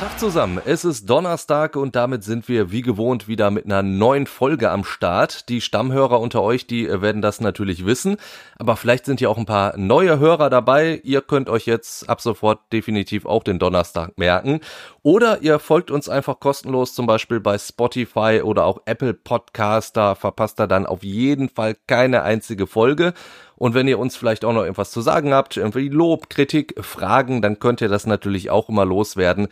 Tag 0.00 0.18
zusammen, 0.18 0.60
es 0.64 0.84
ist 0.84 1.08
Donnerstag 1.08 1.76
und 1.76 1.94
damit 1.94 2.24
sind 2.24 2.48
wir 2.48 2.72
wie 2.72 2.82
gewohnt 2.82 3.28
wieder 3.28 3.52
mit 3.52 3.64
einer 3.64 3.84
neuen 3.84 4.26
Folge 4.26 4.70
am 4.70 4.82
Start. 4.82 5.48
Die 5.48 5.60
Stammhörer 5.60 6.20
unter 6.20 6.42
euch, 6.42 6.66
die 6.66 6.88
äh, 6.88 7.00
werden 7.00 7.22
das 7.22 7.40
natürlich 7.40 7.86
wissen, 7.86 8.16
aber 8.58 8.76
vielleicht 8.76 9.04
sind 9.04 9.20
ja 9.20 9.28
auch 9.28 9.38
ein 9.38 9.46
paar 9.46 9.76
neue 9.78 10.18
Hörer 10.18 10.50
dabei. 10.50 11.00
Ihr 11.04 11.20
könnt 11.20 11.48
euch 11.48 11.66
jetzt 11.66 12.10
ab 12.10 12.20
sofort 12.20 12.60
definitiv 12.72 13.24
auch 13.24 13.44
den 13.44 13.60
Donnerstag 13.60 14.18
merken. 14.18 14.60
Oder 15.02 15.42
ihr 15.42 15.60
folgt 15.60 15.92
uns 15.92 16.08
einfach 16.08 16.40
kostenlos 16.40 16.94
zum 16.94 17.06
Beispiel 17.06 17.38
bei 17.38 17.56
Spotify 17.56 18.40
oder 18.42 18.64
auch 18.64 18.82
Apple 18.86 19.14
Podcast, 19.14 19.96
da 19.96 20.16
verpasst 20.16 20.58
ihr 20.60 20.66
dann 20.66 20.86
auf 20.86 21.04
jeden 21.04 21.48
Fall 21.48 21.76
keine 21.86 22.22
einzige 22.22 22.66
Folge. 22.66 23.14
Und 23.56 23.74
wenn 23.74 23.88
ihr 23.88 23.98
uns 23.98 24.16
vielleicht 24.16 24.44
auch 24.44 24.52
noch 24.52 24.62
irgendwas 24.62 24.90
zu 24.90 25.00
sagen 25.00 25.32
habt, 25.32 25.56
irgendwie 25.56 25.88
Lob, 25.88 26.28
Kritik, 26.30 26.74
Fragen, 26.84 27.42
dann 27.42 27.58
könnt 27.58 27.80
ihr 27.80 27.88
das 27.88 28.06
natürlich 28.06 28.50
auch 28.50 28.68
immer 28.68 28.84
loswerden. 28.84 29.48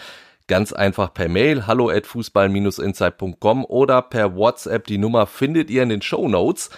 Ganz 0.48 0.72
einfach 0.72 1.14
per 1.14 1.28
Mail, 1.28 1.66
hallo 1.66 1.88
at 1.88 2.06
fußball-insight.com 2.06 3.64
oder 3.64 4.02
per 4.02 4.34
WhatsApp. 4.34 4.86
Die 4.86 4.98
Nummer 4.98 5.26
findet 5.26 5.70
ihr 5.70 5.82
in 5.82 5.88
den 5.88 6.02
Show 6.02 6.28
Notes. 6.28 6.70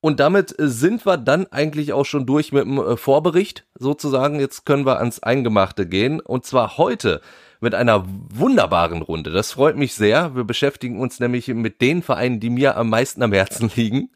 Und 0.00 0.20
damit 0.20 0.54
sind 0.56 1.04
wir 1.04 1.16
dann 1.16 1.46
eigentlich 1.50 1.92
auch 1.92 2.04
schon 2.04 2.24
durch 2.24 2.52
mit 2.52 2.64
dem 2.64 2.78
äh, 2.78 2.96
Vorbericht 2.96 3.64
sozusagen. 3.74 4.38
Jetzt 4.38 4.64
können 4.64 4.86
wir 4.86 4.98
ans 4.98 5.20
Eingemachte 5.20 5.86
gehen. 5.86 6.20
Und 6.20 6.46
zwar 6.46 6.78
heute 6.78 7.20
mit 7.60 7.74
einer 7.74 8.04
wunderbaren 8.06 9.02
Runde. 9.02 9.30
Das 9.30 9.52
freut 9.52 9.76
mich 9.76 9.94
sehr. 9.94 10.34
Wir 10.36 10.44
beschäftigen 10.44 11.00
uns 11.00 11.20
nämlich 11.20 11.48
mit 11.48 11.80
den 11.80 12.02
Vereinen, 12.02 12.40
die 12.40 12.50
mir 12.50 12.76
am 12.76 12.90
meisten 12.90 13.22
am 13.22 13.32
Herzen 13.32 13.70
liegen. 13.76 14.10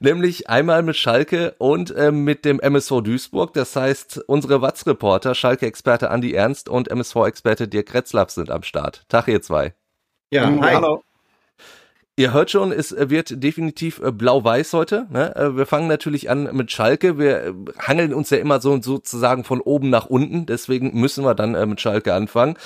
Nämlich 0.00 0.48
einmal 0.48 0.82
mit 0.82 0.96
Schalke 0.96 1.54
und 1.58 1.90
äh, 1.94 2.10
mit 2.10 2.44
dem 2.44 2.60
MSV 2.60 3.02
Duisburg. 3.02 3.52
Das 3.52 3.76
heißt, 3.76 4.24
unsere 4.26 4.62
Watz-Reporter, 4.62 5.34
Schalke-Experte 5.34 6.10
Andi 6.10 6.32
Ernst 6.32 6.68
und 6.68 6.88
MSV-Experte 6.88 7.68
Dirk 7.68 7.94
Retzlaff 7.94 8.30
sind 8.30 8.50
am 8.50 8.62
Start. 8.62 9.04
Tag 9.08 9.28
ihr 9.28 9.42
zwei. 9.42 9.74
Ja, 10.30 10.46
hi. 10.46 10.74
hallo. 10.74 11.02
Ihr 12.20 12.34
hört 12.34 12.50
schon, 12.50 12.70
es 12.70 12.94
wird 12.94 13.42
definitiv 13.42 13.98
äh, 14.02 14.12
blau-weiß 14.12 14.74
heute. 14.74 15.06
Ne? 15.08 15.34
Äh, 15.34 15.56
wir 15.56 15.64
fangen 15.64 15.88
natürlich 15.88 16.28
an 16.28 16.54
mit 16.54 16.70
Schalke. 16.70 17.18
Wir 17.18 17.46
äh, 17.46 17.54
hangeln 17.78 18.12
uns 18.12 18.28
ja 18.28 18.36
immer 18.36 18.60
so 18.60 18.78
sozusagen 18.82 19.42
von 19.42 19.62
oben 19.62 19.88
nach 19.88 20.04
unten. 20.04 20.44
Deswegen 20.44 21.00
müssen 21.00 21.24
wir 21.24 21.34
dann 21.34 21.52
mit 21.66 21.80
Schalke 21.80 22.12
anfangen. 22.12 22.58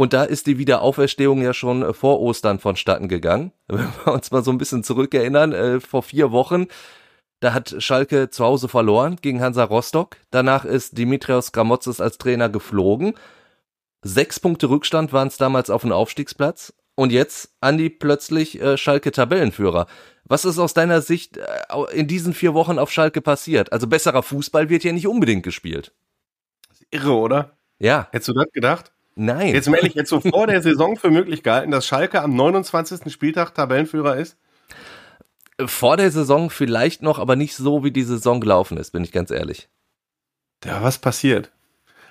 Und 0.00 0.12
da 0.12 0.22
ist 0.22 0.46
die 0.46 0.58
Wiederauferstehung 0.58 1.42
ja 1.42 1.52
schon 1.52 1.92
vor 1.92 2.20
Ostern 2.20 2.60
vonstatten 2.60 3.08
gegangen. 3.08 3.50
Wenn 3.66 3.88
wir 4.04 4.12
uns 4.12 4.30
mal 4.30 4.44
so 4.44 4.52
ein 4.52 4.58
bisschen 4.58 4.84
zurückerinnern, 4.84 5.80
vor 5.80 6.04
vier 6.04 6.30
Wochen, 6.30 6.68
da 7.40 7.52
hat 7.52 7.74
Schalke 7.80 8.30
zu 8.30 8.44
Hause 8.44 8.68
verloren 8.68 9.16
gegen 9.20 9.40
Hansa 9.40 9.64
Rostock. 9.64 10.16
Danach 10.30 10.64
ist 10.64 10.96
Dimitrios 10.98 11.50
Gramotzes 11.50 12.00
als 12.00 12.16
Trainer 12.16 12.48
geflogen. 12.48 13.14
Sechs 14.02 14.38
Punkte 14.38 14.70
Rückstand 14.70 15.12
waren 15.12 15.26
es 15.26 15.36
damals 15.36 15.68
auf 15.68 15.82
dem 15.82 15.90
Aufstiegsplatz. 15.90 16.72
Und 16.94 17.10
jetzt, 17.10 17.56
Andi, 17.60 17.90
plötzlich 17.90 18.60
äh, 18.60 18.76
Schalke 18.76 19.10
Tabellenführer. 19.10 19.88
Was 20.24 20.44
ist 20.44 20.60
aus 20.60 20.74
deiner 20.74 21.02
Sicht 21.02 21.38
äh, 21.38 21.44
in 21.92 22.06
diesen 22.06 22.34
vier 22.34 22.54
Wochen 22.54 22.78
auf 22.78 22.92
Schalke 22.92 23.20
passiert? 23.20 23.72
Also 23.72 23.88
besserer 23.88 24.22
Fußball 24.22 24.68
wird 24.68 24.84
ja 24.84 24.92
nicht 24.92 25.08
unbedingt 25.08 25.42
gespielt. 25.42 25.92
irre, 26.92 27.14
oder? 27.14 27.58
Ja. 27.80 28.08
Hättest 28.12 28.28
du 28.28 28.32
das 28.34 28.46
gedacht? 28.52 28.92
Nein. 29.20 29.52
Jetzt 29.52 29.68
mal 29.68 29.78
ehrlich, 29.78 29.94
jetzt 29.94 30.10
so 30.10 30.20
vor 30.20 30.46
der 30.46 30.62
Saison 30.62 30.96
für 30.96 31.10
möglich 31.10 31.42
gehalten, 31.42 31.72
dass 31.72 31.86
Schalke 31.86 32.22
am 32.22 32.36
29. 32.36 33.12
Spieltag 33.12 33.52
Tabellenführer 33.52 34.16
ist? 34.16 34.36
Vor 35.66 35.96
der 35.96 36.12
Saison 36.12 36.50
vielleicht 36.50 37.02
noch, 37.02 37.18
aber 37.18 37.34
nicht 37.34 37.56
so, 37.56 37.82
wie 37.82 37.90
die 37.90 38.04
Saison 38.04 38.40
gelaufen 38.40 38.78
ist, 38.78 38.92
bin 38.92 39.02
ich 39.02 39.10
ganz 39.10 39.32
ehrlich. 39.32 39.68
Ja, 40.64 40.82
was 40.82 40.98
passiert? 40.98 41.50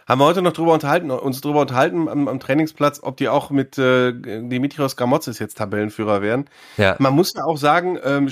haben 0.08 0.22
wir 0.22 0.26
heute 0.26 0.42
noch 0.42 0.54
drüber 0.54 0.74
unterhalten, 0.74 1.12
uns 1.12 1.42
drüber 1.42 1.62
unterhalten 1.62 2.08
am, 2.08 2.28
am 2.30 2.40
Trainingsplatz, 2.40 3.02
ob 3.04 3.18
die 3.18 3.28
auch 3.28 3.50
mit 3.50 3.78
äh, 3.78 4.14
Dimitrios 4.14 4.96
Gramotzes 4.96 5.38
jetzt 5.38 5.58
Tabellenführer 5.58 6.22
werden. 6.22 6.50
Ja. 6.78 6.96
Man 7.00 7.14
muss 7.14 7.34
ja 7.36 7.44
auch 7.44 7.58
sagen, 7.58 8.00
ähm, 8.02 8.30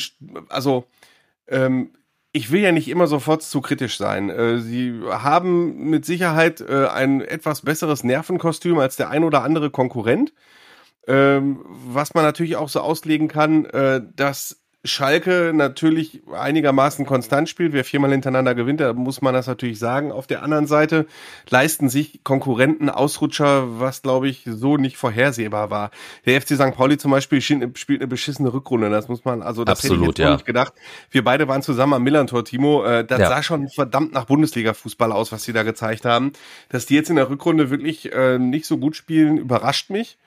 also 0.48 0.86
ähm, 1.48 1.92
ich 2.36 2.52
will 2.52 2.60
ja 2.60 2.74
nicht 2.74 2.90
immer 2.90 3.08
sofort 3.08 3.44
zu 3.44 3.62
kritisch 3.62 3.98
sein. 3.98 4.30
Äh, 4.30 4.60
sie 4.60 5.00
haben 5.10 5.90
mit 5.90 6.04
Sicherheit 6.04 6.60
äh, 6.60 6.88
ein 6.88 7.22
etwas 7.22 7.62
besseres 7.62 8.04
Nervenkostüm 8.04 8.78
als 8.78 8.98
der 8.98 9.10
ein 9.10 9.24
oder 9.24 9.42
andere 9.42 9.70
Konkurrent. 9.70 10.34
Ähm, 11.08 11.64
was 11.66 12.14
man 12.14 12.26
natürlich 12.26 12.58
auch 12.58 12.68
so 12.68 12.82
auslegen 12.82 13.30
kann, 13.30 13.64
äh, 13.66 14.02
dass 14.18 14.65
Schalke 14.86 15.52
natürlich 15.54 16.22
einigermaßen 16.34 17.06
konstant 17.06 17.50
spielt. 17.50 17.74
Wer 17.74 17.84
viermal 17.84 18.12
hintereinander 18.12 18.56
gewinnt, 18.56 18.80
da 18.80 18.94
muss 18.94 19.22
man 19.22 19.34
das 19.34 19.48
natürlich 19.48 19.80
sagen. 19.80 20.12
Auf 20.12 20.28
der 20.28 20.44
anderen 20.44 20.68
Seite 20.68 21.08
leisten 21.50 21.90
sich 21.90 22.24
Konkurrenten 22.24 22.90
Ausrutscher, 22.90 23.80
was 23.80 24.02
glaube 24.02 24.28
ich 24.28 24.44
so 24.46 24.78
nicht 24.78 24.98
vorhersehbar 24.98 25.70
war. 25.70 25.92
Der 26.26 26.40
FC 26.40 26.56
St. 26.56 26.76
Pauli 26.76 26.98
zum 26.98 27.12
Beispiel 27.12 27.42
spielt 27.42 28.02
eine 28.02 28.08
beschissene 28.08 28.54
Rückrunde. 28.54 28.90
Das 28.90 29.08
muss 29.08 29.26
man, 29.26 29.42
also 29.42 29.64
das 29.64 29.80
Absolut, 29.80 29.98
hätte 29.98 30.04
ich 30.04 30.18
jetzt 30.18 30.20
ja. 30.20 30.34
nicht 30.34 30.46
gedacht. 30.46 30.74
Wir 31.12 31.24
beide 31.24 31.48
waren 31.48 31.62
zusammen 31.62 31.94
am 31.94 32.04
Millantor, 32.04 32.46
Timo. 32.46 32.86
Äh, 32.86 33.06
das 33.06 33.20
ja. 33.20 33.28
sah 33.28 33.44
schon 33.44 33.68
verdammt 33.70 34.14
nach 34.14 34.26
Bundesliga-Fußball 34.26 35.12
aus, 35.12 35.32
was 35.32 35.44
sie 35.44 35.54
da 35.54 35.64
gezeigt 35.64 36.06
haben. 36.06 36.34
Dass 36.70 36.86
die 36.86 36.96
jetzt 36.96 37.10
in 37.10 37.16
der 37.16 37.30
Rückrunde 37.30 37.70
wirklich 37.70 38.12
äh, 38.14 38.38
nicht 38.38 38.66
so 38.66 38.78
gut 38.78 38.96
spielen, 38.96 39.38
überrascht 39.38 39.90
mich. 39.90 40.18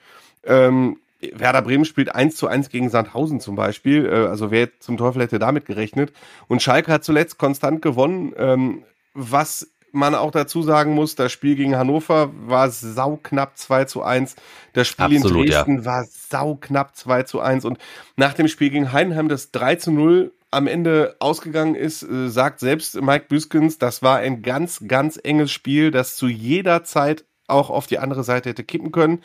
Ähm, 0.43 0.97
Werder 1.21 1.61
Bremen 1.61 1.85
spielt 1.85 2.13
1 2.13 2.35
zu 2.35 2.47
1 2.47 2.69
gegen 2.69 2.89
Sandhausen 2.89 3.39
zum 3.39 3.55
Beispiel. 3.55 4.05
Äh, 4.05 4.27
also 4.27 4.51
wer 4.51 4.79
zum 4.79 4.97
Teufel 4.97 5.21
hätte 5.21 5.39
damit 5.39 5.65
gerechnet? 5.65 6.13
Und 6.47 6.61
Schalke 6.61 6.91
hat 6.91 7.03
zuletzt 7.03 7.37
konstant 7.37 7.81
gewonnen. 7.81 8.33
Ähm, 8.37 8.83
was 9.13 9.67
man 9.91 10.15
auch 10.15 10.31
dazu 10.31 10.61
sagen 10.61 10.93
muss, 10.93 11.15
das 11.15 11.31
Spiel 11.31 11.55
gegen 11.55 11.75
Hannover 11.75 12.31
war 12.33 12.69
sauknapp 12.69 13.57
2 13.57 13.85
zu 13.85 14.03
1. 14.03 14.35
Das 14.73 14.87
Spiel 14.87 15.17
Absolut, 15.17 15.45
in 15.45 15.51
Dresden 15.51 15.77
ja. 15.79 15.85
war 15.85 16.05
sauknapp 16.05 16.95
2 16.95 17.23
zu 17.23 17.39
1. 17.41 17.65
Und 17.65 17.79
nach 18.15 18.33
dem 18.33 18.47
Spiel 18.47 18.69
gegen 18.69 18.91
Heidenheim, 18.91 19.29
das 19.29 19.51
3 19.51 19.75
zu 19.75 19.91
0 19.91 20.31
am 20.51 20.67
Ende 20.67 21.15
ausgegangen 21.19 21.75
ist, 21.75 22.03
äh, 22.03 22.29
sagt 22.29 22.59
selbst 22.59 22.99
Mike 23.01 23.25
Büskens, 23.29 23.77
das 23.77 24.01
war 24.01 24.17
ein 24.17 24.41
ganz, 24.41 24.81
ganz 24.87 25.19
enges 25.21 25.51
Spiel, 25.51 25.91
das 25.91 26.15
zu 26.15 26.27
jeder 26.27 26.83
Zeit 26.83 27.25
auch 27.47 27.69
auf 27.69 27.87
die 27.87 27.99
andere 27.99 28.23
Seite 28.23 28.49
hätte 28.49 28.63
kippen 28.63 28.91
können. 28.91 29.21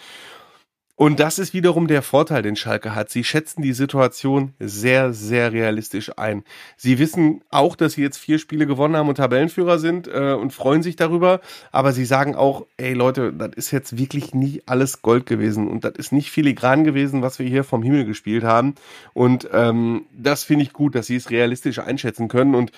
Und 0.97 1.19
das 1.19 1.41
ist 1.41 1.53
wiederum 1.55 1.89
der 1.89 2.03
Vorteil, 2.03 2.43
den 2.43 2.55
Schalke 2.55 2.95
hat. 2.95 3.11
Sie 3.11 3.25
schätzen 3.25 3.63
die 3.63 3.73
Situation 3.73 4.55
sehr, 4.61 5.13
sehr 5.13 5.53
realistisch 5.53 6.17
ein. 6.17 6.45
Sie 6.77 7.01
wissen 7.01 7.43
auch, 7.51 7.75
dass 7.75 7.95
sie 7.95 8.03
jetzt 8.03 8.19
vier 8.19 8.39
Spiele 8.39 8.65
gewonnen 8.65 8.97
haben 8.97 9.09
und 9.09 9.17
Tabellenführer 9.17 9.81
sind 9.81 10.07
äh, 10.07 10.35
und 10.35 10.53
freuen 10.53 10.85
sich 10.85 10.95
darüber. 10.95 11.41
Aber 11.73 11.93
sie 11.93 12.05
sagen 12.05 12.37
auch, 12.37 12.67
ey 12.77 12.95
Leute, 12.95 13.33
das 13.33 13.51
ist 13.57 13.73
jetzt 13.73 13.99
wirklich 13.99 14.35
nie 14.35 14.63
alles 14.67 15.03
Gold 15.03 15.27
gewesen 15.27 15.67
und 15.67 15.83
das 15.83 15.95
ist 15.97 16.13
nicht 16.13 16.31
filigran 16.31 16.85
gewesen, 16.85 17.23
was 17.23 17.41
wir 17.41 17.49
hier 17.49 17.65
vom 17.65 17.83
Himmel 17.83 18.05
gespielt 18.05 18.45
haben. 18.45 18.77
Und 19.15 19.49
ähm, 19.53 20.07
das 20.17 20.45
finde 20.45 20.65
ich 20.65 20.73
gut, 20.73 20.95
dass 20.95 21.07
sie 21.07 21.17
es 21.17 21.29
realistisch 21.29 21.81
einschätzen 21.81 22.29
können. 22.29 22.55
Und 22.55 22.71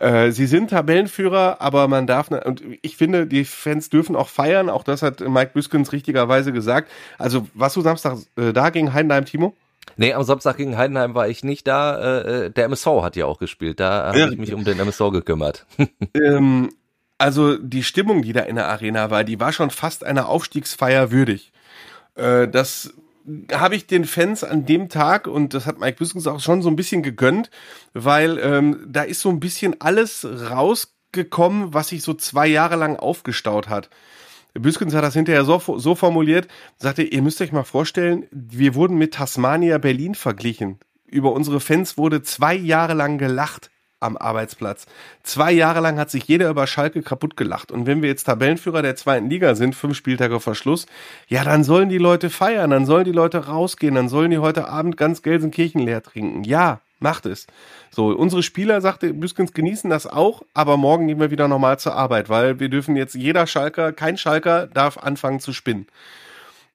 äh, 0.00 0.30
sie 0.30 0.46
sind 0.46 0.70
Tabellenführer, 0.70 1.60
aber 1.60 1.88
man 1.88 2.06
darf, 2.06 2.30
und 2.30 2.62
ich 2.82 2.96
finde, 2.96 3.26
die 3.26 3.44
Fans 3.44 3.90
dürfen 3.90 4.16
auch 4.16 4.28
feiern, 4.28 4.70
auch 4.70 4.84
das 4.84 5.02
hat 5.02 5.20
Mike 5.20 5.52
Büskens 5.54 5.92
richtigerweise 5.92 6.52
gesagt. 6.52 6.90
Also, 7.18 7.48
warst 7.54 7.76
du 7.76 7.80
Samstag 7.80 8.18
äh, 8.36 8.52
da 8.52 8.70
gegen 8.70 8.92
Heidenheim, 8.92 9.24
Timo? 9.24 9.56
Nee, 9.96 10.12
am 10.12 10.22
Samstag 10.22 10.56
gegen 10.58 10.76
Heidenheim 10.76 11.14
war 11.14 11.28
ich 11.28 11.42
nicht 11.42 11.66
da. 11.66 11.98
Äh, 11.98 12.46
äh 12.46 12.50
der 12.50 12.66
MSV 12.66 12.86
hat 13.02 13.16
ja 13.16 13.26
auch 13.26 13.38
gespielt. 13.38 13.80
Da 13.80 14.08
habe 14.08 14.32
ich 14.32 14.38
mich 14.38 14.54
um 14.54 14.62
den 14.62 14.78
MSV 14.78 15.10
gekümmert. 15.10 15.66
ähm, 16.14 16.70
also 17.16 17.56
die 17.56 17.82
Stimmung, 17.82 18.22
die 18.22 18.32
da 18.32 18.42
in 18.42 18.54
der 18.54 18.68
Arena 18.68 19.10
war, 19.10 19.24
die 19.24 19.40
war 19.40 19.52
schon 19.52 19.70
fast 19.70 20.04
einer 20.04 20.28
Aufstiegsfeier 20.28 21.10
würdig. 21.10 21.52
Äh, 22.14 22.46
das 22.46 22.94
habe 23.52 23.76
ich 23.76 23.86
den 23.86 24.04
Fans 24.04 24.44
an 24.44 24.66
dem 24.66 24.88
Tag, 24.88 25.26
und 25.26 25.54
das 25.54 25.66
hat 25.66 25.78
Mike 25.78 25.98
Büskens 25.98 26.26
auch 26.26 26.40
schon 26.40 26.62
so 26.62 26.68
ein 26.68 26.76
bisschen 26.76 27.02
gegönnt, 27.02 27.50
weil 27.92 28.38
ähm, 28.38 28.84
da 28.88 29.02
ist 29.02 29.20
so 29.20 29.28
ein 29.28 29.40
bisschen 29.40 29.80
alles 29.80 30.26
rausgekommen, 30.50 31.74
was 31.74 31.88
sich 31.88 32.02
so 32.02 32.14
zwei 32.14 32.46
Jahre 32.46 32.76
lang 32.76 32.96
aufgestaut 32.96 33.68
hat. 33.68 33.90
Büskens 34.54 34.94
hat 34.94 35.04
das 35.04 35.14
hinterher 35.14 35.44
so, 35.44 35.60
so 35.78 35.94
formuliert, 35.94 36.48
sagte, 36.78 37.02
ihr 37.02 37.22
müsst 37.22 37.40
euch 37.40 37.52
mal 37.52 37.64
vorstellen, 37.64 38.26
wir 38.30 38.74
wurden 38.74 38.96
mit 38.96 39.14
Tasmania 39.14 39.78
Berlin 39.78 40.14
verglichen. 40.14 40.78
Über 41.06 41.32
unsere 41.32 41.60
Fans 41.60 41.96
wurde 41.96 42.22
zwei 42.22 42.54
Jahre 42.54 42.94
lang 42.94 43.18
gelacht 43.18 43.70
am 44.00 44.16
Arbeitsplatz. 44.16 44.86
Zwei 45.22 45.52
Jahre 45.52 45.80
lang 45.80 45.98
hat 45.98 46.10
sich 46.10 46.24
jeder 46.24 46.50
über 46.50 46.66
Schalke 46.66 47.02
kaputt 47.02 47.36
gelacht. 47.36 47.72
Und 47.72 47.86
wenn 47.86 48.02
wir 48.02 48.08
jetzt 48.08 48.24
Tabellenführer 48.24 48.82
der 48.82 48.96
zweiten 48.96 49.28
Liga 49.28 49.54
sind, 49.54 49.74
fünf 49.74 49.96
Spieltage 49.96 50.40
vor 50.40 50.54
Schluss, 50.54 50.86
ja, 51.28 51.44
dann 51.44 51.64
sollen 51.64 51.88
die 51.88 51.98
Leute 51.98 52.30
feiern, 52.30 52.70
dann 52.70 52.86
sollen 52.86 53.04
die 53.04 53.12
Leute 53.12 53.46
rausgehen, 53.46 53.94
dann 53.94 54.08
sollen 54.08 54.30
die 54.30 54.38
heute 54.38 54.68
Abend 54.68 54.96
ganz 54.96 55.22
Gelsenkirchen 55.22 55.80
leer 55.80 56.02
trinken. 56.02 56.44
Ja, 56.44 56.80
macht 57.00 57.26
es. 57.26 57.46
So, 57.90 58.08
unsere 58.08 58.42
Spieler, 58.42 58.80
sagte 58.80 59.12
Büskens, 59.12 59.52
genießen 59.52 59.90
das 59.90 60.06
auch, 60.06 60.42
aber 60.54 60.76
morgen 60.76 61.08
gehen 61.08 61.20
wir 61.20 61.30
wieder 61.30 61.48
normal 61.48 61.78
zur 61.78 61.94
Arbeit, 61.94 62.28
weil 62.28 62.60
wir 62.60 62.68
dürfen 62.68 62.96
jetzt 62.96 63.14
jeder 63.14 63.46
Schalker, 63.46 63.92
kein 63.92 64.16
Schalker 64.16 64.66
darf 64.66 64.98
anfangen 64.98 65.40
zu 65.40 65.52
spinnen. 65.52 65.86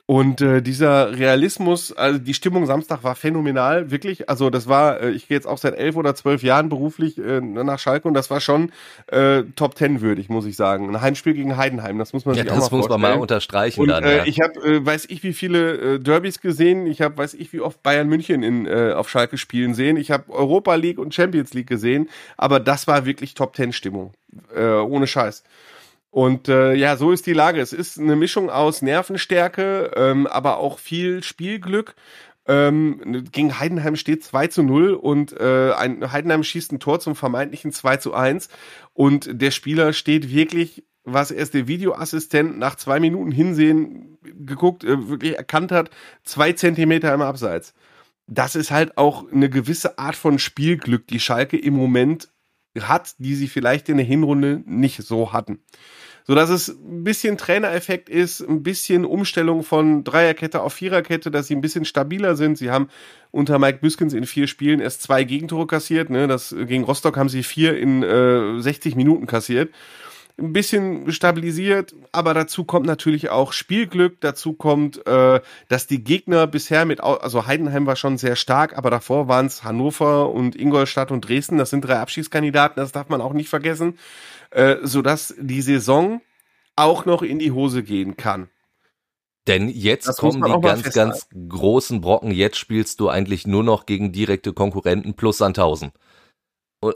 Und 0.06 0.42
äh, 0.42 0.62
dieser 0.62 1.18
Realismus, 1.18 1.94
also 1.94 2.20
die 2.20 2.34
Stimmung 2.34 2.66
Samstag 2.66 3.06
war 3.06 3.16
phänomenal, 3.16 3.90
wirklich. 3.90 4.30
Also 4.30 4.50
das 4.50 4.68
war, 4.68 5.00
äh, 5.00 5.12
ich 5.12 5.30
gehe 5.30 5.38
jetzt 5.38 5.48
auch 5.48 5.58
seit 5.58 5.76
elf 5.76 5.96
oder 5.96 6.14
zwölf 6.14 6.44
Jahren 6.44 6.68
beruflich 6.68 7.18
äh, 7.18 7.40
nach 7.40 7.80
Schalke 7.80 8.10
und 8.10 8.14
das 8.14 8.30
war 8.30 8.42
schon 8.42 8.74
äh, 9.08 9.44
Top 9.56 9.76
Ten 9.76 10.02
würdig, 10.02 10.28
muss 10.28 10.46
ich 10.46 10.58
sagen. 10.58 10.90
Ein 10.90 11.00
Heimspiel 11.00 11.34
gegen 11.34 11.56
Heidenheim, 11.56 12.00
das 12.00 12.12
muss 12.12 12.26
man 12.26 12.36
ja, 12.36 12.44
sich 12.44 12.52
auch 12.52 12.56
mal 12.56 12.60
vorstellen. 12.60 12.82
Das 12.82 12.90
muss 12.90 13.02
man 13.02 13.12
mal 13.14 13.22
unterstreichen 13.22 13.80
und, 13.80 13.88
dann. 13.88 14.04
Äh, 14.04 14.18
ja. 14.18 14.26
Ich 14.26 14.42
habe, 14.42 14.60
äh, 14.60 14.86
weiß 14.86 15.06
ich, 15.08 15.24
wie 15.24 15.32
viele 15.32 15.96
äh, 15.96 16.00
Derbys 16.00 16.42
gesehen. 16.42 16.86
Ich 16.86 17.02
habe, 17.02 17.18
weiß 17.18 17.34
ich, 17.36 17.54
wie 17.54 17.62
oft 17.62 17.82
Bayern 17.82 18.10
München 18.10 18.44
in 18.44 18.66
äh, 18.66 18.92
auf 18.92 19.10
Schalke 19.10 19.38
spielen 19.38 19.74
sehen. 19.74 19.96
Ich 19.96 20.12
habe 20.12 20.34
Europa 20.34 20.76
League 20.76 21.00
und 21.00 21.16
Champions 21.16 21.54
League 21.54 21.68
gesehen, 21.68 22.10
aber 22.36 22.60
das 22.60 22.88
war 22.88 23.06
wirklich 23.06 23.36
Top 23.36 23.54
Ten 23.54 23.72
Stimmung, 23.72 24.12
äh, 24.54 24.66
ohne 24.66 25.08
Scheiß. 25.08 25.46
Und 26.14 26.48
äh, 26.48 26.76
ja, 26.76 26.96
so 26.96 27.12
ist 27.12 27.26
die 27.26 27.34
Lage. 27.34 27.60
Es 27.60 27.74
ist 27.74 27.98
eine 27.98 28.16
Mischung 28.16 28.52
aus 28.52 28.84
Nervenstärke, 28.84 29.90
ähm, 29.96 30.28
aber 30.28 30.58
auch 30.58 30.78
viel 30.78 31.24
Spielglück. 31.24 31.96
Ähm, 32.48 33.26
gegen 33.32 33.58
Heidenheim 33.58 33.96
steht 33.96 34.24
2 34.24 34.46
zu 34.46 34.62
0 34.62 34.92
und 34.94 35.34
äh, 35.34 35.72
ein, 35.72 36.12
Heidenheim 36.12 36.44
schießt 36.44 36.72
ein 36.72 36.80
Tor 36.80 37.00
zum 37.00 37.16
vermeintlichen 37.16 37.72
2 37.72 37.98
zu 37.98 38.14
1 38.14 38.50
und 38.94 39.42
der 39.42 39.50
Spieler 39.50 39.92
steht 39.92 40.32
wirklich, 40.32 40.84
was 41.04 41.32
erst 41.32 41.56
der 41.56 41.68
Videoassistent 41.68 42.60
nach 42.60 42.76
zwei 42.76 43.00
Minuten 43.00 43.32
hinsehen 43.32 44.20
geguckt, 44.22 44.84
äh, 44.84 45.10
wirklich 45.10 45.36
erkannt 45.36 45.72
hat, 45.72 45.90
zwei 46.24 46.54
Zentimeter 46.54 47.12
im 47.12 47.24
Abseits. 47.24 47.74
Das 48.28 48.54
ist 48.54 48.70
halt 48.70 49.00
auch 49.00 49.32
eine 49.32 49.50
gewisse 49.50 49.98
Art 49.98 50.16
von 50.16 50.38
Spielglück, 50.38 51.08
die 51.08 51.20
Schalke 51.20 51.58
im 51.58 51.74
Moment 51.74 52.30
hat, 52.80 53.16
die 53.18 53.34
sie 53.34 53.48
vielleicht 53.48 53.90
in 53.90 53.98
der 53.98 54.06
Hinrunde 54.06 54.62
nicht 54.68 55.02
so 55.02 55.34
hatten 55.34 55.60
so 56.26 56.36
dass 56.36 56.50
es 56.50 56.70
ein 56.70 57.04
bisschen 57.04 57.38
Trainereffekt 57.38 58.10
ist, 58.10 58.42
ein 58.42 58.64
bisschen 58.64 59.06
Umstellung 59.06 59.64
von 59.64 60.04
Dreierkette 60.04 60.62
auf 60.62 60.74
Viererkette, 60.74 61.32
dass 61.32 61.48
sie 61.48 61.56
ein 61.56 61.62
bisschen 61.62 61.86
stabiler 61.86 62.36
sind. 62.36 62.58
Sie 62.58 62.72
haben 62.72 62.88
unter 63.32 63.60
Mike 63.60 63.80
Büskens 63.80 64.14
in 64.14 64.26
vier 64.26 64.48
Spielen 64.48 64.80
erst 64.80 65.02
zwei 65.02 65.24
Gegentore 65.24 65.68
kassiert. 65.68 66.10
Ne? 66.10 66.28
Das, 66.28 66.56
gegen 66.58 66.84
Rostock 66.84 67.18
haben 67.18 67.30
sie 67.30 67.44
vier 67.44 67.78
in 67.78 68.04
äh, 68.04 68.62
60 68.62 68.96
Minuten 68.96 69.26
kassiert. 69.26 69.74
Ein 70.36 70.52
bisschen 70.52 71.12
stabilisiert, 71.12 71.94
aber 72.12 72.34
dazu 72.34 72.64
kommt 72.64 72.88
natürlich 72.88 73.30
auch 73.30 73.54
Spielglück. 73.54 74.20
Dazu 74.20 74.54
kommt, 74.54 75.06
äh, 75.06 75.42
dass 75.68 75.86
die 75.86 76.04
Gegner 76.04 76.48
bisher 76.48 76.86
mit, 76.86 77.02
also 77.02 77.46
Heidenheim 77.46 77.86
war 77.86 77.96
schon 77.96 78.18
sehr 78.18 78.36
stark, 78.36 78.76
aber 78.76 78.90
davor 78.90 79.28
waren 79.28 79.46
es 79.46 79.64
Hannover 79.64 80.32
und 80.32 80.56
Ingolstadt 80.56 81.12
und 81.12 81.22
Dresden. 81.28 81.60
Das 81.60 81.70
sind 81.70 81.82
drei 81.82 82.00
Abschiedskandidaten, 82.00 82.78
das 82.78 82.92
darf 82.92 83.10
man 83.10 83.22
auch 83.22 83.34
nicht 83.34 83.50
vergessen 83.50 84.00
äh, 84.54 84.78
sodass 84.84 85.34
die 85.40 85.62
Saison 85.62 86.22
auch 86.76 87.06
noch 87.06 87.22
in 87.22 87.40
die 87.40 87.52
Hose 87.52 87.84
gehen 87.84 88.18
kann. 88.18 88.50
Denn 89.48 89.68
jetzt 89.68 90.08
das 90.08 90.18
kommen 90.18 90.42
die 90.42 90.62
ganz, 90.62 90.94
ganz 90.94 91.28
großen 91.50 92.00
Brocken. 92.00 92.32
Jetzt 92.32 92.58
spielst 92.58 93.00
du 93.00 93.10
eigentlich 93.10 93.46
nur 93.46 93.64
noch 93.64 93.86
gegen 93.86 94.14
direkte 94.14 94.54
Konkurrenten 94.54 95.16
plus 95.16 95.38
Sandhausen. 95.38 95.92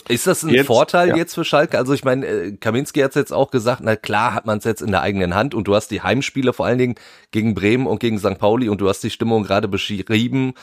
Ist 0.09 0.27
das 0.27 0.44
ein 0.44 0.50
jetzt, 0.50 0.68
Vorteil 0.68 1.09
ja. 1.09 1.15
jetzt 1.15 1.33
für 1.33 1.45
Schalke? 1.45 1.77
Also 1.77 1.94
ich 1.94 2.04
meine, 2.04 2.25
äh, 2.25 2.51
Kaminski 2.57 3.00
hat 3.00 3.12
es 3.12 3.15
jetzt 3.15 3.33
auch 3.33 3.51
gesagt, 3.51 3.81
na 3.83 3.95
klar 3.95 4.33
hat 4.33 4.45
man 4.45 4.57
es 4.57 4.65
jetzt 4.65 4.81
in 4.81 4.92
der 4.92 5.01
eigenen 5.01 5.33
Hand 5.33 5.56
und 5.56 5.68
du 5.68 5.75
hast 5.75 5.89
die 5.92 6.01
Heimspiele 6.01 6.51
vor 6.51 6.65
allen 6.65 6.77
Dingen 6.77 6.95
gegen 7.31 7.53
Bremen 7.53 7.88
und 7.88 8.00
gegen 8.00 8.19
St. 8.19 8.38
Pauli 8.38 8.69
und 8.69 8.81
du 8.81 8.89
hast 8.89 9.03
die 9.03 9.10
Stimmung 9.10 9.44
gerade 9.44 9.68
beschrieben 9.68 10.53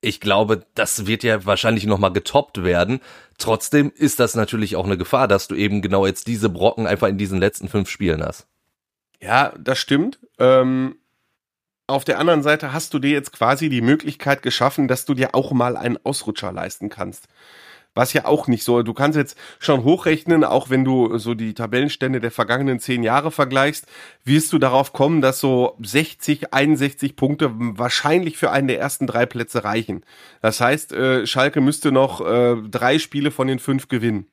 ich 0.00 0.20
glaube, 0.20 0.66
das 0.74 1.06
wird 1.06 1.22
ja 1.22 1.44
wahrscheinlich 1.46 1.86
nochmal 1.86 2.12
getoppt 2.12 2.62
werden. 2.62 3.00
Trotzdem 3.38 3.90
ist 3.94 4.20
das 4.20 4.34
natürlich 4.34 4.76
auch 4.76 4.84
eine 4.84 4.98
Gefahr, 4.98 5.28
dass 5.28 5.48
du 5.48 5.54
eben 5.54 5.82
genau 5.82 6.06
jetzt 6.06 6.26
diese 6.26 6.48
Brocken 6.48 6.86
einfach 6.86 7.08
in 7.08 7.18
diesen 7.18 7.38
letzten 7.38 7.68
fünf 7.68 7.88
Spielen 7.88 8.22
hast. 8.22 8.46
Ja, 9.20 9.54
das 9.58 9.78
stimmt. 9.78 10.18
Ähm, 10.38 10.96
auf 11.86 12.04
der 12.04 12.18
anderen 12.18 12.42
Seite 12.42 12.72
hast 12.72 12.94
du 12.94 12.98
dir 12.98 13.10
jetzt 13.10 13.32
quasi 13.32 13.68
die 13.68 13.80
Möglichkeit 13.80 14.42
geschaffen, 14.42 14.88
dass 14.88 15.04
du 15.04 15.14
dir 15.14 15.34
auch 15.34 15.52
mal 15.52 15.76
einen 15.76 15.98
Ausrutscher 16.04 16.52
leisten 16.52 16.88
kannst 16.88 17.28
was 17.94 18.12
ja 18.12 18.24
auch 18.24 18.48
nicht 18.48 18.64
so. 18.64 18.82
Du 18.82 18.92
kannst 18.92 19.16
jetzt 19.16 19.38
schon 19.58 19.84
hochrechnen, 19.84 20.44
auch 20.44 20.70
wenn 20.70 20.84
du 20.84 21.18
so 21.18 21.34
die 21.34 21.54
Tabellenstände 21.54 22.20
der 22.20 22.30
vergangenen 22.30 22.80
zehn 22.80 23.02
Jahre 23.02 23.30
vergleichst, 23.30 23.86
wirst 24.24 24.52
du 24.52 24.58
darauf 24.58 24.92
kommen, 24.92 25.20
dass 25.20 25.40
so 25.40 25.76
60, 25.82 26.52
61 26.52 27.16
Punkte 27.16 27.50
wahrscheinlich 27.54 28.36
für 28.36 28.50
einen 28.50 28.68
der 28.68 28.80
ersten 28.80 29.06
drei 29.06 29.26
Plätze 29.26 29.64
reichen. 29.64 30.04
Das 30.42 30.60
heißt, 30.60 30.92
äh, 30.92 31.26
Schalke 31.26 31.60
müsste 31.60 31.92
noch 31.92 32.20
äh, 32.20 32.56
drei 32.68 32.98
Spiele 32.98 33.30
von 33.30 33.46
den 33.46 33.58
fünf 33.58 33.88
gewinnen. 33.88 34.26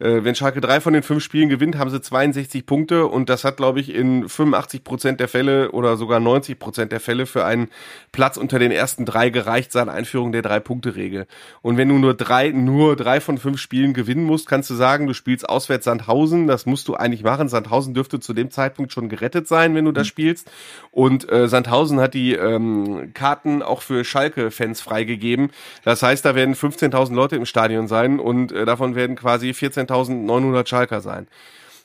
Äh, 0.00 0.24
wenn 0.24 0.34
Schalke 0.34 0.60
drei 0.62 0.80
von 0.80 0.94
den 0.94 1.02
fünf 1.02 1.22
Spielen 1.22 1.50
gewinnt, 1.50 1.76
haben 1.76 1.90
sie 1.90 2.00
62 2.00 2.64
Punkte 2.64 3.06
und 3.06 3.28
das 3.28 3.44
hat, 3.44 3.58
glaube 3.58 3.80
ich, 3.80 3.94
in 3.94 4.28
85 4.28 4.82
Prozent 4.82 5.20
der 5.20 5.28
Fälle 5.28 5.72
oder 5.72 5.96
sogar 5.98 6.20
90 6.20 6.58
Prozent 6.58 6.90
der 6.90 7.00
Fälle 7.00 7.26
für 7.26 7.44
einen 7.44 7.68
Platz 8.10 8.38
unter 8.38 8.58
den 8.58 8.72
ersten 8.72 9.04
drei 9.04 9.28
gereicht 9.28 9.72
seit 9.72 9.88
Einführung 9.88 10.32
der 10.32 10.40
Drei-Punkte-Regel. 10.40 11.26
Und 11.60 11.76
wenn 11.76 11.88
du 11.88 11.98
nur 11.98 12.14
drei, 12.14 12.48
nur 12.48 12.96
drei 12.96 13.20
von 13.20 13.36
fünf 13.36 13.60
Spielen 13.60 13.92
gewinnen 13.92 14.24
musst, 14.24 14.48
kannst 14.48 14.70
du 14.70 14.74
sagen, 14.74 15.06
du 15.06 15.12
spielst 15.12 15.46
auswärts 15.48 15.84
Sandhausen. 15.84 16.46
Das 16.46 16.64
musst 16.64 16.88
du 16.88 16.94
eigentlich 16.94 17.22
machen. 17.22 17.48
Sandhausen 17.48 17.92
dürfte 17.92 18.20
zu 18.20 18.32
dem 18.32 18.50
Zeitpunkt 18.50 18.92
schon 18.92 19.10
gerettet 19.10 19.48
sein, 19.48 19.74
wenn 19.74 19.84
du 19.84 19.92
das 19.92 20.06
mhm. 20.06 20.08
spielst. 20.08 20.50
Und 20.92 21.30
äh, 21.30 21.46
Sandhausen 21.46 22.00
hat 22.00 22.14
die 22.14 22.32
ähm, 22.32 23.12
Karten 23.12 23.62
auch 23.62 23.82
für 23.82 24.02
Schalke-Fans 24.04 24.80
freigegeben. 24.80 25.50
Das 25.84 26.02
heißt, 26.02 26.24
da 26.24 26.34
werden 26.34 26.54
15.000 26.54 27.14
Leute 27.14 27.36
im 27.36 27.44
Stadion 27.44 27.86
sein 27.86 28.18
und 28.18 28.52
äh, 28.52 28.64
davon 28.64 28.94
werden 28.94 29.14
quasi 29.14 29.52
14 29.52 29.89
1900 29.90 30.68
Schalker 30.68 31.00
sein. 31.00 31.26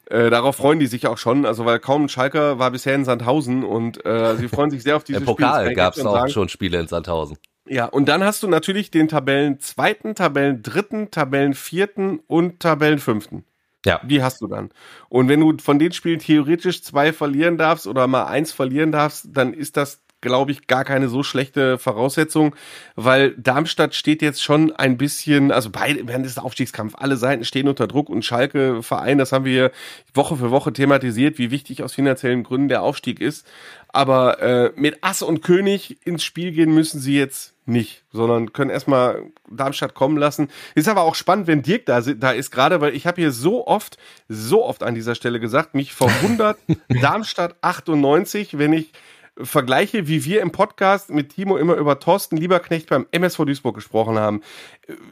Äh, 0.07 0.29
darauf 0.29 0.55
freuen 0.55 0.79
die 0.79 0.85
sich 0.85 1.07
auch 1.07 1.17
schon, 1.17 1.45
also 1.45 1.65
weil 1.65 1.79
kaum 1.79 2.03
ein 2.03 2.09
Schalker 2.09 2.59
war 2.59 2.71
bisher 2.71 2.93
in 2.93 3.05
Sandhausen 3.05 3.63
und 3.63 4.05
äh, 4.05 4.35
sie 4.37 4.47
freuen 4.47 4.69
sich 4.69 4.83
sehr 4.83 4.95
auf 4.95 5.03
diese 5.03 5.19
Im 5.19 5.25
Pokal 5.25 5.73
gab 5.73 5.95
es 5.95 6.05
auch 6.05 6.13
sagen. 6.13 6.29
schon 6.29 6.49
Spiele 6.49 6.79
in 6.79 6.87
Sandhausen. 6.87 7.37
Ja, 7.67 7.85
und 7.85 8.07
dann 8.07 8.23
hast 8.23 8.43
du 8.43 8.47
natürlich 8.47 8.91
den 8.91 9.07
Tabellen 9.07 9.59
zweiten, 9.59 10.13
Tabellen 10.13 10.61
dritten, 10.61 11.09
Tabellen 11.09 11.55
vierten 11.55 12.19
und 12.27 12.59
Tabellen 12.59 12.99
fünften. 12.99 13.43
Ja. 13.85 14.01
Die 14.03 14.21
hast 14.21 14.41
du 14.41 14.47
dann. 14.47 14.69
Und 15.09 15.29
wenn 15.29 15.39
du 15.39 15.57
von 15.59 15.79
den 15.79 15.91
Spielen 15.91 16.19
theoretisch 16.19 16.83
zwei 16.83 17.13
verlieren 17.13 17.57
darfst 17.57 17.87
oder 17.87 18.07
mal 18.07 18.25
eins 18.25 18.51
verlieren 18.51 18.91
darfst, 18.91 19.27
dann 19.31 19.53
ist 19.53 19.77
das 19.77 20.01
glaube 20.25 20.51
ich, 20.51 20.65
gar 20.65 20.83
keine 20.83 21.07
so 21.07 21.21
schlechte 21.21 21.77
Voraussetzung, 21.77 22.55
weil 22.95 23.35
Darmstadt 23.37 23.93
steht 23.93 24.23
jetzt 24.23 24.43
schon 24.43 24.75
ein 24.75 24.97
bisschen, 24.97 25.51
also 25.51 25.69
beide, 25.69 26.07
während 26.07 26.25
des 26.25 26.39
Aufstiegskampf, 26.39 26.95
alle 26.97 27.15
Seiten 27.15 27.45
stehen 27.45 27.67
unter 27.67 27.87
Druck 27.87 28.09
und 28.09 28.25
Schalke 28.25 28.81
Verein, 28.81 29.19
das 29.19 29.31
haben 29.31 29.45
wir 29.45 29.71
Woche 30.13 30.35
für 30.35 30.49
Woche 30.49 30.73
thematisiert, 30.73 31.37
wie 31.37 31.51
wichtig 31.51 31.83
aus 31.83 31.93
finanziellen 31.93 32.43
Gründen 32.43 32.69
der 32.69 32.81
Aufstieg 32.81 33.21
ist. 33.21 33.45
Aber 33.89 34.41
äh, 34.41 34.71
mit 34.75 34.97
Ass 35.01 35.21
und 35.21 35.41
König 35.41 36.05
ins 36.05 36.23
Spiel 36.23 36.51
gehen 36.51 36.73
müssen 36.73 36.99
sie 36.99 37.17
jetzt 37.17 37.53
nicht, 37.65 38.03
sondern 38.11 38.51
können 38.51 38.69
erstmal 38.69 39.31
Darmstadt 39.49 39.93
kommen 39.93 40.17
lassen. 40.17 40.49
Ist 40.75 40.89
aber 40.89 41.03
auch 41.03 41.15
spannend, 41.15 41.47
wenn 41.47 41.61
Dirk 41.61 41.85
da, 41.85 42.01
da 42.01 42.31
ist, 42.31 42.51
gerade 42.51 42.81
weil 42.81 42.95
ich 42.95 43.07
habe 43.07 43.21
hier 43.21 43.31
so 43.31 43.65
oft, 43.65 43.97
so 44.27 44.65
oft 44.65 44.83
an 44.83 44.95
dieser 44.95 45.15
Stelle 45.15 45.39
gesagt, 45.39 45.75
mich 45.75 45.93
verwundert 45.93 46.57
Darmstadt 47.01 47.55
98, 47.61 48.57
wenn 48.57 48.73
ich 48.73 48.91
vergleiche, 49.37 50.07
wie 50.07 50.23
wir 50.25 50.41
im 50.41 50.51
Podcast 50.51 51.09
mit 51.09 51.35
Timo 51.35 51.57
immer 51.57 51.75
über 51.75 51.99
Thorsten 51.99 52.37
Lieberknecht 52.37 52.89
beim 52.89 53.05
MSV 53.11 53.45
Duisburg 53.45 53.75
gesprochen 53.75 54.17
haben. 54.17 54.41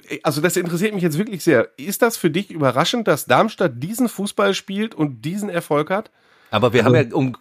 Äh, 0.10 0.20
also 0.24 0.42
das 0.42 0.56
interessiert 0.58 0.94
mich 0.94 1.04
jetzt 1.04 1.18
wirklich 1.18 1.44
sehr. 1.44 1.70
Ist 1.78 2.02
das 2.02 2.18
für 2.18 2.30
dich 2.30 2.52
überraschend, 2.52 3.08
dass 3.08 3.26
Darmstadt 3.26 3.74
diesen 3.76 4.10
Fußball 4.10 4.54
spielt 4.54 4.96
und 4.96 5.24
diesen 5.24 5.50
Erfolg 5.50 5.90
hat? 5.90 6.12
Aber 6.54 6.72
wir 6.72 6.86
also, 6.86 6.96
haben 6.96 7.10
ja, 7.10 7.16
um, 7.16 7.36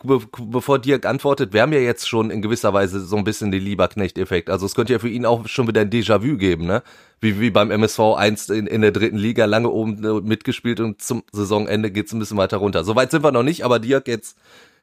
bevor 0.50 0.78
Dirk 0.78 1.04
antwortet, 1.04 1.52
wir 1.52 1.60
haben 1.60 1.74
ja 1.74 1.80
jetzt 1.80 2.08
schon 2.08 2.30
in 2.30 2.40
gewisser 2.40 2.72
Weise 2.72 3.00
so 3.00 3.16
ein 3.16 3.24
bisschen 3.24 3.50
den 3.50 3.62
Lieberknecht-Effekt. 3.62 4.48
Also 4.48 4.64
es 4.64 4.74
könnte 4.74 4.94
ja 4.94 4.98
für 4.98 5.10
ihn 5.10 5.26
auch 5.26 5.46
schon 5.48 5.68
wieder 5.68 5.82
ein 5.82 5.90
Déjà-vu 5.90 6.38
geben, 6.38 6.64
ne? 6.64 6.82
Wie, 7.20 7.38
wie 7.38 7.50
beim 7.50 7.70
MSV 7.70 8.00
einst 8.16 8.50
in, 8.50 8.66
in 8.66 8.80
der 8.80 8.90
dritten 8.90 9.18
Liga 9.18 9.44
lange 9.44 9.68
oben 9.68 10.26
mitgespielt 10.26 10.80
und 10.80 11.02
zum 11.02 11.24
Saisonende 11.30 11.90
geht's 11.90 12.14
ein 12.14 12.20
bisschen 12.20 12.38
weiter 12.38 12.56
runter. 12.56 12.84
Soweit 12.84 13.10
sind 13.10 13.22
wir 13.22 13.32
noch 13.32 13.42
nicht, 13.42 13.66
aber 13.66 13.80
Dirk, 13.80 14.08
jetzt 14.08 14.38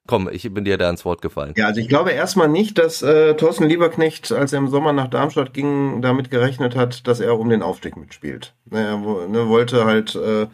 Komm, 0.08 0.28
ich 0.32 0.52
bin 0.52 0.66
dir 0.66 0.78
da 0.80 0.90
ins 0.90 1.06
Wort 1.06 1.22
gefallen. 1.22 1.54
Ja, 1.56 1.68
also 1.68 1.80
ich 1.80 1.88
glaube 1.88 2.12
erstmal 2.12 2.48
nicht, 2.48 2.80
dass 2.80 3.04
äh, 3.04 3.36
Thorsten 3.36 3.66
Lieberknecht, 3.66 4.32
als 4.32 4.54
er 4.54 4.60
im 4.60 4.68
Sommer 4.68 4.92
nach 4.92 5.08
Darmstadt 5.08 5.54
ging, 5.54 6.02
damit 6.02 6.32
gerechnet 6.32 6.76
hat, 6.76 7.08
dass 7.08 7.20
er 7.20 7.38
um 7.38 7.50
den 7.50 7.62
Aufstieg 7.62 7.96
mitspielt. 7.96 8.56
Er 8.72 8.98
ne, 8.98 9.48
wollte 9.48 9.86
halt 9.86 10.16
äh, 10.16 10.48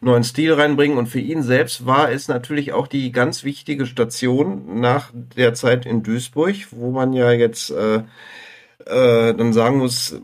neuen 0.00 0.22
Stil 0.22 0.52
reinbringen 0.52 0.96
und 0.96 1.08
für 1.08 1.18
ihn 1.18 1.42
selbst 1.42 1.86
war 1.86 2.12
es 2.12 2.28
natürlich 2.28 2.72
auch 2.72 2.86
die 2.86 3.10
ganz 3.10 3.42
wichtige 3.42 3.84
Station 3.84 4.80
nach 4.80 5.10
der 5.36 5.54
Zeit 5.54 5.86
in 5.86 6.04
Duisburg, 6.04 6.54
wo 6.70 6.92
man 6.92 7.12
ja 7.12 7.32
jetzt 7.32 7.70
äh, 7.70 8.02
äh, 8.86 9.34
dann 9.34 9.52
sagen 9.52 9.78
muss, 9.78 10.20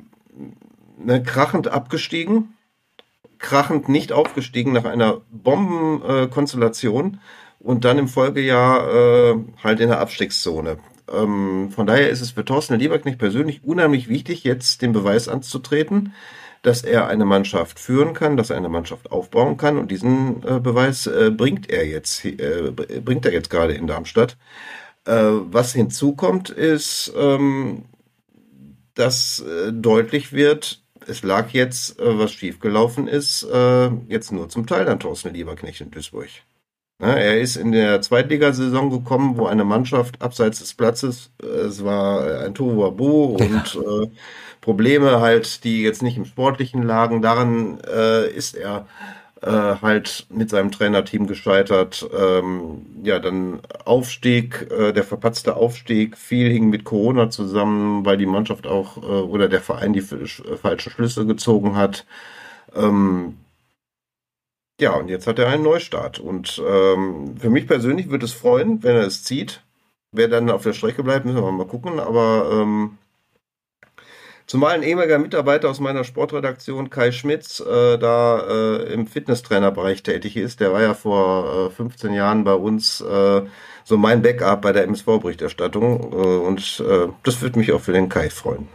ne, 0.99 1.23
krachend 1.23 1.69
abgestiegen, 1.69 2.55
krachend 3.39 3.89
nicht 3.89 4.13
aufgestiegen 4.13 4.73
nach 4.73 4.85
einer 4.85 5.21
Bombenkonstellation. 5.31 7.21
Und 7.59 7.85
dann 7.85 7.99
im 7.99 8.09
Folgejahr 8.09 8.89
äh, 8.89 9.37
halt 9.63 9.81
in 9.81 9.89
der 9.89 10.01
Abstiegszone. 10.01 10.79
Ähm, 11.13 11.71
von 11.71 11.87
daher 11.87 12.11
ist 12.11 12.21
es 12.21 12.33
für 12.33 12.45
Thorsten 12.45 12.79
Lieberknecht 12.79 13.19
persönlich 13.19 13.65
unheimlich 13.65 14.09
wichtig, 14.09 14.45
jetzt 14.45 14.83
den 14.83 14.93
Beweis 14.93 15.29
anzutreten, 15.29 16.13
dass 16.63 16.83
er 16.83 17.07
eine 17.07 17.25
Mannschaft 17.25 17.79
führen 17.79 18.13
kann, 18.13 18.37
dass 18.37 18.51
er 18.51 18.57
eine 18.57 18.69
Mannschaft 18.69 19.13
aufbauen 19.13 19.57
kann 19.57 19.79
und 19.79 19.91
diesen 19.91 20.43
äh, 20.43 20.59
Beweis 20.59 21.07
äh, 21.07 21.31
bringt 21.31 21.71
er 21.71 21.87
jetzt, 21.87 22.25
äh, 22.25 22.73
bringt 22.73 23.25
er 23.25 23.33
jetzt 23.33 23.51
gerade 23.51 23.75
in 23.75 23.87
Darmstadt. 23.87 24.37
Äh, 25.05 25.13
was 25.15 25.73
hinzukommt, 25.73 26.51
ist, 26.51 27.13
ähm, 27.17 27.85
dass 28.95 29.41
äh, 29.41 29.73
deutlich 29.73 30.33
wird, 30.33 30.83
es 31.07 31.23
lag 31.23 31.51
jetzt, 31.51 32.01
was 32.01 32.33
schiefgelaufen 32.33 33.07
ist, 33.07 33.47
jetzt 34.09 34.33
nur 34.33 34.49
zum 34.49 34.67
Teil 34.67 34.89
an 34.89 34.99
Thorsten 34.99 35.33
Lieberknecht 35.33 35.81
in 35.81 35.93
Duisburg. 35.93 36.27
Ja, 36.99 37.13
er 37.13 37.41
ist 37.41 37.57
in 37.57 37.73
der 37.73 38.01
Zweitligasaison 38.01 38.89
gekommen, 38.89 39.37
wo 39.37 39.47
eine 39.47 39.65
Mannschaft 39.65 40.23
abseits 40.23 40.61
des 40.61 40.73
Platzes, 40.73 41.31
äh, 41.43 41.47
es 41.47 41.85
war 41.85 42.45
ein 42.45 42.55
Tohuwabohu 42.55 43.37
ja. 43.39 43.47
und 43.47 43.75
äh, 43.75 44.11
Probleme 44.63 45.21
halt, 45.21 45.63
die 45.65 45.83
jetzt 45.83 46.03
nicht 46.03 46.17
im 46.17 46.25
Sportlichen 46.25 46.83
lagen. 46.83 47.21
Daran 47.21 47.79
äh, 47.87 48.29
ist 48.31 48.57
er 48.57 48.87
äh, 49.43 49.77
halt 49.83 50.27
mit 50.31 50.49
seinem 50.51 50.73
Trainerteam 50.73 51.27
gescheitert. 51.27 52.09
Ähm, 52.19 52.87
ja, 53.05 53.19
dann 53.19 53.61
Aufstieg, 53.85 54.69
äh, 54.71 54.93
der 54.93 55.05
verpatzte 55.05 55.57
Aufstieg, 55.57 56.17
viel 56.17 56.51
hing 56.51 56.71
mit 56.71 56.85
Corona 56.85 57.29
zusammen, 57.31 58.05
weil 58.07 58.17
die 58.17 58.27
Mannschaft 58.27 58.67
auch 58.67 58.97
äh, 58.97 59.01
oder 59.01 59.49
der 59.49 59.61
Verein 59.61 59.93
die 59.93 60.01
falschen 60.01 60.91
Schlüsse 60.91 61.27
gezogen 61.27 61.77
hat. 61.77 62.07
Ähm, 62.75 63.37
ja, 64.81 64.95
und 64.95 65.09
jetzt 65.09 65.27
hat 65.27 65.39
er 65.39 65.49
einen 65.49 65.63
Neustart. 65.63 66.19
Und 66.19 66.63
ähm, 66.67 67.37
für 67.39 67.51
mich 67.51 67.67
persönlich 67.67 68.11
würde 68.11 68.27
es 68.27 68.33
freuen, 68.33 68.83
wenn 68.83 68.97
er 68.97 69.07
es 69.07 69.25
zieht. 69.25 69.63
Wer 70.13 70.29
dann 70.29 70.51
auf 70.51 70.63
der 70.63 70.73
Strecke 70.73 71.03
bleibt, 71.03 71.27
müssen 71.27 71.43
wir 71.43 71.53
mal 71.53 71.67
gucken. 71.67 71.99
Aber 72.01 72.49
ähm, 72.53 72.99
Zumal 74.47 74.75
ein 74.75 74.85
ehemaliger 74.85 75.19
Mitarbeiter 75.19 75.69
aus 75.69 75.81
meiner 75.81 76.05
Sportredaktion, 76.05 76.89
Kai 76.89 77.11
Schmitz, 77.11 77.59
äh, 77.59 77.99
da 77.99 78.39
äh, 78.49 78.93
im 78.93 79.09
Fitnesstrainerbereich 79.09 80.05
tätig 80.05 80.37
ist. 80.37 80.61
Der 80.61 80.73
war 80.73 80.83
ja 80.83 80.95
vor 80.95 81.67
äh, 81.67 81.71
15 81.71 82.13
Jahren 82.15 82.45
bei 82.45 82.55
uns 82.55 83.01
äh, 83.01 83.43
so 83.83 83.97
mein 83.97 84.23
Backup 84.23 84.63
bei 84.63 84.73
der 84.73 84.85
MSV-Berichterstattung. 84.85 86.13
Äh, 86.13 86.17
und 86.47 86.81
äh, 86.89 87.09
das 87.25 87.43
würde 87.43 87.59
mich 87.59 87.73
auch 87.73 87.81
für 87.81 87.93
den 87.93 88.09
Kai 88.09 88.31
freuen. 88.31 88.69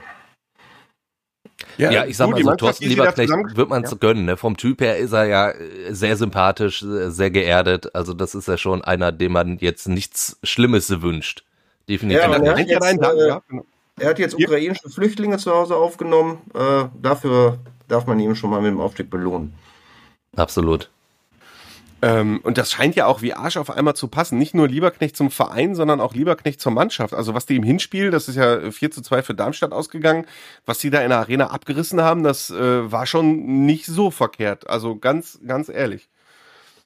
Ja, 1.81 1.91
ja, 1.91 2.05
ich 2.05 2.15
sag 2.15 2.29
mal 2.29 2.43
so, 2.43 2.55
Thorsten 2.55 2.85
Lieberknecht 2.85 3.33
wird 3.55 3.69
man 3.69 3.83
es 3.83 3.89
ja. 3.89 3.97
gönnen. 3.97 4.25
Ne? 4.25 4.37
Vom 4.37 4.55
Typ 4.55 4.81
her 4.81 4.97
ist 4.97 5.13
er 5.13 5.25
ja 5.25 5.49
äh, 5.49 5.91
sehr 5.91 6.15
sympathisch, 6.15 6.83
äh, 6.83 7.09
sehr 7.09 7.31
geerdet. 7.31 7.95
Also 7.95 8.13
das 8.13 8.35
ist 8.35 8.47
ja 8.47 8.55
schon 8.57 8.83
einer, 8.83 9.11
dem 9.11 9.31
man 9.31 9.57
jetzt 9.57 9.87
nichts 9.87 10.37
Schlimmes 10.43 11.01
wünscht. 11.01 11.43
Definitiv. 11.89 12.21
Ja, 12.21 12.31
er, 12.31 12.51
hat 12.51 12.59
jetzt, 12.59 12.85
äh, 12.85 13.27
ja, 13.27 13.41
genau. 13.49 13.65
er 13.99 14.09
hat 14.09 14.19
jetzt 14.19 14.35
ukrainische 14.35 14.89
Flüchtlinge 14.89 15.39
zu 15.39 15.51
Hause 15.51 15.75
aufgenommen. 15.75 16.41
Äh, 16.53 16.83
dafür 17.01 17.57
darf 17.87 18.05
man 18.05 18.19
ihn 18.19 18.35
schon 18.35 18.51
mal 18.51 18.61
mit 18.61 18.71
dem 18.71 18.79
Aufstieg 18.79 19.09
belohnen. 19.09 19.53
Absolut. 20.35 20.91
Ähm, 22.01 22.39
und 22.43 22.57
das 22.57 22.71
scheint 22.71 22.95
ja 22.95 23.05
auch 23.05 23.21
wie 23.21 23.33
Arsch 23.33 23.57
auf 23.57 23.69
einmal 23.69 23.95
zu 23.95 24.07
passen. 24.07 24.37
Nicht 24.37 24.55
nur 24.55 24.67
Lieberknecht 24.67 25.15
zum 25.15 25.29
Verein, 25.29 25.75
sondern 25.75 26.01
auch 26.01 26.13
Lieberknecht 26.13 26.59
zur 26.59 26.71
Mannschaft. 26.71 27.13
Also 27.13 27.33
was 27.33 27.45
die 27.45 27.57
im 27.57 27.63
Hinspiel, 27.63 28.09
das 28.09 28.27
ist 28.27 28.35
ja 28.35 28.71
4 28.71 28.91
zu 28.91 29.01
2 29.01 29.21
für 29.21 29.35
Darmstadt 29.35 29.71
ausgegangen, 29.71 30.25
was 30.65 30.79
die 30.79 30.89
da 30.89 31.01
in 31.01 31.09
der 31.09 31.19
Arena 31.19 31.47
abgerissen 31.47 32.01
haben, 32.01 32.23
das 32.23 32.49
äh, 32.49 32.91
war 32.91 33.05
schon 33.05 33.65
nicht 33.65 33.85
so 33.85 34.09
verkehrt. 34.09 34.69
Also 34.69 34.95
ganz, 34.95 35.39
ganz 35.45 35.69
ehrlich. 35.69 36.09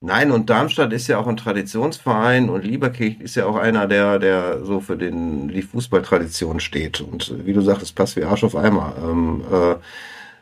Nein, 0.01 0.31
und 0.31 0.49
Darmstadt 0.49 0.91
ist 0.91 1.07
ja 1.07 1.17
auch 1.17 1.27
ein 1.27 1.37
Traditionsverein 1.37 2.49
und 2.49 2.65
Lieberknecht 2.65 3.21
ist 3.21 3.35
ja 3.35 3.45
auch 3.45 3.55
einer, 3.55 3.87
der, 3.87 4.19
der 4.19 4.63
so 4.65 4.81
für 4.81 4.97
den, 4.97 5.47
die 5.47 5.61
Fußballtradition 5.61 6.59
steht. 6.59 6.99
Und 7.01 7.33
wie 7.45 7.53
du 7.53 7.61
sagst, 7.61 7.95
passt 7.95 8.15
wie 8.17 8.23
Arsch 8.23 8.43
auf 8.43 8.55
einmal. 8.55 8.93
Ähm, 9.01 9.43
äh, 9.51 9.75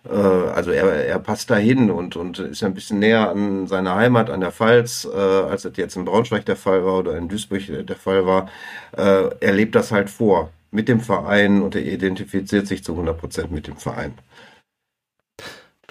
äh, 0.06 0.12
also 0.12 0.72
er, 0.72 1.06
er 1.06 1.20
passt 1.20 1.50
dahin 1.50 1.90
und, 1.90 2.16
und 2.16 2.40
ist 2.40 2.62
ja 2.62 2.68
ein 2.68 2.74
bisschen 2.74 3.00
näher 3.00 3.30
an 3.30 3.68
seiner 3.68 3.96
Heimat, 3.96 4.30
an 4.30 4.42
der 4.42 4.52
Pfalz, 4.52 5.08
äh, 5.12 5.18
als 5.18 5.64
das 5.64 5.74
jetzt 5.78 5.96
in 5.96 6.06
Braunschweig 6.06 6.46
der 6.46 6.56
Fall 6.56 6.86
war 6.86 7.00
oder 7.00 7.18
in 7.18 7.30
Duisburg 7.30 7.62
der 7.68 7.96
Fall 7.96 8.26
war. 8.26 8.50
Äh, 8.98 9.30
er 9.40 9.54
lebt 9.54 9.76
das 9.76 9.92
halt 9.92 10.10
vor 10.10 10.52
mit 10.72 10.88
dem 10.88 11.00
Verein 11.00 11.62
und 11.62 11.76
er 11.76 11.86
identifiziert 11.86 12.68
sich 12.68 12.84
zu 12.84 12.94
100 12.94 13.18
Prozent 13.18 13.52
mit 13.52 13.68
dem 13.68 13.78
Verein. 13.78 14.14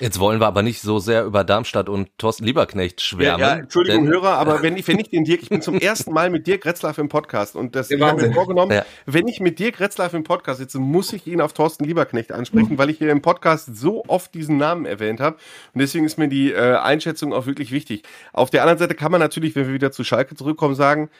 Jetzt 0.02 0.18
wollen 0.18 0.40
wir 0.40 0.48
aber 0.48 0.64
nicht 0.64 0.80
so 0.80 0.98
sehr 0.98 1.24
über 1.24 1.44
Darmstadt 1.44 1.88
und 1.88 2.08
Thorsten 2.18 2.42
Lieberknecht 2.42 3.00
schwärmen. 3.00 3.40
Ja, 3.40 3.54
ja 3.54 3.60
Entschuldigung, 3.60 4.08
Hörer, 4.08 4.30
aber 4.30 4.60
wenn 4.60 4.76
ich, 4.76 4.88
wenn 4.88 4.98
ich 4.98 5.10
den 5.10 5.22
Dirk, 5.22 5.44
ich 5.44 5.48
bin 5.48 5.62
zum 5.62 5.78
ersten 5.78 6.12
Mal 6.12 6.28
mit 6.28 6.48
Dirk 6.48 6.66
Retzlaff 6.66 6.98
im 6.98 7.08
Podcast 7.08 7.54
und 7.54 7.76
das 7.76 7.88
ich 7.88 8.00
habe 8.00 8.20
mir 8.20 8.32
vorgenommen, 8.32 8.72
ja. 8.72 8.84
wenn 9.06 9.28
ich 9.28 9.38
mit 9.38 9.60
Dirk 9.60 9.78
Retzlaff 9.78 10.12
im 10.12 10.24
Podcast 10.24 10.58
sitze, 10.58 10.80
muss 10.80 11.12
ich 11.12 11.28
ihn 11.28 11.40
auf 11.40 11.52
Thorsten 11.52 11.84
Lieberknecht 11.84 12.32
ansprechen, 12.32 12.72
mhm. 12.72 12.78
weil 12.78 12.90
ich 12.90 12.98
hier 12.98 13.12
im 13.12 13.22
Podcast 13.22 13.76
so 13.76 14.02
oft 14.08 14.34
diesen 14.34 14.56
Namen 14.56 14.86
erwähnt 14.86 15.20
habe 15.20 15.36
und 15.72 15.80
deswegen 15.80 16.04
ist 16.04 16.18
mir 16.18 16.26
die 16.26 16.50
äh, 16.50 16.78
Einschätzung 16.78 17.32
auch 17.32 17.46
wirklich 17.46 17.70
wichtig. 17.70 18.02
Auf 18.32 18.50
der 18.50 18.62
anderen 18.62 18.80
Seite 18.80 18.96
kann 18.96 19.12
man 19.12 19.20
natürlich, 19.20 19.54
wenn 19.54 19.68
wir 19.68 19.74
wieder 19.74 19.92
zu 19.92 20.02
Schalke 20.02 20.34
zurückkommen, 20.34 20.74
sagen, 20.74 21.10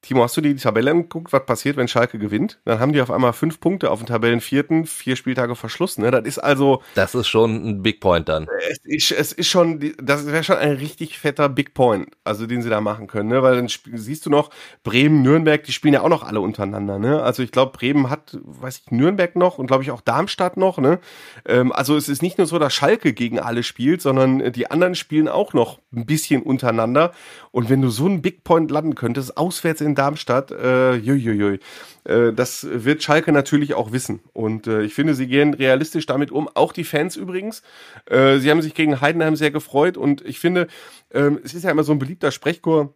Timo, 0.00 0.22
hast 0.22 0.36
du 0.36 0.40
die 0.40 0.54
Tabelle 0.54 0.92
angeguckt, 0.92 1.32
was 1.32 1.44
passiert, 1.44 1.76
wenn 1.76 1.88
Schalke 1.88 2.20
gewinnt? 2.20 2.60
Dann 2.64 2.78
haben 2.78 2.92
die 2.92 3.00
auf 3.00 3.10
einmal 3.10 3.32
fünf 3.32 3.58
Punkte 3.58 3.90
auf 3.90 3.98
dem 3.98 4.06
Tabellenvierten, 4.06 4.86
vier 4.86 5.16
Spieltage 5.16 5.56
Verschluss. 5.56 5.98
Ne? 5.98 6.12
Das 6.12 6.24
ist 6.24 6.38
also. 6.38 6.82
Das 6.94 7.16
ist 7.16 7.26
schon 7.26 7.68
ein 7.68 7.82
Big 7.82 8.00
Point 8.00 8.28
dann. 8.28 8.46
Es 8.70 8.78
ist, 8.84 9.10
es 9.10 9.32
ist 9.32 9.48
schon, 9.48 9.94
das 10.00 10.26
wäre 10.26 10.44
schon 10.44 10.56
ein 10.56 10.76
richtig 10.76 11.18
fetter 11.18 11.48
Big 11.48 11.74
Point, 11.74 12.10
also 12.22 12.46
den 12.46 12.62
sie 12.62 12.70
da 12.70 12.80
machen 12.80 13.08
können, 13.08 13.28
ne? 13.28 13.42
Weil 13.42 13.56
dann 13.56 13.68
siehst 13.68 14.24
du 14.24 14.30
noch, 14.30 14.50
Bremen, 14.84 15.22
Nürnberg, 15.22 15.64
die 15.64 15.72
spielen 15.72 15.94
ja 15.94 16.02
auch 16.02 16.08
noch 16.08 16.22
alle 16.22 16.40
untereinander, 16.40 17.00
ne? 17.00 17.20
Also 17.20 17.42
ich 17.42 17.50
glaube, 17.50 17.76
Bremen 17.76 18.08
hat, 18.08 18.38
weiß 18.40 18.82
ich, 18.84 18.90
Nürnberg 18.92 19.34
noch 19.34 19.58
und 19.58 19.66
glaube 19.66 19.82
ich 19.82 19.90
auch 19.90 20.00
Darmstadt 20.00 20.56
noch, 20.56 20.78
ne? 20.78 21.00
Ähm, 21.44 21.72
also 21.72 21.96
es 21.96 22.08
ist 22.08 22.22
nicht 22.22 22.38
nur 22.38 22.46
so, 22.46 22.60
dass 22.60 22.72
Schalke 22.72 23.12
gegen 23.12 23.40
alle 23.40 23.64
spielt, 23.64 24.00
sondern 24.00 24.52
die 24.52 24.70
anderen 24.70 24.94
spielen 24.94 25.26
auch 25.26 25.54
noch 25.54 25.80
ein 25.92 26.06
bisschen 26.06 26.42
untereinander. 26.42 27.12
Und 27.50 27.68
wenn 27.68 27.82
du 27.82 27.88
so 27.88 28.06
einen 28.06 28.22
Big 28.22 28.44
Point 28.44 28.70
landen 28.70 28.94
könntest, 28.94 29.36
auswärts 29.36 29.80
in 29.80 29.87
Darmstadt, 29.94 30.50
äh, 30.50 30.94
juiuiui, 30.94 31.60
äh, 32.04 32.32
das 32.32 32.66
wird 32.70 33.02
Schalke 33.02 33.32
natürlich 33.32 33.74
auch 33.74 33.92
wissen. 33.92 34.20
Und 34.32 34.66
äh, 34.66 34.82
ich 34.82 34.94
finde, 34.94 35.14
sie 35.14 35.26
gehen 35.26 35.54
realistisch 35.54 36.06
damit 36.06 36.30
um. 36.30 36.48
Auch 36.54 36.72
die 36.72 36.84
Fans 36.84 37.16
übrigens. 37.16 37.62
Äh, 38.06 38.38
sie 38.38 38.50
haben 38.50 38.62
sich 38.62 38.74
gegen 38.74 39.00
Heidenheim 39.00 39.36
sehr 39.36 39.50
gefreut. 39.50 39.96
Und 39.96 40.24
ich 40.24 40.38
finde, 40.40 40.66
äh, 41.10 41.30
es 41.44 41.54
ist 41.54 41.64
ja 41.64 41.70
immer 41.70 41.84
so 41.84 41.92
ein 41.92 41.98
beliebter 41.98 42.30
Sprechchor, 42.30 42.94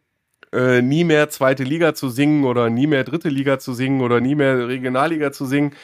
äh, 0.52 0.82
nie 0.82 1.04
mehr 1.04 1.30
zweite 1.30 1.64
Liga 1.64 1.94
zu 1.94 2.08
singen 2.08 2.44
oder 2.44 2.68
nie 2.68 2.86
mehr 2.86 3.04
dritte 3.04 3.28
Liga 3.28 3.58
zu 3.58 3.72
singen 3.72 4.00
oder 4.00 4.20
nie 4.20 4.34
mehr 4.34 4.68
Regionalliga 4.68 5.32
zu 5.32 5.46
singen. 5.46 5.74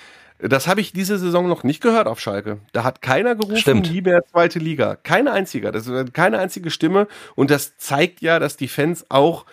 Das 0.40 0.68
habe 0.68 0.80
ich 0.80 0.92
diese 0.92 1.18
Saison 1.18 1.48
noch 1.48 1.64
nicht 1.64 1.82
gehört 1.82 2.06
auf 2.06 2.20
Schalke. 2.20 2.60
Da 2.72 2.84
hat 2.84 3.02
keiner 3.02 3.34
gerufen, 3.34 3.56
Stimmt. 3.56 3.90
nie 3.90 4.02
mehr 4.02 4.22
zweite 4.24 4.60
Liga. 4.60 4.94
Kein 4.94 5.26
einziger. 5.26 5.72
Das 5.72 5.88
ist 5.88 6.14
keine 6.14 6.38
einzige 6.38 6.70
Stimme. 6.70 7.08
Und 7.34 7.50
das 7.50 7.76
zeigt 7.76 8.20
ja, 8.20 8.38
dass 8.38 8.56
die 8.56 8.68
Fans 8.68 9.06
auch 9.08 9.46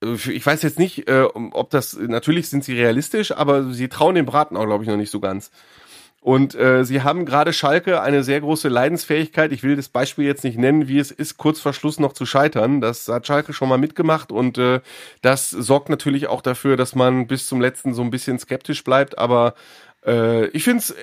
ich 0.00 0.44
weiß 0.44 0.62
jetzt 0.62 0.78
nicht, 0.78 1.08
äh, 1.08 1.22
ob 1.22 1.70
das, 1.70 1.94
natürlich 1.94 2.48
sind 2.48 2.64
sie 2.64 2.74
realistisch, 2.74 3.32
aber 3.32 3.72
sie 3.72 3.88
trauen 3.88 4.14
dem 4.14 4.26
Braten 4.26 4.56
auch, 4.56 4.64
glaube 4.64 4.84
ich, 4.84 4.90
noch 4.90 4.96
nicht 4.96 5.10
so 5.10 5.20
ganz. 5.20 5.50
Und 6.22 6.54
äh, 6.54 6.84
sie 6.84 7.00
haben 7.00 7.24
gerade 7.24 7.54
Schalke 7.54 8.02
eine 8.02 8.22
sehr 8.22 8.42
große 8.42 8.68
Leidensfähigkeit. 8.68 9.52
Ich 9.52 9.62
will 9.62 9.76
das 9.76 9.88
Beispiel 9.88 10.26
jetzt 10.26 10.44
nicht 10.44 10.58
nennen, 10.58 10.86
wie 10.86 10.98
es 10.98 11.10
ist, 11.10 11.38
kurz 11.38 11.60
vor 11.60 11.72
Schluss 11.72 11.98
noch 11.98 12.12
zu 12.12 12.26
scheitern. 12.26 12.82
Das 12.82 13.08
hat 13.08 13.26
Schalke 13.26 13.54
schon 13.54 13.70
mal 13.70 13.78
mitgemacht 13.78 14.30
und 14.30 14.58
äh, 14.58 14.80
das 15.22 15.48
sorgt 15.48 15.88
natürlich 15.88 16.26
auch 16.26 16.42
dafür, 16.42 16.76
dass 16.76 16.94
man 16.94 17.26
bis 17.26 17.46
zum 17.46 17.60
letzten 17.60 17.94
so 17.94 18.02
ein 18.02 18.10
bisschen 18.10 18.38
skeptisch 18.38 18.84
bleibt. 18.84 19.16
Aber 19.16 19.54
äh, 20.06 20.46
ich 20.48 20.64
finde 20.64 20.78
es 20.78 20.94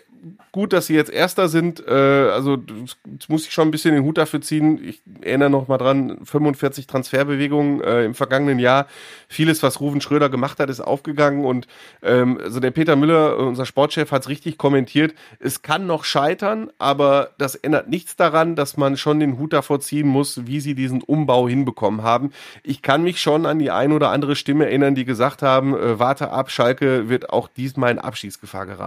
gut, 0.51 0.74
dass 0.74 0.88
sie 0.88 0.96
jetzt 0.96 1.12
Erster 1.12 1.50
sind. 1.50 1.86
Äh, 1.86 1.92
also 1.92 2.58
das 2.58 3.30
muss 3.30 3.46
ich 3.46 3.54
schon 3.54 3.68
ein 3.68 3.72
bisschen 3.72 3.94
den 3.94 4.04
Hut 4.04 4.18
dafür 4.18 4.42
ziehen. 4.42 4.84
Ich 4.84 5.01
erinnere 5.22 5.50
noch 5.50 5.68
mal 5.68 5.77
dran, 5.77 6.20
45 6.24 6.88
Transferbewegungen 6.88 7.82
äh, 7.82 8.06
im 8.06 8.16
vergangenen 8.16 8.60
Jahr. 8.60 8.88
Vieles, 9.27 9.62
was 9.62 9.80
Ruven 9.80 10.01
Schröder 10.01 10.30
gemacht 10.30 10.60
hat, 10.60 10.70
ist 10.70 10.82
aufgegangen. 10.82 11.46
Und 11.46 11.68
ähm, 12.01 12.39
also 12.42 12.60
der 12.60 12.72
Peter 12.72 12.96
Müller, 12.96 13.38
unser 13.38 13.66
Sportchef, 13.66 14.12
hat 14.12 14.24
es 14.24 14.30
richtig 14.30 14.58
kommentiert. 14.58 15.13
Es 15.39 15.62
kann 15.62 15.86
noch 15.86 16.04
scheitern, 16.04 16.72
aber 16.80 17.32
das 17.38 17.56
ändert 17.56 17.89
nichts 17.89 18.16
daran, 18.16 18.56
dass 18.56 18.77
man 18.77 18.98
schon 18.98 19.20
den 19.20 19.38
Hut 19.38 19.54
davor 19.54 19.80
ziehen 19.80 20.08
muss, 20.08 20.48
wie 20.48 20.60
sie 20.60 20.74
diesen 20.74 21.04
Umbau 21.04 21.48
hinbekommen 21.48 22.01
haben. 22.01 22.32
Ich 22.63 22.82
kann 22.82 23.04
mich 23.04 23.22
schon 23.22 23.46
an 23.46 23.60
die 23.60 23.70
ein 23.70 23.92
oder 23.92 24.10
andere 24.10 24.36
Stimme 24.36 24.66
erinnern, 24.66 24.96
die 24.96 25.06
gesagt 25.06 25.42
haben, 25.44 25.75
äh, 25.75 26.00
warte 26.00 26.32
ab, 26.32 26.50
Schalke 26.50 27.10
wird 27.10 27.30
auch 27.30 27.48
diesmal 27.48 27.92
in 27.92 28.00
Abschießgefahr 28.00 28.66
geraten. 28.66 28.87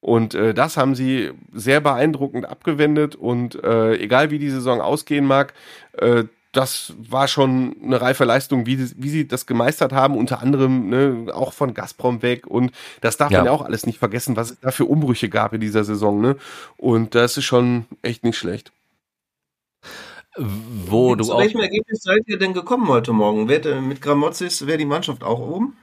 Und 0.00 0.34
äh, 0.34 0.52
das 0.52 0.76
haben 0.76 0.94
sie 0.94 1.30
sehr 1.52 1.80
beeindruckend 1.80 2.46
abgewendet. 2.46 3.16
Und 3.16 3.62
äh, 3.64 3.94
egal 3.94 4.30
wie 4.30 4.38
die 4.38 4.50
Saison 4.50 4.80
ausgehen 4.80 5.24
mag, 5.24 5.54
äh, 5.94 6.24
das 6.52 6.94
war 6.98 7.26
schon 7.26 7.76
eine 7.82 8.00
reife 8.00 8.24
Leistung, 8.24 8.66
wie, 8.66 8.78
wie 8.78 9.08
sie 9.08 9.26
das 9.26 9.46
gemeistert 9.46 9.92
haben, 9.92 10.16
unter 10.16 10.40
anderem 10.40 10.88
ne, 10.88 11.26
auch 11.34 11.52
von 11.52 11.74
Gazprom 11.74 12.22
weg. 12.22 12.46
Und 12.46 12.72
das 13.00 13.16
darf 13.16 13.30
ja. 13.32 13.38
man 13.38 13.46
ja 13.46 13.52
auch 13.52 13.62
alles 13.62 13.86
nicht 13.86 13.98
vergessen, 13.98 14.36
was 14.36 14.52
es 14.52 14.60
da 14.60 14.70
für 14.70 14.84
Umbrüche 14.84 15.28
gab 15.28 15.52
in 15.52 15.60
dieser 15.60 15.84
Saison. 15.84 16.20
Ne? 16.20 16.36
Und 16.76 17.14
das 17.14 17.36
ist 17.36 17.44
schon 17.44 17.86
echt 18.02 18.24
nicht 18.24 18.36
schlecht. 18.36 18.72
Wo 20.36 21.14
du 21.14 21.24
Zu 21.24 21.38
welchem 21.38 21.60
Ergebnis 21.60 22.02
seid 22.02 22.22
ihr 22.26 22.38
denn 22.38 22.54
gekommen 22.54 22.88
heute 22.88 23.12
Morgen? 23.12 23.48
Wer, 23.48 23.80
mit 23.80 24.02
Gramozis 24.02 24.66
wäre 24.66 24.78
die 24.78 24.84
Mannschaft 24.84 25.22
auch 25.22 25.38
oben? 25.38 25.76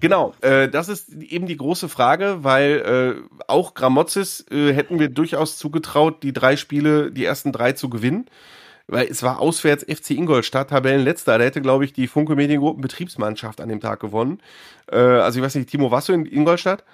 Genau, 0.00 0.34
äh, 0.42 0.68
das 0.68 0.88
ist 0.88 1.12
eben 1.14 1.46
die 1.46 1.56
große 1.56 1.88
Frage, 1.88 2.38
weil 2.44 3.24
äh, 3.28 3.40
auch 3.48 3.74
Gramozis 3.74 4.44
äh, 4.50 4.72
hätten 4.72 4.98
wir 4.98 5.08
durchaus 5.08 5.56
zugetraut, 5.58 6.22
die 6.22 6.32
drei 6.32 6.56
Spiele, 6.56 7.10
die 7.10 7.24
ersten 7.24 7.52
drei 7.52 7.72
zu 7.72 7.88
gewinnen. 7.88 8.26
weil 8.88 9.08
es 9.08 9.22
war 9.22 9.40
auswärts 9.40 9.84
FC 9.84 10.10
Ingolstadt, 10.10 10.70
Tabellenletzter. 10.70 11.38
Da 11.38 11.44
hätte, 11.44 11.60
glaube 11.60 11.84
ich, 11.84 11.92
die 11.92 12.06
Funke 12.06 12.36
Mediengruppen 12.36 12.80
Betriebsmannschaft 12.82 13.60
an 13.60 13.68
dem 13.68 13.80
Tag 13.80 14.00
gewonnen. 14.00 14.40
Äh, 14.90 14.98
also 14.98 15.38
ich 15.38 15.44
weiß 15.44 15.56
nicht, 15.56 15.70
Timo, 15.70 15.90
warst 15.90 16.08
du 16.08 16.12
in 16.12 16.26
Ingolstadt? 16.26 16.84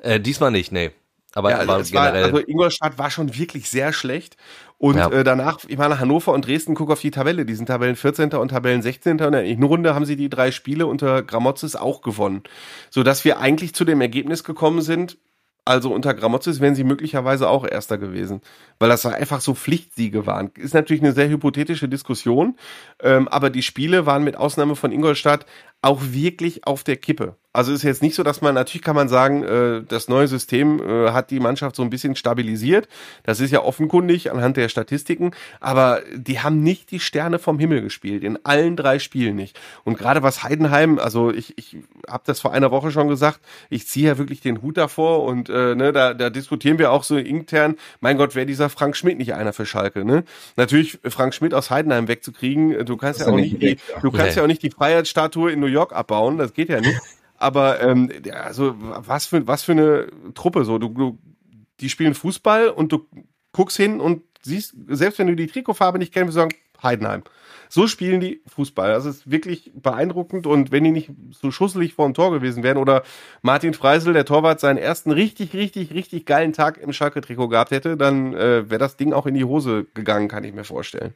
Äh, 0.00 0.20
diesmal 0.20 0.50
nicht, 0.50 0.70
nee. 0.72 0.90
Aber, 1.34 1.50
ja, 1.50 1.58
generell. 1.64 1.92
War, 1.92 2.12
also 2.24 2.38
Ingolstadt 2.38 2.98
war 2.98 3.10
schon 3.10 3.36
wirklich 3.36 3.68
sehr 3.68 3.92
schlecht. 3.92 4.36
Und 4.78 4.96
ja. 4.96 5.10
äh, 5.10 5.24
danach, 5.24 5.58
ich 5.66 5.76
meine, 5.76 6.00
Hannover 6.00 6.32
und 6.32 6.46
Dresden, 6.46 6.74
guck 6.74 6.90
auf 6.90 7.00
die 7.00 7.10
Tabelle, 7.10 7.44
die 7.44 7.54
sind 7.54 7.66
Tabellen 7.66 7.96
14. 7.96 8.32
und 8.32 8.48
Tabellen 8.48 8.80
16. 8.80 9.20
Und 9.20 9.34
in 9.34 9.60
der 9.60 9.68
Runde 9.68 9.94
haben 9.94 10.04
sie 10.04 10.16
die 10.16 10.30
drei 10.30 10.52
Spiele 10.52 10.86
unter 10.86 11.22
Gramozis 11.22 11.76
auch 11.76 12.00
gewonnen. 12.00 12.42
Sodass 12.90 13.24
wir 13.24 13.40
eigentlich 13.40 13.74
zu 13.74 13.84
dem 13.84 14.00
Ergebnis 14.00 14.44
gekommen 14.44 14.80
sind, 14.80 15.18
also 15.68 15.92
unter 15.92 16.14
Gramozis 16.14 16.60
wären 16.60 16.74
sie 16.74 16.84
möglicherweise 16.84 17.46
auch 17.50 17.66
Erster 17.66 17.98
gewesen, 17.98 18.40
weil 18.78 18.88
das 18.88 19.04
einfach 19.04 19.42
so 19.42 19.54
Pflichtsiege 19.54 20.24
waren. 20.26 20.50
Ist 20.56 20.72
natürlich 20.72 21.02
eine 21.02 21.12
sehr 21.12 21.28
hypothetische 21.28 21.90
Diskussion, 21.90 22.56
ähm, 23.02 23.28
aber 23.28 23.50
die 23.50 23.60
Spiele 23.60 24.06
waren 24.06 24.24
mit 24.24 24.34
Ausnahme 24.34 24.76
von 24.76 24.92
Ingolstadt 24.92 25.44
auch 25.82 26.00
wirklich 26.02 26.66
auf 26.66 26.84
der 26.84 26.96
Kippe. 26.96 27.36
Also 27.54 27.72
ist 27.72 27.82
jetzt 27.82 28.02
nicht 28.02 28.14
so, 28.14 28.22
dass 28.22 28.42
man, 28.42 28.54
natürlich 28.54 28.84
kann 28.84 28.94
man 28.94 29.08
sagen, 29.08 29.42
äh, 29.42 29.82
das 29.82 30.08
neue 30.08 30.28
System 30.28 30.80
äh, 30.80 31.10
hat 31.12 31.30
die 31.30 31.40
Mannschaft 31.40 31.76
so 31.76 31.82
ein 31.82 31.88
bisschen 31.88 32.14
stabilisiert. 32.14 32.88
Das 33.22 33.40
ist 33.40 33.50
ja 33.50 33.62
offenkundig 33.62 34.30
anhand 34.30 34.58
der 34.58 34.68
Statistiken, 34.68 35.32
aber 35.58 36.02
die 36.14 36.40
haben 36.40 36.62
nicht 36.62 36.90
die 36.90 37.00
Sterne 37.00 37.38
vom 37.38 37.58
Himmel 37.58 37.80
gespielt, 37.80 38.22
in 38.22 38.38
allen 38.44 38.76
drei 38.76 38.98
Spielen 38.98 39.34
nicht. 39.34 39.58
Und 39.84 39.96
gerade 39.96 40.22
was 40.22 40.42
Heidenheim, 40.42 40.98
also 40.98 41.32
ich, 41.32 41.56
ich 41.56 41.78
habe 42.06 42.22
das 42.26 42.38
vor 42.38 42.52
einer 42.52 42.70
Woche 42.70 42.90
schon 42.90 43.08
gesagt, 43.08 43.40
ich 43.70 43.88
ziehe 43.88 44.08
ja 44.08 44.18
wirklich 44.18 44.42
den 44.42 44.60
Hut 44.60 44.76
davor 44.76 45.24
und 45.24 45.48
äh, 45.48 45.74
ne, 45.74 45.92
da, 45.92 46.12
da 46.12 46.28
diskutieren 46.28 46.78
wir 46.78 46.92
auch 46.92 47.02
so 47.02 47.16
intern, 47.16 47.76
mein 48.00 48.18
Gott, 48.18 48.34
wäre 48.34 48.44
dieser 48.44 48.68
Frank 48.68 48.94
Schmidt 48.94 49.16
nicht 49.16 49.32
einer 49.32 49.54
für 49.54 49.64
Schalke, 49.64 50.04
ne? 50.04 50.24
Natürlich 50.56 50.98
Frank 51.04 51.32
Schmidt 51.32 51.54
aus 51.54 51.70
Heidenheim 51.70 52.08
wegzukriegen, 52.08 52.84
du 52.84 52.96
kannst 52.98 53.20
ja 53.20 53.28
auch 53.28 53.36
nicht, 53.36 53.60
die, 53.62 53.78
du 54.02 54.10
kannst 54.10 54.36
ja 54.36 54.42
auch 54.42 54.46
nicht 54.46 54.62
die 54.62 54.70
Freiheitsstatue 54.70 55.50
in 55.50 55.60
New 55.60 55.66
York 55.66 55.94
abbauen, 55.94 56.36
das 56.36 56.52
geht 56.52 56.68
ja 56.68 56.80
nicht. 56.80 57.00
Aber 57.38 57.80
ähm, 57.80 58.10
also 58.32 58.74
was 58.76 59.26
für 59.26 59.46
was 59.46 59.62
für 59.62 59.72
eine 59.72 60.08
Truppe 60.34 60.64
so. 60.64 60.78
Du, 60.78 60.88
du, 60.88 61.18
die 61.80 61.88
spielen 61.88 62.14
Fußball 62.14 62.68
und 62.68 62.92
du 62.92 63.06
guckst 63.52 63.76
hin 63.76 64.00
und 64.00 64.22
siehst, 64.42 64.74
selbst 64.88 65.18
wenn 65.18 65.28
du 65.28 65.36
die 65.36 65.46
Trikotfarbe 65.46 65.98
nicht 65.98 66.12
kennst, 66.12 66.28
wir 66.28 66.32
sagen 66.32 66.54
Heidenheim. 66.82 67.22
So 67.68 67.86
spielen 67.86 68.20
die 68.20 68.42
Fußball. 68.46 68.90
Das 68.92 69.04
ist 69.04 69.30
wirklich 69.30 69.70
beeindruckend 69.74 70.46
und 70.46 70.70
wenn 70.70 70.84
die 70.84 70.90
nicht 70.90 71.10
so 71.30 71.50
schusselig 71.50 71.94
vor 71.94 72.08
dem 72.08 72.14
Tor 72.14 72.30
gewesen 72.30 72.62
wären 72.62 72.78
oder 72.78 73.02
Martin 73.42 73.74
Freisel, 73.74 74.12
der 74.12 74.24
Torwart, 74.24 74.60
seinen 74.60 74.78
ersten 74.78 75.10
richtig, 75.10 75.54
richtig, 75.54 75.92
richtig 75.92 76.24
geilen 76.24 76.52
Tag 76.52 76.78
im 76.78 76.92
Schalke-Trikot 76.92 77.48
gehabt 77.48 77.70
hätte, 77.70 77.96
dann 77.96 78.32
äh, 78.34 78.70
wäre 78.70 78.78
das 78.78 78.96
Ding 78.96 79.12
auch 79.12 79.26
in 79.26 79.34
die 79.34 79.44
Hose 79.44 79.86
gegangen, 79.94 80.28
kann 80.28 80.44
ich 80.44 80.54
mir 80.54 80.64
vorstellen. 80.64 81.14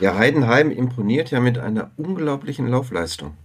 Ja, 0.00 0.16
Heidenheim 0.16 0.70
imponiert 0.70 1.30
ja 1.30 1.40
mit 1.40 1.58
einer 1.58 1.90
unglaublichen 1.96 2.66
Laufleistung. 2.68 3.36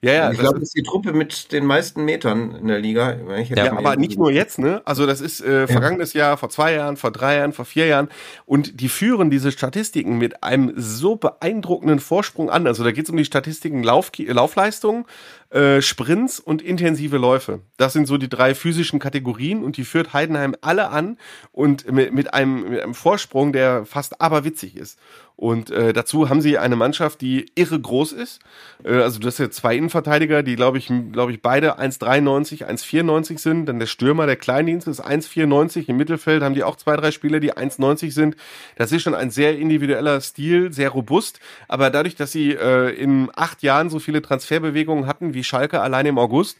Ja, 0.00 0.12
ja. 0.12 0.32
Ich 0.32 0.38
glaube, 0.38 0.60
das 0.60 0.68
ist 0.68 0.76
die 0.76 0.82
Truppe 0.82 1.12
mit 1.12 1.52
den 1.52 1.66
meisten 1.66 2.04
Metern 2.04 2.54
in 2.54 2.68
der 2.68 2.78
Liga. 2.78 3.16
ja, 3.48 3.72
aber 3.76 3.96
nicht 3.96 4.18
nur 4.18 4.30
jetzt, 4.30 4.58
ne? 4.58 4.82
Also 4.84 5.06
das 5.06 5.20
ist 5.20 5.40
äh, 5.40 5.66
vergangenes 5.66 6.12
ja. 6.12 6.28
Jahr, 6.28 6.36
vor 6.36 6.50
zwei 6.50 6.74
Jahren, 6.74 6.96
vor 6.96 7.10
drei 7.10 7.36
Jahren, 7.36 7.52
vor 7.52 7.64
vier 7.64 7.86
Jahren. 7.86 8.08
Und 8.46 8.80
die 8.80 8.88
führen 8.88 9.30
diese 9.30 9.50
Statistiken 9.52 10.18
mit 10.18 10.42
einem 10.42 10.72
so 10.76 11.16
beeindruckenden 11.16 11.98
Vorsprung 11.98 12.50
an. 12.50 12.66
Also 12.66 12.84
da 12.84 12.92
geht 12.92 13.04
es 13.04 13.10
um 13.10 13.16
die 13.16 13.24
Statistiken 13.24 13.82
Lauf, 13.82 14.10
Laufleistung, 14.16 15.06
äh, 15.50 15.80
Sprints 15.80 16.40
und 16.40 16.62
intensive 16.62 17.16
Läufe. 17.16 17.60
Das 17.76 17.92
sind 17.92 18.06
so 18.06 18.18
die 18.18 18.28
drei 18.28 18.54
physischen 18.54 18.98
Kategorien 18.98 19.64
und 19.64 19.76
die 19.76 19.84
führt 19.84 20.12
Heidenheim 20.12 20.54
alle 20.60 20.90
an 20.90 21.18
und 21.52 21.90
mit, 21.90 22.12
mit, 22.12 22.34
einem, 22.34 22.68
mit 22.68 22.82
einem 22.82 22.94
Vorsprung, 22.94 23.52
der 23.52 23.86
fast 23.86 24.20
aberwitzig 24.20 24.76
ist. 24.76 24.98
Und 25.38 25.70
äh, 25.70 25.92
dazu 25.92 26.28
haben 26.28 26.40
sie 26.40 26.58
eine 26.58 26.74
Mannschaft, 26.74 27.20
die 27.20 27.46
irre 27.54 27.78
groß 27.78 28.10
ist. 28.10 28.40
Äh, 28.82 28.94
also 28.94 29.20
du 29.20 29.28
hast 29.28 29.38
ja 29.38 29.48
zwei 29.50 29.76
Innenverteidiger, 29.76 30.42
die 30.42 30.56
glaube 30.56 30.78
ich, 30.78 30.90
glaube 31.12 31.30
ich 31.30 31.40
beide 31.40 31.78
1,93, 31.78 32.66
1,94 32.66 33.38
sind. 33.38 33.66
Dann 33.66 33.78
der 33.78 33.86
Stürmer, 33.86 34.26
der 34.26 34.34
Kleindienst 34.34 34.88
ist 34.88 35.00
1,94. 35.00 35.88
Im 35.88 35.96
Mittelfeld 35.96 36.42
haben 36.42 36.56
die 36.56 36.64
auch 36.64 36.74
zwei, 36.74 36.96
drei 36.96 37.12
Spieler, 37.12 37.38
die 37.38 37.52
1,90 37.52 38.10
sind. 38.10 38.34
Das 38.74 38.90
ist 38.90 39.02
schon 39.02 39.14
ein 39.14 39.30
sehr 39.30 39.56
individueller 39.56 40.20
Stil, 40.20 40.72
sehr 40.72 40.88
robust. 40.88 41.38
Aber 41.68 41.90
dadurch, 41.90 42.16
dass 42.16 42.32
sie 42.32 42.54
äh, 42.54 42.90
in 43.00 43.30
acht 43.36 43.62
Jahren 43.62 43.90
so 43.90 44.00
viele 44.00 44.20
Transferbewegungen 44.20 45.06
hatten 45.06 45.34
wie 45.34 45.44
Schalke 45.44 45.80
allein 45.80 46.06
im 46.06 46.18
August, 46.18 46.58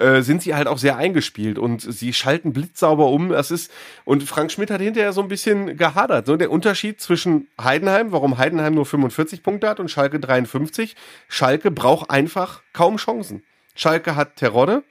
äh, 0.00 0.22
sind 0.22 0.42
sie 0.42 0.54
halt 0.54 0.66
auch 0.66 0.78
sehr 0.78 0.96
eingespielt 0.96 1.58
und 1.58 1.80
sie 1.82 2.12
schalten 2.12 2.52
blitzsauber 2.52 3.08
um. 3.08 3.28
Das 3.28 3.50
ist, 3.50 3.70
und 4.04 4.22
Frank 4.22 4.50
Schmidt 4.50 4.70
hat 4.70 4.80
hinterher 4.80 5.12
so 5.12 5.20
ein 5.20 5.28
bisschen 5.28 5.76
gehadert. 5.76 6.26
So 6.26 6.36
der 6.36 6.50
Unterschied 6.50 7.00
zwischen 7.00 7.48
Heidenheim, 7.60 8.10
warum 8.10 8.38
Heidenheim 8.38 8.74
nur 8.74 8.86
45 8.86 9.42
Punkte 9.42 9.68
hat 9.68 9.78
und 9.78 9.90
Schalke 9.90 10.18
53. 10.18 10.96
Schalke 11.28 11.70
braucht 11.70 12.10
einfach 12.10 12.62
kaum 12.72 12.96
Chancen. 12.96 13.42
Schalke 13.74 14.16
hat 14.16 14.36
Terodde, 14.36 14.82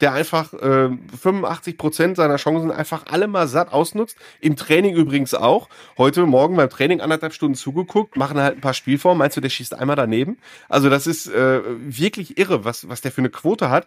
der 0.00 0.12
einfach 0.12 0.52
äh, 0.52 0.90
85 1.20 1.78
Prozent 1.78 2.16
seiner 2.16 2.36
Chancen 2.36 2.70
einfach 2.70 3.04
alle 3.06 3.28
mal 3.28 3.48
satt 3.48 3.72
ausnutzt. 3.72 4.16
Im 4.40 4.56
Training 4.56 4.94
übrigens 4.94 5.34
auch. 5.34 5.68
Heute 5.96 6.26
Morgen 6.26 6.56
beim 6.56 6.70
Training 6.70 7.00
anderthalb 7.00 7.32
Stunden 7.32 7.54
zugeguckt, 7.54 8.16
machen 8.16 8.38
halt 8.38 8.58
ein 8.58 8.60
paar 8.60 8.74
Spielformen. 8.74 9.18
Meinst 9.18 9.36
du, 9.36 9.40
der 9.40 9.48
schießt 9.48 9.74
einmal 9.74 9.96
daneben? 9.96 10.38
Also 10.68 10.90
das 10.90 11.06
ist 11.06 11.28
äh, 11.28 11.60
wirklich 11.78 12.36
irre, 12.36 12.64
was, 12.64 12.88
was 12.88 13.00
der 13.00 13.12
für 13.12 13.20
eine 13.20 13.30
Quote 13.30 13.70
hat. 13.70 13.86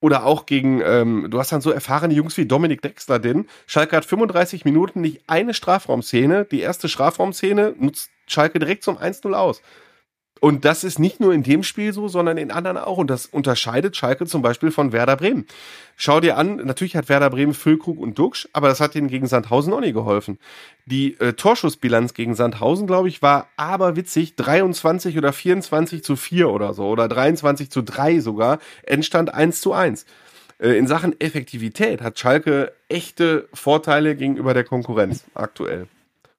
Oder 0.00 0.24
auch 0.24 0.46
gegen, 0.46 0.80
ähm, 0.84 1.26
du 1.28 1.38
hast 1.40 1.50
dann 1.50 1.60
so 1.60 1.70
erfahrene 1.72 2.14
Jungs 2.14 2.36
wie 2.36 2.46
Dominik 2.46 2.82
Dexter, 2.82 3.18
denn 3.18 3.48
Schalke 3.66 3.96
hat 3.96 4.04
35 4.04 4.64
Minuten 4.64 5.00
nicht 5.00 5.22
eine 5.26 5.54
Strafraumszene. 5.54 6.44
Die 6.44 6.60
erste 6.60 6.88
Strafraumszene 6.88 7.74
nutzt 7.78 8.10
Schalke 8.26 8.60
direkt 8.60 8.84
zum 8.84 8.96
1-0 8.96 9.32
aus. 9.32 9.60
Und 10.40 10.64
das 10.64 10.84
ist 10.84 10.98
nicht 10.98 11.20
nur 11.20 11.32
in 11.32 11.42
dem 11.42 11.62
Spiel 11.62 11.92
so, 11.92 12.08
sondern 12.08 12.38
in 12.38 12.50
anderen 12.50 12.76
auch. 12.76 12.98
Und 12.98 13.10
das 13.10 13.26
unterscheidet 13.26 13.96
Schalke 13.96 14.26
zum 14.26 14.42
Beispiel 14.42 14.70
von 14.70 14.92
Werder 14.92 15.16
Bremen. 15.16 15.46
Schau 15.96 16.20
dir 16.20 16.36
an, 16.36 16.56
natürlich 16.56 16.96
hat 16.96 17.08
Werder 17.08 17.30
Bremen 17.30 17.54
Füllkrug 17.54 17.98
und 17.98 18.18
Duxch, 18.18 18.48
aber 18.52 18.68
das 18.68 18.80
hat 18.80 18.94
ihnen 18.94 19.08
gegen 19.08 19.26
Sandhausen 19.26 19.72
auch 19.72 19.80
nie 19.80 19.92
geholfen. 19.92 20.38
Die 20.86 21.18
äh, 21.20 21.32
Torschussbilanz 21.32 22.14
gegen 22.14 22.34
Sandhausen, 22.34 22.86
glaube 22.86 23.08
ich, 23.08 23.20
war 23.20 23.48
aber 23.56 23.96
witzig. 23.96 24.36
23 24.36 25.18
oder 25.18 25.32
24 25.32 26.04
zu 26.04 26.16
4 26.16 26.48
oder 26.48 26.74
so. 26.74 26.86
Oder 26.88 27.08
23 27.08 27.70
zu 27.70 27.82
3 27.82 28.20
sogar. 28.20 28.58
Endstand 28.84 29.34
1 29.34 29.60
zu 29.60 29.72
1. 29.72 30.06
Äh, 30.58 30.78
in 30.78 30.86
Sachen 30.86 31.20
Effektivität 31.20 32.02
hat 32.02 32.18
Schalke 32.18 32.72
echte 32.88 33.48
Vorteile 33.52 34.16
gegenüber 34.16 34.54
der 34.54 34.64
Konkurrenz 34.64 35.24
aktuell. 35.34 35.88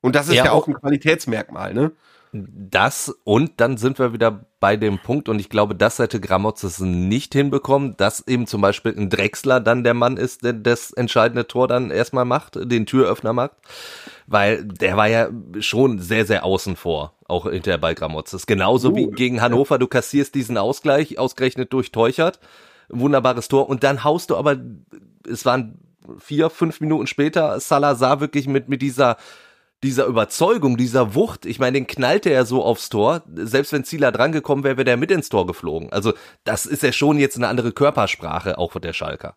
Und 0.02 0.16
das 0.16 0.30
ist 0.30 0.36
ja, 0.36 0.46
ja 0.46 0.52
auch 0.52 0.68
ein 0.68 0.74
Qualitätsmerkmal, 0.74 1.74
ne? 1.74 1.92
Das 2.32 3.10
und 3.24 3.54
dann 3.60 3.78
sind 3.78 3.98
wir 3.98 4.14
wieder 4.14 4.46
bei 4.60 4.78
dem 4.78 5.00
Punkt 5.00 5.30
und 5.30 5.40
ich 5.40 5.50
glaube, 5.50 5.74
das 5.74 5.98
hätte 5.98 6.20
Gramozis 6.20 6.80
nicht 6.80 7.34
hinbekommen, 7.34 7.98
dass 7.98 8.28
eben 8.28 8.46
zum 8.46 8.62
Beispiel 8.62 8.94
ein 8.96 9.10
Drechsler 9.10 9.60
dann 9.60 9.84
der 9.84 9.96
Mann 9.96 10.18
ist, 10.18 10.44
der 10.44 10.54
das 10.54 10.92
entscheidende 10.92 11.48
Tor 11.48 11.68
dann 11.68 11.90
erstmal 11.90 12.26
macht, 12.26 12.56
den 12.56 12.86
Türöffner 12.86 13.34
macht, 13.34 13.54
weil 14.28 14.64
der 14.64 14.96
war 14.96 15.08
ja 15.08 15.30
schon 15.60 15.98
sehr, 15.98 16.26
sehr 16.26 16.46
außen 16.46 16.76
vor, 16.76 17.14
auch 17.28 17.50
hinterher 17.50 17.80
bei 17.80 17.96
Gramozis. 17.96 18.46
Genauso 18.46 18.92
uh, 18.92 18.96
wie 18.96 19.08
gegen 19.08 19.42
Hannover, 19.42 19.80
du 19.80 19.88
kassierst 19.88 20.36
diesen 20.36 20.58
Ausgleich, 20.58 21.18
ausgerechnet 21.18 21.74
durch 21.74 21.92
Teuchert, 21.92 22.40
wunderbares 22.90 23.48
Tor. 23.48 23.70
Und 23.70 23.84
dann 23.84 24.04
haust 24.04 24.30
du 24.30 24.36
aber, 24.36 24.58
es 25.28 25.46
waren 25.46 25.80
vier, 26.20 26.50
fünf 26.50 26.80
Minuten 26.80 27.08
später, 27.08 27.60
Salazar 27.60 28.20
wirklich 28.20 28.48
mit, 28.48 28.70
mit 28.70 28.82
dieser 28.82 29.18
dieser 29.84 30.06
Überzeugung, 30.06 30.78
dieser 30.78 31.16
Wucht, 31.16 31.46
ich 31.46 31.60
meine, 31.60 31.74
den 31.74 31.88
knallte 31.88 32.30
er 32.30 32.46
so 32.46 32.64
aufs 32.64 32.90
Tor, 32.90 33.24
selbst 33.34 33.72
wenn 33.72 33.84
Zieler 33.84 34.12
drangekommen 34.12 34.64
wäre, 34.64 34.78
wäre 34.78 34.86
der 34.86 34.98
mit 34.98 35.12
ins 35.12 35.30
Tor 35.30 35.48
geflogen. 35.48 35.92
Also 35.92 36.14
das 36.44 36.66
ist 36.66 36.84
ja 36.84 36.92
schon 36.92 37.18
jetzt 37.18 37.38
eine 37.38 37.48
andere 37.48 37.72
Körpersprache, 37.72 38.58
auch 38.58 38.72
von 38.72 38.82
der 38.82 38.94
Schalker. 38.94 39.36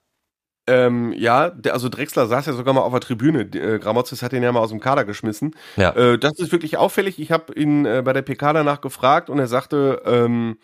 Ähm, 0.68 1.12
ja, 1.16 1.50
der, 1.50 1.74
also 1.74 1.88
Drexler 1.88 2.28
saß 2.28 2.46
ja 2.46 2.52
sogar 2.52 2.72
mal 2.72 2.83
auf 2.83 2.92
der 2.92 3.00
Tribüne. 3.00 3.40
Äh, 3.42 3.78
Gramozis 3.81 4.22
hat 4.22 4.33
ihn 4.33 4.44
ja 4.44 4.52
mal 4.52 4.61
aus 4.61 4.70
dem 4.70 4.78
Kader 4.78 5.05
geschmissen. 5.05 5.57
Ja. 5.76 5.90
Äh, 5.90 6.18
das 6.18 6.38
ist 6.38 6.52
wirklich 6.52 6.76
auffällig. 6.76 7.18
Ich 7.18 7.33
habe 7.33 7.52
ihn 7.55 7.85
äh, 7.85 8.02
bei 8.05 8.12
der 8.12 8.22
PK 8.22 8.52
danach 8.52 8.81
gefragt 8.81 9.28
und 9.28 9.40
er 9.40 9.48
sagte, 9.48 10.02
ähm, 10.07 10.59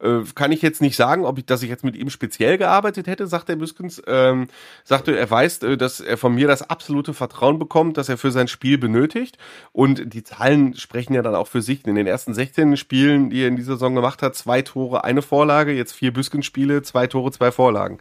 äh, 0.00 0.20
kann 0.34 0.52
ich 0.52 0.62
jetzt 0.62 0.80
nicht 0.80 0.96
sagen, 0.96 1.24
ob 1.24 1.38
ich, 1.38 1.46
dass 1.46 1.62
ich 1.62 1.68
jetzt 1.68 1.84
mit 1.84 1.96
ihm 1.96 2.10
speziell 2.10 2.58
gearbeitet 2.58 3.06
hätte, 3.06 3.26
sagt 3.26 3.48
der 3.48 3.56
Büskens. 3.56 4.02
Ähm, 4.06 4.48
sagte, 4.84 5.16
er 5.16 5.30
weiß, 5.30 5.62
äh, 5.62 5.76
dass 5.76 6.00
er 6.00 6.16
von 6.16 6.34
mir 6.34 6.48
das 6.48 6.68
absolute 6.68 7.14
Vertrauen 7.14 7.58
bekommt, 7.58 7.96
dass 7.96 8.08
er 8.08 8.18
für 8.18 8.30
sein 8.30 8.48
Spiel 8.48 8.78
benötigt. 8.78 9.38
Und 9.72 10.12
die 10.12 10.22
Zahlen 10.22 10.74
sprechen 10.74 11.14
ja 11.14 11.22
dann 11.22 11.34
auch 11.34 11.48
für 11.48 11.62
sich. 11.62 11.86
In 11.86 11.94
den 11.94 12.06
ersten 12.06 12.34
16 12.34 12.76
Spielen, 12.76 13.30
die 13.30 13.42
er 13.42 13.48
in 13.48 13.56
dieser 13.56 13.74
Saison 13.74 13.94
gemacht 13.94 14.22
hat, 14.22 14.34
zwei 14.34 14.62
Tore, 14.62 15.04
eine 15.04 15.22
Vorlage, 15.22 15.72
jetzt 15.72 15.92
vier 15.92 16.12
Büskens-Spiele, 16.12 16.82
zwei 16.82 17.06
Tore, 17.06 17.30
zwei 17.30 17.52
Vorlagen. 17.52 17.98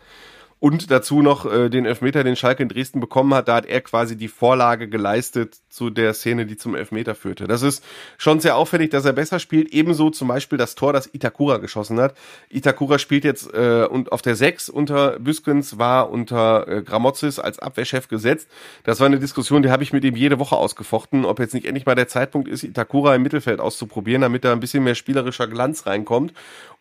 Und 0.64 0.92
dazu 0.92 1.22
noch 1.22 1.46
äh, 1.46 1.68
den 1.68 1.86
Elfmeter, 1.86 2.24
den 2.24 2.38
Schalke 2.38 2.64
in 2.64 2.70
Dresden 2.70 3.02
bekommen 3.02 3.34
hat, 3.34 3.50
da 3.50 3.56
hat 3.56 3.66
er 3.66 3.82
quasi 3.82 4.16
die 4.16 4.30
Vorlage 4.30 4.88
geleistet 4.88 5.58
zu 5.68 5.90
der 5.90 6.14
Szene, 6.14 6.46
die 6.46 6.56
zum 6.56 6.74
Elfmeter 6.74 7.16
führte. 7.16 7.48
Das 7.48 7.64
ist 7.64 7.84
schon 8.18 8.40
sehr 8.40 8.56
auffällig, 8.56 8.90
dass 8.90 9.04
er 9.04 9.12
besser 9.12 9.40
spielt. 9.40 9.74
Ebenso 9.74 10.10
zum 10.10 10.30
Beispiel 10.30 10.58
das 10.58 10.76
Tor, 10.76 10.94
das 10.94 11.14
Itakura 11.14 11.58
geschossen 11.58 12.00
hat. 12.00 12.16
Itakura 12.48 12.98
spielt 12.98 13.26
jetzt 13.26 13.54
äh, 13.54 13.86
und 13.92 14.14
auf 14.14 14.22
der 14.22 14.38
6 14.38 14.70
unter 14.70 15.20
Büskens, 15.20 15.80
war 15.80 16.10
unter 16.10 16.66
äh, 16.70 16.82
Gramozis 16.82 17.40
als 17.40 17.60
Abwehrchef 17.60 18.08
gesetzt. 18.08 18.48
Das 18.86 19.02
war 19.02 19.08
eine 19.08 19.20
Diskussion, 19.20 19.64
die 19.64 19.70
habe 19.70 19.84
ich 19.84 19.92
mit 19.92 20.06
ihm 20.06 20.16
jede 20.16 20.40
Woche 20.40 20.56
ausgefochten, 20.56 21.26
ob 21.26 21.40
jetzt 21.40 21.54
nicht 21.54 21.66
endlich 21.66 21.86
mal 21.86 21.96
der 21.96 22.08
Zeitpunkt 22.08 22.48
ist, 22.48 22.64
Itakura 22.64 23.16
im 23.16 23.22
Mittelfeld 23.22 23.60
auszuprobieren, 23.60 24.22
damit 24.22 24.46
da 24.46 24.54
ein 24.54 24.62
bisschen 24.62 24.86
mehr 24.86 24.96
spielerischer 24.96 25.48
Glanz 25.48 25.88
reinkommt. 25.88 26.32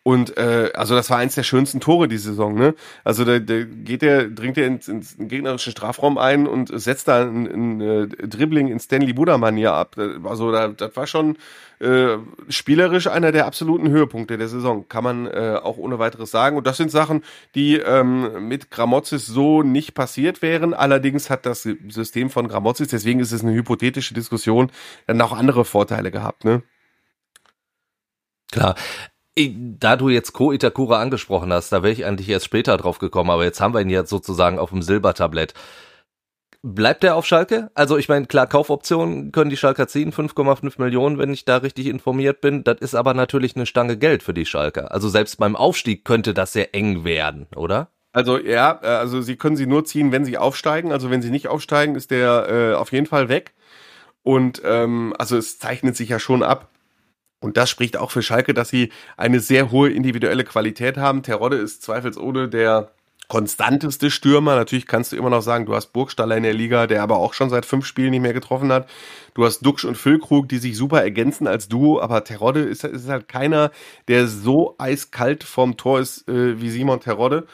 Und 0.05 0.35
äh, 0.37 0.69
also 0.73 0.95
das 0.95 1.09
war 1.09 1.17
eins 1.17 1.35
der 1.35 1.43
schönsten 1.43 1.79
Tore 1.79 2.09
die 2.09 2.17
Saison, 2.17 2.55
ne? 2.55 2.75
Also 3.05 3.23
da, 3.23 3.39
da 3.39 3.63
geht 3.63 4.01
der, 4.01 4.27
dringt 4.27 4.57
er 4.57 4.67
ins, 4.67 4.89
ins 4.89 5.15
gegnerischen 5.17 5.71
Strafraum 5.71 6.17
ein 6.17 6.45
und 6.45 6.77
setzt 6.77 7.07
da 7.07 7.23
ein, 7.23 7.47
ein, 7.47 7.81
äh, 7.81 8.07
Dribbling 8.07 8.67
in 8.67 8.81
Stanley 8.81 9.13
Buda-Manier 9.13 9.71
ab. 9.71 9.95
Also 10.25 10.51
da, 10.51 10.67
das 10.67 10.93
war 10.97 11.07
schon 11.07 11.37
äh, 11.79 12.17
spielerisch 12.49 13.07
einer 13.07 13.31
der 13.31 13.45
absoluten 13.45 13.89
Höhepunkte 13.89 14.37
der 14.37 14.49
Saison, 14.49 14.89
kann 14.89 15.05
man 15.05 15.25
äh, 15.25 15.57
auch 15.63 15.77
ohne 15.77 15.99
weiteres 15.99 16.31
sagen. 16.31 16.57
Und 16.57 16.67
das 16.67 16.75
sind 16.75 16.91
Sachen, 16.91 17.23
die 17.55 17.77
ähm, 17.77 18.49
mit 18.49 18.71
Gramozis 18.71 19.25
so 19.25 19.63
nicht 19.63 19.93
passiert 19.93 20.41
wären. 20.41 20.73
Allerdings 20.73 21.29
hat 21.29 21.45
das 21.45 21.63
System 21.63 22.29
von 22.29 22.49
Gramozis, 22.49 22.89
deswegen 22.89 23.21
ist 23.21 23.31
es 23.31 23.41
eine 23.41 23.53
hypothetische 23.53 24.13
Diskussion, 24.13 24.69
dann 25.07 25.21
auch 25.21 25.31
andere 25.31 25.63
Vorteile 25.63 26.11
gehabt, 26.11 26.43
ne? 26.43 26.61
Klar. 28.51 28.75
Da 29.35 29.95
du 29.95 30.09
jetzt 30.09 30.33
Ko 30.33 30.51
Itakura 30.51 31.01
angesprochen 31.01 31.51
hast, 31.51 31.71
da 31.71 31.81
wäre 31.81 31.91
ich 31.91 32.05
eigentlich 32.05 32.29
erst 32.29 32.45
später 32.45 32.77
drauf 32.77 32.99
gekommen, 32.99 33.31
aber 33.31 33.43
jetzt 33.43 33.61
haben 33.61 33.73
wir 33.73 33.81
ihn 33.81 33.89
jetzt 33.89 34.11
sozusagen 34.11 34.59
auf 34.59 34.69
dem 34.69 34.83
Silbertablett. 34.83 35.55
Bleibt 36.61 37.03
er 37.03 37.15
auf 37.15 37.25
Schalke? 37.25 37.71
Also 37.73 37.97
ich 37.97 38.07
meine, 38.07 38.25
klar, 38.25 38.47
Kaufoptionen 38.47 39.31
können 39.31 39.49
die 39.49 39.57
Schalker 39.57 39.87
ziehen, 39.87 40.13
5,5 40.13 40.79
Millionen, 40.81 41.17
wenn 41.17 41.33
ich 41.33 41.45
da 41.45 41.57
richtig 41.57 41.87
informiert 41.87 42.39
bin. 42.39 42.63
Das 42.63 42.77
ist 42.79 42.95
aber 42.95 43.13
natürlich 43.13 43.55
eine 43.55 43.65
Stange 43.65 43.97
Geld 43.97 44.23
für 44.23 44.33
die 44.33 44.45
Schalker. 44.45 44.91
Also 44.91 45.09
selbst 45.09 45.39
beim 45.39 45.55
Aufstieg 45.57 46.05
könnte 46.05 46.33
das 46.33 46.53
sehr 46.53 46.73
eng 46.73 47.03
werden, 47.03 47.47
oder? 47.55 47.89
Also 48.13 48.37
ja, 48.37 48.79
äh, 48.81 48.87
also 48.87 49.21
sie 49.21 49.35
können 49.35 49.57
sie 49.57 49.65
nur 49.65 49.83
ziehen, 49.83 50.11
wenn 50.13 50.23
sie 50.23 50.37
aufsteigen. 50.37 50.93
Also 50.93 51.09
wenn 51.09 51.21
sie 51.21 51.31
nicht 51.31 51.47
aufsteigen, 51.49 51.95
ist 51.95 52.11
der 52.11 52.47
äh, 52.47 52.75
auf 52.75 52.91
jeden 52.93 53.07
Fall 53.07 53.27
weg. 53.27 53.53
Und 54.21 54.61
ähm, 54.63 55.13
also 55.17 55.35
es 55.35 55.59
zeichnet 55.59 55.97
sich 55.97 56.09
ja 56.09 56.19
schon 56.19 56.43
ab, 56.43 56.69
und 57.43 57.57
das 57.57 57.69
spricht 57.69 57.97
auch 57.97 58.09
für 58.09 58.21
Schalke, 58.21 58.53
dass 58.53 58.69
sie 58.69 58.91
eine 59.17 59.41
sehr 59.41 59.69
hohe 59.69 59.89
individuelle 59.89 60.45
Qualität 60.45 60.97
haben. 60.97 61.23
Terodde 61.23 61.57
ist 61.57 61.83
zweifelsohne 61.83 62.47
der 62.47 62.91
konstanteste 63.27 64.11
Stürmer. 64.11 64.55
Natürlich 64.55 64.87
kannst 64.87 65.11
du 65.11 65.17
immer 65.17 65.29
noch 65.29 65.41
sagen, 65.41 65.65
du 65.65 65.75
hast 65.75 65.87
Burgstaller 65.87 66.37
in 66.37 66.43
der 66.43 66.53
Liga, 66.53 66.87
der 66.87 67.03
aber 67.03 67.17
auch 67.17 67.33
schon 67.33 67.49
seit 67.49 67.65
fünf 67.65 67.85
Spielen 67.85 68.11
nicht 68.11 68.21
mehr 68.21 68.33
getroffen 68.33 68.71
hat. 68.71 68.89
Du 69.33 69.43
hast 69.43 69.59
Duxch 69.59 69.83
und 69.83 69.97
Füllkrug, 69.97 70.47
die 70.47 70.57
sich 70.57 70.77
super 70.77 71.01
ergänzen 71.01 71.47
als 71.47 71.67
Duo, 71.67 71.99
aber 71.99 72.23
Terodde 72.23 72.61
ist, 72.61 72.85
ist 72.85 73.09
halt 73.09 73.27
keiner, 73.27 73.71
der 74.07 74.27
so 74.27 74.75
eiskalt 74.77 75.43
vom 75.43 75.75
Tor 75.75 75.99
ist 75.99 76.27
äh, 76.29 76.61
wie 76.61 76.69
Simon 76.69 77.01
Terodde. 77.01 77.45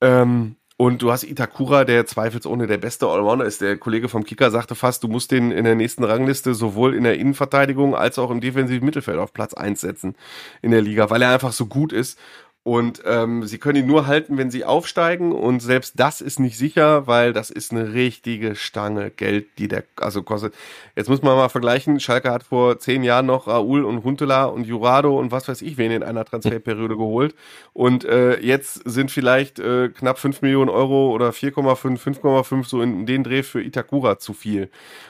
Ähm, 0.00 0.56
und 0.80 1.02
du 1.02 1.12
hast 1.12 1.24
Itakura, 1.24 1.84
der 1.84 2.06
zweifelsohne 2.06 2.66
der 2.66 2.78
beste 2.78 3.06
Allrounder 3.06 3.44
ist. 3.44 3.60
Der 3.60 3.76
Kollege 3.76 4.08
vom 4.08 4.24
Kicker 4.24 4.50
sagte 4.50 4.74
fast, 4.74 5.02
du 5.04 5.08
musst 5.08 5.30
den 5.30 5.50
in 5.50 5.64
der 5.64 5.74
nächsten 5.74 6.04
Rangliste 6.04 6.54
sowohl 6.54 6.94
in 6.94 7.04
der 7.04 7.18
Innenverteidigung 7.18 7.94
als 7.94 8.18
auch 8.18 8.30
im 8.30 8.40
defensiven 8.40 8.86
Mittelfeld 8.86 9.18
auf 9.18 9.34
Platz 9.34 9.52
eins 9.52 9.82
setzen 9.82 10.16
in 10.62 10.70
der 10.70 10.80
Liga, 10.80 11.10
weil 11.10 11.20
er 11.20 11.34
einfach 11.34 11.52
so 11.52 11.66
gut 11.66 11.92
ist. 11.92 12.18
Und 12.62 13.02
ähm, 13.06 13.46
sie 13.46 13.56
können 13.56 13.78
ihn 13.78 13.86
nur 13.86 14.06
halten, 14.06 14.36
wenn 14.36 14.50
sie 14.50 14.66
aufsteigen. 14.66 15.32
Und 15.32 15.60
selbst 15.60 15.98
das 15.98 16.20
ist 16.20 16.38
nicht 16.38 16.58
sicher, 16.58 17.06
weil 17.06 17.32
das 17.32 17.48
ist 17.48 17.72
eine 17.72 17.94
richtige 17.94 18.54
Stange 18.54 19.10
Geld, 19.10 19.46
die 19.56 19.66
der 19.66 19.84
also 19.96 20.22
kostet. 20.22 20.54
Jetzt 20.94 21.08
muss 21.08 21.22
man 21.22 21.36
mal 21.36 21.48
vergleichen. 21.48 22.00
Schalke 22.00 22.30
hat 22.30 22.42
vor 22.42 22.78
zehn 22.78 23.02
Jahren 23.02 23.24
noch 23.24 23.46
Raul 23.46 23.84
und 23.84 24.04
Huntela 24.04 24.44
und 24.44 24.66
Jurado 24.66 25.18
und 25.18 25.32
was 25.32 25.48
weiß 25.48 25.62
ich 25.62 25.78
wen 25.78 25.90
in 25.90 26.02
einer 26.02 26.26
Transferperiode 26.26 26.98
geholt. 26.98 27.34
Und 27.72 28.04
äh, 28.04 28.38
jetzt 28.40 28.82
sind 28.84 29.10
vielleicht 29.10 29.58
äh, 29.58 29.88
knapp 29.88 30.18
fünf 30.18 30.42
Millionen 30.42 30.68
Euro 30.68 31.12
oder 31.12 31.30
4,5, 31.30 32.20
5,5 32.20 32.68
so 32.68 32.82
in 32.82 33.06
den 33.06 33.24
Dreh 33.24 33.42
für 33.42 33.62
Itakura 33.62 34.18
zu 34.18 34.34
viel. 34.34 34.68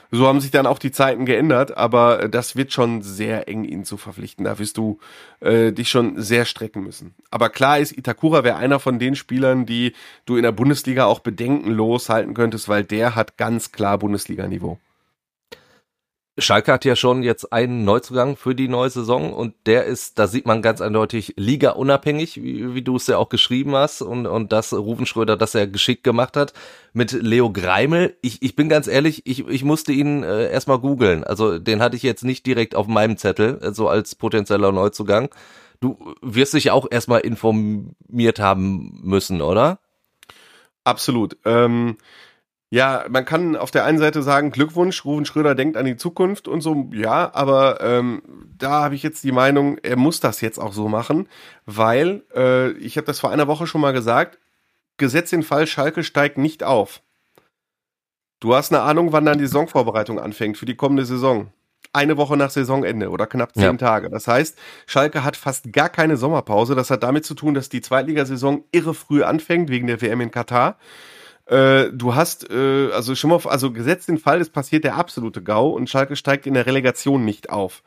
So 0.09 0.25
haben 0.25 0.39
sich 0.39 0.51
dann 0.51 0.67
auch 0.67 0.79
die 0.79 0.91
Zeiten 0.91 1.25
geändert, 1.25 1.75
aber 1.75 2.29
das 2.29 2.55
wird 2.55 2.71
schon 2.71 3.01
sehr 3.01 3.47
eng, 3.49 3.65
ihn 3.65 3.83
zu 3.83 3.97
verpflichten. 3.97 4.45
Da 4.45 4.59
wirst 4.59 4.77
du 4.77 4.99
äh, 5.41 5.71
dich 5.71 5.89
schon 5.89 6.21
sehr 6.21 6.45
strecken 6.45 6.83
müssen. 6.83 7.13
Aber 7.29 7.49
klar 7.49 7.79
ist, 7.79 7.97
Itakura 7.97 8.43
wäre 8.43 8.57
einer 8.57 8.79
von 8.79 8.99
den 8.99 9.15
Spielern, 9.15 9.65
die 9.65 9.93
du 10.25 10.37
in 10.37 10.43
der 10.43 10.51
Bundesliga 10.51 11.05
auch 11.05 11.19
bedenkenlos 11.19 12.09
halten 12.09 12.33
könntest, 12.33 12.69
weil 12.69 12.83
der 12.83 13.15
hat 13.15 13.37
ganz 13.37 13.71
klar 13.71 13.97
Bundesliga-Niveau. 13.97 14.77
Schalke 16.37 16.71
hat 16.71 16.85
ja 16.85 16.95
schon 16.95 17.23
jetzt 17.23 17.51
einen 17.51 17.83
Neuzugang 17.83 18.37
für 18.37 18.55
die 18.55 18.69
neue 18.69 18.89
Saison 18.89 19.33
und 19.33 19.53
der 19.65 19.83
ist, 19.83 20.17
da 20.17 20.27
sieht 20.27 20.45
man 20.45 20.61
ganz 20.61 20.79
eindeutig, 20.79 21.33
Liga 21.35 21.71
unabhängig, 21.71 22.41
wie, 22.41 22.73
wie 22.73 22.81
du 22.81 22.95
es 22.95 23.07
ja 23.07 23.17
auch 23.17 23.27
geschrieben 23.27 23.75
hast 23.75 24.01
und, 24.01 24.25
und 24.25 24.53
das 24.53 24.73
Rufen 24.73 25.05
Schröder 25.05 25.35
das 25.35 25.55
er 25.55 25.67
geschickt 25.67 26.05
gemacht 26.05 26.37
hat 26.37 26.53
mit 26.93 27.11
Leo 27.11 27.51
Greimel. 27.51 28.17
Ich, 28.21 28.41
ich 28.41 28.55
bin 28.55 28.69
ganz 28.69 28.87
ehrlich, 28.87 29.25
ich, 29.25 29.45
ich 29.45 29.63
musste 29.65 29.91
ihn 29.91 30.23
äh, 30.23 30.49
erstmal 30.49 30.79
googeln. 30.79 31.25
Also 31.25 31.59
den 31.59 31.81
hatte 31.81 31.97
ich 31.97 32.03
jetzt 32.03 32.23
nicht 32.23 32.45
direkt 32.45 32.75
auf 32.75 32.87
meinem 32.87 33.17
Zettel, 33.17 33.59
äh, 33.61 33.73
so 33.73 33.89
als 33.89 34.15
potenzieller 34.15 34.71
Neuzugang. 34.71 35.29
Du 35.81 36.15
wirst 36.21 36.53
dich 36.53 36.71
auch 36.71 36.87
erstmal 36.89 37.21
informiert 37.21 38.39
haben 38.39 39.01
müssen, 39.03 39.41
oder? 39.41 39.79
Absolut. 40.85 41.37
Ähm 41.43 41.97
ja, 42.73 43.05
man 43.09 43.25
kann 43.25 43.57
auf 43.57 43.69
der 43.69 43.83
einen 43.83 43.97
Seite 43.97 44.23
sagen, 44.23 44.49
Glückwunsch, 44.49 45.03
Ruven 45.03 45.25
Schröder 45.25 45.55
denkt 45.55 45.75
an 45.75 45.85
die 45.85 45.97
Zukunft 45.97 46.47
und 46.47 46.61
so, 46.61 46.89
ja, 46.93 47.29
aber 47.33 47.81
ähm, 47.81 48.21
da 48.57 48.83
habe 48.83 48.95
ich 48.95 49.03
jetzt 49.03 49.25
die 49.25 49.33
Meinung, 49.33 49.77
er 49.83 49.97
muss 49.97 50.21
das 50.21 50.39
jetzt 50.39 50.57
auch 50.57 50.71
so 50.71 50.87
machen, 50.87 51.27
weil, 51.65 52.23
äh, 52.33 52.71
ich 52.77 52.95
habe 52.95 53.05
das 53.05 53.19
vor 53.19 53.29
einer 53.29 53.47
Woche 53.47 53.67
schon 53.67 53.81
mal 53.81 53.91
gesagt, 53.91 54.39
Gesetz 54.95 55.31
den 55.31 55.43
Fall, 55.43 55.67
Schalke 55.67 56.05
steigt 56.05 56.37
nicht 56.37 56.63
auf. 56.63 57.01
Du 58.39 58.55
hast 58.55 58.71
eine 58.71 58.83
Ahnung, 58.83 59.11
wann 59.11 59.25
dann 59.25 59.37
die 59.37 59.47
Saisonvorbereitung 59.47 60.17
anfängt 60.17 60.57
für 60.57 60.65
die 60.65 60.75
kommende 60.75 61.05
Saison. 61.05 61.51
Eine 61.91 62.15
Woche 62.15 62.37
nach 62.37 62.51
Saisonende 62.51 63.09
oder 63.09 63.27
knapp 63.27 63.53
zehn 63.53 63.63
ja. 63.63 63.73
Tage. 63.73 64.09
Das 64.09 64.27
heißt, 64.27 64.57
Schalke 64.87 65.25
hat 65.25 65.35
fast 65.35 65.73
gar 65.73 65.89
keine 65.89 66.15
Sommerpause. 66.15 66.73
Das 66.73 66.89
hat 66.89 67.03
damit 67.03 67.25
zu 67.25 67.33
tun, 67.33 67.53
dass 67.53 67.67
die 67.67 67.81
Zweitligasaison 67.81 68.63
irre 68.71 68.93
früh 68.93 69.23
anfängt 69.23 69.69
wegen 69.69 69.87
der 69.87 70.01
WM 70.01 70.21
in 70.21 70.31
Katar. 70.31 70.77
Äh, 71.45 71.89
du 71.91 72.15
hast, 72.15 72.49
äh, 72.49 72.91
also 72.91 73.15
schon 73.15 73.29
mal, 73.29 73.39
also 73.45 73.71
gesetzt 73.71 74.07
den 74.07 74.17
Fall, 74.17 74.41
es 74.41 74.49
passiert 74.49 74.83
der 74.83 74.95
absolute 74.95 75.41
GAU 75.41 75.69
und 75.69 75.89
Schalke 75.89 76.15
steigt 76.15 76.45
in 76.47 76.53
der 76.53 76.65
Relegation 76.65 77.25
nicht 77.25 77.49
auf. 77.49 77.83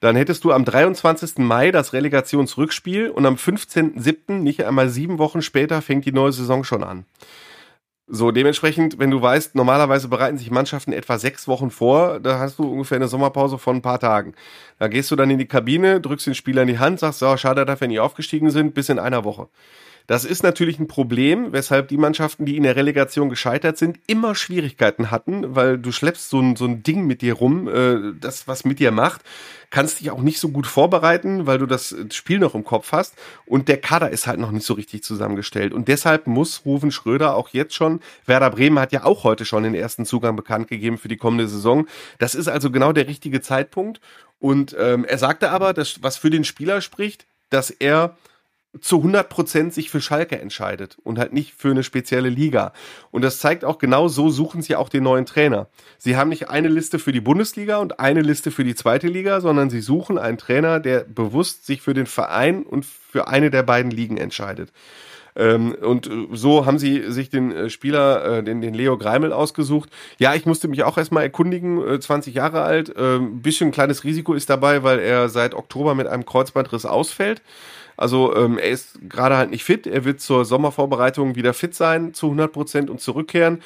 Dann 0.00 0.16
hättest 0.16 0.44
du 0.44 0.52
am 0.52 0.64
23. 0.64 1.38
Mai 1.38 1.70
das 1.70 1.92
Relegationsrückspiel 1.92 3.10
und 3.10 3.26
am 3.26 3.36
15.07., 3.36 4.32
nicht 4.34 4.64
einmal 4.64 4.88
sieben 4.88 5.18
Wochen 5.18 5.42
später, 5.42 5.80
fängt 5.82 6.04
die 6.04 6.12
neue 6.12 6.32
Saison 6.32 6.64
schon 6.64 6.84
an. 6.84 7.06
So, 8.06 8.30
dementsprechend, 8.32 8.98
wenn 8.98 9.10
du 9.10 9.22
weißt, 9.22 9.54
normalerweise 9.54 10.08
bereiten 10.08 10.36
sich 10.36 10.50
Mannschaften 10.50 10.92
etwa 10.92 11.18
sechs 11.18 11.48
Wochen 11.48 11.70
vor, 11.70 12.20
da 12.20 12.38
hast 12.38 12.58
du 12.58 12.70
ungefähr 12.70 12.96
eine 12.96 13.08
Sommerpause 13.08 13.56
von 13.56 13.76
ein 13.76 13.82
paar 13.82 13.98
Tagen. 13.98 14.34
Da 14.78 14.88
gehst 14.88 15.10
du 15.10 15.16
dann 15.16 15.30
in 15.30 15.38
die 15.38 15.46
Kabine, 15.46 16.02
drückst 16.02 16.26
den 16.26 16.34
Spieler 16.34 16.62
in 16.62 16.68
die 16.68 16.78
Hand, 16.78 17.00
sagst, 17.00 17.20
so, 17.20 17.34
schade, 17.38 17.64
dass 17.64 17.80
wir 17.80 17.88
nicht 17.88 18.00
aufgestiegen 18.00 18.50
sind, 18.50 18.74
bis 18.74 18.90
in 18.90 18.98
einer 18.98 19.24
Woche. 19.24 19.48
Das 20.06 20.26
ist 20.26 20.42
natürlich 20.42 20.78
ein 20.78 20.86
Problem, 20.86 21.52
weshalb 21.52 21.88
die 21.88 21.96
Mannschaften, 21.96 22.44
die 22.44 22.58
in 22.58 22.62
der 22.62 22.76
Relegation 22.76 23.30
gescheitert 23.30 23.78
sind, 23.78 23.98
immer 24.06 24.34
Schwierigkeiten 24.34 25.10
hatten, 25.10 25.54
weil 25.54 25.78
du 25.78 25.92
schleppst 25.92 26.28
so 26.28 26.40
ein, 26.40 26.56
so 26.56 26.66
ein 26.66 26.82
Ding 26.82 27.06
mit 27.06 27.22
dir 27.22 27.34
rum, 27.34 27.68
äh, 27.68 28.12
das 28.20 28.46
was 28.46 28.66
mit 28.66 28.80
dir 28.80 28.90
macht, 28.90 29.22
kannst 29.70 30.00
dich 30.00 30.10
auch 30.10 30.20
nicht 30.20 30.40
so 30.40 30.50
gut 30.50 30.66
vorbereiten, 30.66 31.46
weil 31.46 31.56
du 31.56 31.66
das 31.66 31.96
Spiel 32.12 32.38
noch 32.38 32.54
im 32.54 32.64
Kopf 32.64 32.92
hast. 32.92 33.14
Und 33.46 33.68
der 33.68 33.80
Kader 33.80 34.10
ist 34.10 34.26
halt 34.26 34.38
noch 34.38 34.50
nicht 34.50 34.66
so 34.66 34.74
richtig 34.74 35.02
zusammengestellt. 35.02 35.72
Und 35.72 35.88
deshalb 35.88 36.26
muss 36.26 36.66
Rufen 36.66 36.90
Schröder 36.90 37.34
auch 37.34 37.48
jetzt 37.48 37.74
schon, 37.74 38.00
Werder 38.26 38.50
Bremen 38.50 38.78
hat 38.78 38.92
ja 38.92 39.04
auch 39.04 39.24
heute 39.24 39.46
schon 39.46 39.62
den 39.62 39.74
ersten 39.74 40.04
Zugang 40.04 40.36
bekannt 40.36 40.68
gegeben 40.68 40.98
für 40.98 41.08
die 41.08 41.16
kommende 41.16 41.48
Saison. 41.48 41.86
Das 42.18 42.34
ist 42.34 42.48
also 42.48 42.70
genau 42.70 42.92
der 42.92 43.08
richtige 43.08 43.40
Zeitpunkt. 43.40 44.00
Und 44.38 44.76
ähm, 44.78 45.06
er 45.06 45.16
sagte 45.16 45.50
aber, 45.50 45.72
dass 45.72 46.02
was 46.02 46.18
für 46.18 46.28
den 46.28 46.44
Spieler 46.44 46.82
spricht, 46.82 47.26
dass 47.48 47.70
er 47.70 48.16
zu 48.80 48.96
100 48.96 49.28
Prozent 49.28 49.74
sich 49.74 49.90
für 49.90 50.00
Schalke 50.00 50.40
entscheidet 50.40 50.96
und 51.04 51.18
halt 51.18 51.32
nicht 51.32 51.54
für 51.56 51.70
eine 51.70 51.82
spezielle 51.82 52.28
Liga. 52.28 52.72
Und 53.10 53.22
das 53.22 53.38
zeigt 53.38 53.64
auch 53.64 53.78
genau 53.78 54.08
so 54.08 54.30
suchen 54.30 54.62
sie 54.62 54.76
auch 54.76 54.88
den 54.88 55.04
neuen 55.04 55.26
Trainer. 55.26 55.68
Sie 55.98 56.16
haben 56.16 56.28
nicht 56.28 56.48
eine 56.48 56.68
Liste 56.68 56.98
für 56.98 57.12
die 57.12 57.20
Bundesliga 57.20 57.78
und 57.78 58.00
eine 58.00 58.22
Liste 58.22 58.50
für 58.50 58.64
die 58.64 58.74
zweite 58.74 59.06
Liga, 59.06 59.40
sondern 59.40 59.70
sie 59.70 59.80
suchen 59.80 60.18
einen 60.18 60.38
Trainer, 60.38 60.80
der 60.80 61.00
bewusst 61.00 61.66
sich 61.66 61.82
für 61.82 61.94
den 61.94 62.06
Verein 62.06 62.62
und 62.62 62.84
für 62.84 63.28
eine 63.28 63.50
der 63.50 63.62
beiden 63.62 63.90
Ligen 63.90 64.16
entscheidet. 64.16 64.72
Ähm, 65.36 65.74
und 65.80 66.08
so 66.32 66.64
haben 66.64 66.78
sie 66.78 67.10
sich 67.10 67.28
den 67.28 67.50
äh, 67.50 67.70
Spieler, 67.70 68.38
äh, 68.38 68.42
den, 68.42 68.60
den 68.60 68.74
Leo 68.74 68.96
Greimel 68.96 69.32
ausgesucht. 69.32 69.90
Ja, 70.18 70.34
ich 70.34 70.46
musste 70.46 70.68
mich 70.68 70.84
auch 70.84 70.96
erstmal 70.96 71.24
erkundigen, 71.24 71.86
äh, 71.86 71.98
20 71.98 72.34
Jahre 72.34 72.62
alt. 72.62 72.90
Äh, 72.90 73.18
bisschen 73.18 73.68
ein 73.68 73.72
kleines 73.72 74.04
Risiko 74.04 74.34
ist 74.34 74.48
dabei, 74.48 74.82
weil 74.82 75.00
er 75.00 75.28
seit 75.28 75.54
Oktober 75.54 75.94
mit 75.94 76.06
einem 76.06 76.24
Kreuzbandriss 76.24 76.86
ausfällt. 76.86 77.42
Also 77.96 78.34
ähm, 78.36 78.58
er 78.58 78.70
ist 78.70 78.98
gerade 79.08 79.36
halt 79.36 79.50
nicht 79.50 79.64
fit. 79.64 79.86
Er 79.86 80.04
wird 80.04 80.20
zur 80.20 80.44
Sommervorbereitung 80.44 81.36
wieder 81.36 81.54
fit 81.54 81.74
sein 81.74 82.14
zu 82.14 82.26
100 82.26 82.52
Prozent 82.52 82.90
und 82.90 83.00
zurückkehren. 83.00 83.62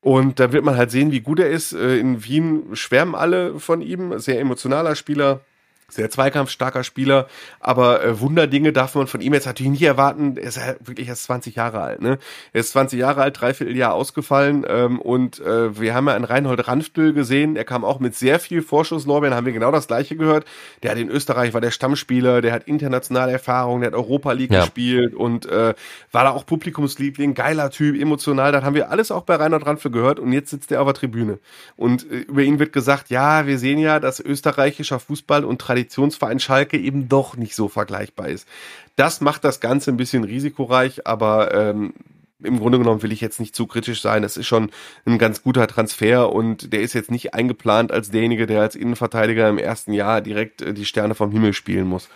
Und 0.00 0.38
da 0.38 0.52
wird 0.52 0.64
man 0.64 0.76
halt 0.76 0.90
sehen, 0.90 1.12
wie 1.12 1.20
gut 1.20 1.40
er 1.40 1.50
ist. 1.50 1.72
Äh, 1.72 1.98
in 1.98 2.24
Wien 2.24 2.64
schwärmen 2.74 3.14
alle 3.14 3.58
von 3.58 3.80
ihm. 3.80 4.18
Sehr 4.18 4.40
emotionaler 4.40 4.96
Spieler 4.96 5.40
sehr 5.88 6.10
zweikampfstarker 6.10 6.82
Spieler, 6.82 7.28
aber 7.60 8.04
äh, 8.04 8.20
Wunderdinge 8.20 8.72
darf 8.72 8.94
man 8.94 9.06
von 9.06 9.20
ihm 9.20 9.34
jetzt 9.34 9.46
natürlich 9.46 9.72
nicht 9.72 9.82
erwarten. 9.82 10.36
Er 10.36 10.44
ist 10.44 10.56
ja 10.56 10.74
wirklich 10.80 11.08
erst 11.08 11.24
20 11.24 11.54
Jahre 11.54 11.80
alt, 11.80 12.00
ne? 12.00 12.18
Er 12.52 12.60
ist 12.60 12.70
20 12.70 12.98
Jahre 12.98 13.22
alt, 13.22 13.40
dreiviertel 13.40 13.76
Jahr 13.76 13.94
ausgefallen 13.94 14.64
ähm, 14.68 15.00
und 15.00 15.40
äh, 15.40 15.78
wir 15.78 15.94
haben 15.94 16.08
ja 16.08 16.14
einen 16.14 16.24
Reinhold 16.24 16.66
Ranftl 16.66 17.12
gesehen, 17.12 17.56
er 17.56 17.64
kam 17.64 17.84
auch 17.84 18.00
mit 18.00 18.14
sehr 18.16 18.40
viel 18.40 18.62
Vorschusslorbeeren, 18.62 19.36
haben 19.36 19.46
wir 19.46 19.52
genau 19.52 19.70
das 19.70 19.86
gleiche 19.86 20.16
gehört. 20.16 20.46
Der 20.82 20.90
hat 20.90 20.98
in 20.98 21.08
Österreich, 21.08 21.54
war 21.54 21.60
der 21.60 21.70
Stammspieler, 21.70 22.40
der 22.40 22.52
hat 22.52 22.64
internationale 22.64 23.32
Erfahrung, 23.32 23.80
der 23.80 23.88
hat 23.88 23.94
Europa 23.94 24.32
League 24.32 24.52
ja. 24.52 24.60
gespielt 24.60 25.14
und 25.14 25.46
äh, 25.46 25.74
war 26.12 26.24
da 26.24 26.30
auch 26.30 26.46
Publikumsliebling, 26.46 27.34
geiler 27.34 27.70
Typ, 27.70 28.00
emotional, 28.00 28.52
das 28.52 28.64
haben 28.64 28.74
wir 28.74 28.90
alles 28.90 29.10
auch 29.10 29.22
bei 29.22 29.36
Reinhold 29.36 29.66
Ranftl 29.66 29.90
gehört 29.90 30.18
und 30.18 30.32
jetzt 30.32 30.50
sitzt 30.50 30.72
er 30.72 30.80
auf 30.80 30.86
der 30.86 30.94
Tribüne. 30.94 31.38
Und 31.76 32.10
äh, 32.10 32.16
über 32.20 32.42
ihn 32.42 32.58
wird 32.58 32.72
gesagt, 32.72 33.10
ja, 33.10 33.46
wir 33.46 33.58
sehen 33.58 33.78
ja, 33.78 34.00
dass 34.00 34.20
österreichischer 34.20 34.98
Fußball 34.98 35.44
und 35.44 35.60
Traditionsverein 35.74 36.38
Schalke 36.38 36.78
eben 36.78 37.08
doch 37.08 37.36
nicht 37.36 37.54
so 37.54 37.68
vergleichbar 37.68 38.28
ist. 38.28 38.48
Das 38.96 39.20
macht 39.20 39.44
das 39.44 39.60
Ganze 39.60 39.90
ein 39.90 39.96
bisschen 39.96 40.24
risikoreich, 40.24 41.06
aber 41.06 41.52
ähm, 41.52 41.94
im 42.42 42.58
Grunde 42.58 42.78
genommen 42.78 43.02
will 43.02 43.12
ich 43.12 43.20
jetzt 43.20 43.40
nicht 43.40 43.56
zu 43.56 43.66
kritisch 43.66 44.00
sein. 44.00 44.22
Es 44.22 44.36
ist 44.36 44.46
schon 44.46 44.70
ein 45.04 45.18
ganz 45.18 45.42
guter 45.42 45.66
Transfer 45.66 46.32
und 46.32 46.72
der 46.72 46.82
ist 46.82 46.92
jetzt 46.92 47.10
nicht 47.10 47.34
eingeplant 47.34 47.90
als 47.90 48.10
derjenige, 48.10 48.46
der 48.46 48.60
als 48.60 48.76
Innenverteidiger 48.76 49.48
im 49.48 49.58
ersten 49.58 49.92
Jahr 49.92 50.20
direkt 50.20 50.62
äh, 50.62 50.74
die 50.74 50.84
Sterne 50.84 51.14
vom 51.14 51.32
Himmel 51.32 51.52
spielen 51.52 51.86
muss. 51.86 52.08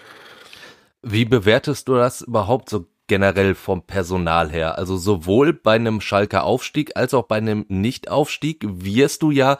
Wie 1.02 1.24
bewertest 1.24 1.88
du 1.88 1.94
das 1.94 2.22
überhaupt 2.22 2.70
so 2.70 2.86
generell 3.08 3.54
vom 3.54 3.82
Personal 3.82 4.50
her? 4.50 4.78
Also 4.78 4.96
sowohl 4.96 5.52
bei 5.52 5.74
einem 5.74 6.00
Schalker 6.00 6.44
Aufstieg 6.44 6.96
als 6.96 7.14
auch 7.14 7.24
bei 7.24 7.36
einem 7.36 7.64
Nichtaufstieg 7.68 8.64
wirst 8.68 9.22
du 9.22 9.30
ja 9.30 9.58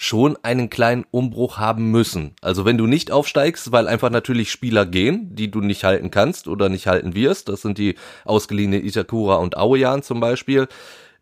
schon 0.00 0.38
einen 0.44 0.70
kleinen 0.70 1.04
Umbruch 1.10 1.58
haben 1.58 1.90
müssen. 1.90 2.36
Also 2.40 2.64
wenn 2.64 2.78
du 2.78 2.86
nicht 2.86 3.10
aufsteigst, 3.10 3.72
weil 3.72 3.88
einfach 3.88 4.10
natürlich 4.10 4.52
Spieler 4.52 4.86
gehen, 4.86 5.34
die 5.34 5.50
du 5.50 5.60
nicht 5.60 5.82
halten 5.82 6.12
kannst 6.12 6.46
oder 6.46 6.68
nicht 6.68 6.86
halten 6.86 7.16
wirst, 7.16 7.48
das 7.48 7.62
sind 7.62 7.78
die 7.78 7.96
ausgeliehene 8.24 8.78
Itakura 8.78 9.36
und 9.36 9.56
Aoyan 9.56 10.04
zum 10.04 10.20
Beispiel. 10.20 10.68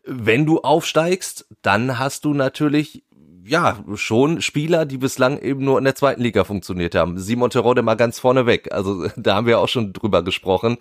Wenn 0.05 0.45
du 0.45 0.61
aufsteigst, 0.61 1.47
dann 1.63 1.97
hast 1.97 2.23
du 2.23 2.35
natürlich 2.35 3.03
ja, 3.43 3.83
schon 3.95 4.41
Spieler, 4.41 4.85
die 4.85 4.97
bislang 4.97 5.39
eben 5.39 5.65
nur 5.65 5.79
in 5.79 5.83
der 5.83 5.95
zweiten 5.95 6.21
Liga 6.21 6.43
funktioniert 6.43 6.93
haben. 6.93 7.17
Simon 7.17 7.49
Terode 7.49 7.81
mal 7.81 7.95
ganz 7.95 8.19
vorne 8.19 8.45
weg. 8.45 8.71
Also 8.71 9.07
da 9.17 9.37
haben 9.37 9.47
wir 9.47 9.59
auch 9.59 9.69
schon 9.69 9.91
drüber 9.91 10.21
gesprochen. 10.21 10.77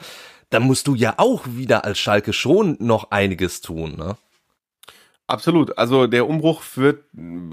Da 0.50 0.60
musst 0.60 0.86
du 0.86 0.94
ja 0.94 1.14
auch 1.16 1.44
wieder 1.46 1.86
als 1.86 1.98
Schalke 1.98 2.34
schon 2.34 2.76
noch 2.78 3.10
einiges 3.10 3.62
tun, 3.62 3.96
ne? 3.96 4.18
Absolut. 5.28 5.76
Also 5.76 6.06
der 6.06 6.28
Umbruch 6.28 6.62
wird 6.76 7.02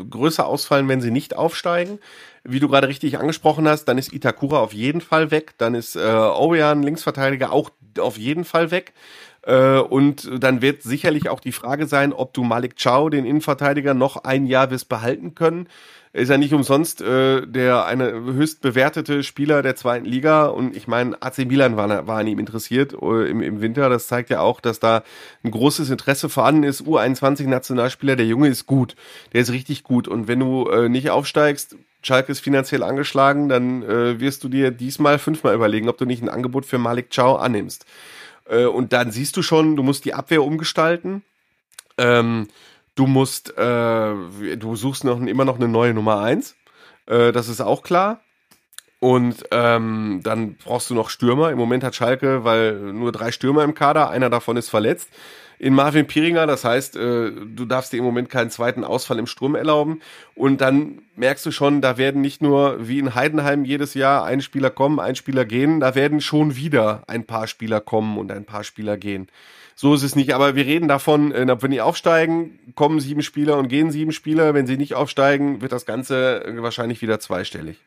größer 0.09 0.45
ausfallen, 0.45 0.87
wenn 0.89 1.01
sie 1.01 1.09
nicht 1.09 1.35
aufsteigen. 1.35 1.99
Wie 2.43 2.59
du 2.59 2.67
gerade 2.67 2.87
richtig 2.87 3.17
angesprochen 3.17 3.67
hast, 3.67 3.85
dann 3.85 3.97
ist 3.97 4.13
Itakura 4.13 4.59
auf 4.59 4.73
jeden 4.73 5.01
Fall 5.01 5.31
weg. 5.31 5.55
Dann 5.57 5.73
ist 5.73 5.95
äh, 5.95 5.99
Oyan, 5.99 6.83
Linksverteidiger, 6.83 7.51
auch 7.51 7.71
auf 7.97 8.17
jeden 8.17 8.45
Fall 8.45 8.69
weg. 8.69 8.93
Äh, 9.41 9.79
und 9.79 10.29
dann 10.43 10.61
wird 10.61 10.83
sicherlich 10.83 11.29
auch 11.29 11.39
die 11.39 11.51
Frage 11.51 11.87
sein, 11.87 12.13
ob 12.13 12.33
du 12.33 12.43
Malik 12.43 12.75
Chow, 12.81 13.09
den 13.09 13.25
Innenverteidiger, 13.25 13.95
noch 13.95 14.23
ein 14.23 14.45
Jahr 14.45 14.69
wirst 14.69 14.87
behalten 14.87 15.33
können 15.33 15.67
ist 16.13 16.29
ja 16.29 16.37
nicht 16.37 16.53
umsonst 16.53 17.01
äh, 17.01 17.45
der 17.47 17.85
eine 17.85 18.11
höchst 18.11 18.61
bewertete 18.61 19.23
Spieler 19.23 19.63
der 19.63 19.75
zweiten 19.75 20.05
Liga 20.05 20.45
und 20.45 20.77
ich 20.77 20.87
meine, 20.87 21.19
AC 21.21 21.39
Milan 21.39 21.75
war, 21.75 22.05
war 22.05 22.19
an 22.19 22.27
ihm 22.27 22.37
interessiert 22.37 22.93
uh, 23.01 23.21
im, 23.21 23.41
im 23.41 23.61
Winter. 23.61 23.89
Das 23.89 24.07
zeigt 24.07 24.29
ja 24.29 24.39
auch, 24.39 24.61
dass 24.61 24.79
da 24.79 25.03
ein 25.43 25.49
großes 25.49 25.89
Interesse 25.89 26.29
vorhanden 26.29 26.63
ist. 26.63 26.83
U21-Nationalspieler, 26.83 28.15
der 28.15 28.27
Junge 28.27 28.47
ist 28.47 28.67
gut, 28.67 28.95
der 29.33 29.41
ist 29.41 29.51
richtig 29.51 29.81
gut 29.83 30.07
und 30.07 30.27
wenn 30.27 30.39
du 30.39 30.69
äh, 30.69 30.87
nicht 30.87 31.09
aufsteigst, 31.09 31.77
Schalke 32.03 32.31
ist 32.31 32.41
finanziell 32.41 32.83
angeschlagen, 32.83 33.49
dann 33.49 33.81
äh, 33.81 34.19
wirst 34.19 34.43
du 34.43 34.49
dir 34.49 34.69
diesmal 34.71 35.17
fünfmal 35.17 35.55
überlegen, 35.55 35.89
ob 35.89 35.97
du 35.97 36.05
nicht 36.05 36.21
ein 36.21 36.29
Angebot 36.29 36.65
für 36.65 36.77
Malik 36.77 37.09
Chow 37.15 37.39
annimmst. 37.39 37.85
Äh, 38.47 38.65
und 38.65 38.93
dann 38.93 39.11
siehst 39.11 39.35
du 39.37 39.41
schon, 39.41 39.75
du 39.75 39.83
musst 39.83 40.05
die 40.05 40.13
Abwehr 40.13 40.43
umgestalten. 40.43 41.23
Ähm, 41.97 42.47
Du 42.95 43.07
musst, 43.07 43.57
äh, 43.57 44.55
du 44.57 44.75
suchst 44.75 45.03
noch, 45.03 45.19
immer 45.19 45.45
noch 45.45 45.55
eine 45.55 45.67
neue 45.67 45.93
Nummer 45.93 46.21
eins. 46.21 46.55
Äh, 47.07 47.31
das 47.31 47.49
ist 47.49 47.61
auch 47.61 47.83
klar. 47.83 48.21
Und 48.99 49.43
ähm, 49.51 50.21
dann 50.23 50.55
brauchst 50.55 50.89
du 50.89 50.93
noch 50.93 51.09
Stürmer. 51.09 51.51
Im 51.51 51.57
Moment 51.57 51.83
hat 51.83 51.95
Schalke, 51.95 52.45
weil 52.45 52.75
nur 52.93 53.11
drei 53.11 53.31
Stürmer 53.31 53.63
im 53.63 53.73
Kader, 53.73 54.09
einer 54.09 54.29
davon 54.29 54.55
ist 54.55 54.69
verletzt. 54.69 55.09
In 55.59 55.73
Marvin 55.73 56.07
Piringer, 56.07 56.47
das 56.47 56.63
heißt, 56.63 56.95
äh, 56.95 57.31
du 57.31 57.65
darfst 57.65 57.93
dir 57.93 57.97
im 57.97 58.03
Moment 58.03 58.29
keinen 58.29 58.49
zweiten 58.49 58.83
Ausfall 58.83 59.19
im 59.19 59.27
Sturm 59.27 59.55
erlauben. 59.55 60.01
Und 60.35 60.61
dann 60.61 61.01
merkst 61.15 61.45
du 61.45 61.51
schon, 61.51 61.81
da 61.81 61.97
werden 61.97 62.21
nicht 62.21 62.41
nur 62.41 62.87
wie 62.87 62.99
in 62.99 63.15
Heidenheim 63.15 63.65
jedes 63.65 63.93
Jahr 63.93 64.23
ein 64.23 64.41
Spieler 64.41 64.69
kommen, 64.69 64.99
ein 64.99 65.15
Spieler 65.15 65.45
gehen, 65.45 65.79
da 65.79 65.95
werden 65.95 66.21
schon 66.21 66.55
wieder 66.55 67.03
ein 67.07 67.25
paar 67.25 67.47
Spieler 67.47 67.81
kommen 67.81 68.17
und 68.17 68.31
ein 68.31 68.45
paar 68.45 68.63
Spieler 68.63 68.97
gehen. 68.97 69.27
So 69.75 69.93
ist 69.93 70.03
es 70.03 70.15
nicht. 70.15 70.33
Aber 70.33 70.55
wir 70.55 70.65
reden 70.65 70.87
davon, 70.87 71.31
äh, 71.31 71.61
wenn 71.61 71.71
die 71.71 71.81
aufsteigen, 71.81 72.59
kommen 72.75 72.99
sieben 72.99 73.21
Spieler 73.21 73.57
und 73.57 73.67
gehen 73.67 73.91
sieben 73.91 74.11
Spieler. 74.11 74.53
Wenn 74.53 74.67
sie 74.67 74.77
nicht 74.77 74.95
aufsteigen, 74.95 75.61
wird 75.61 75.71
das 75.71 75.85
Ganze 75.85 76.45
äh, 76.45 76.61
wahrscheinlich 76.61 77.01
wieder 77.01 77.19
zweistellig. 77.19 77.77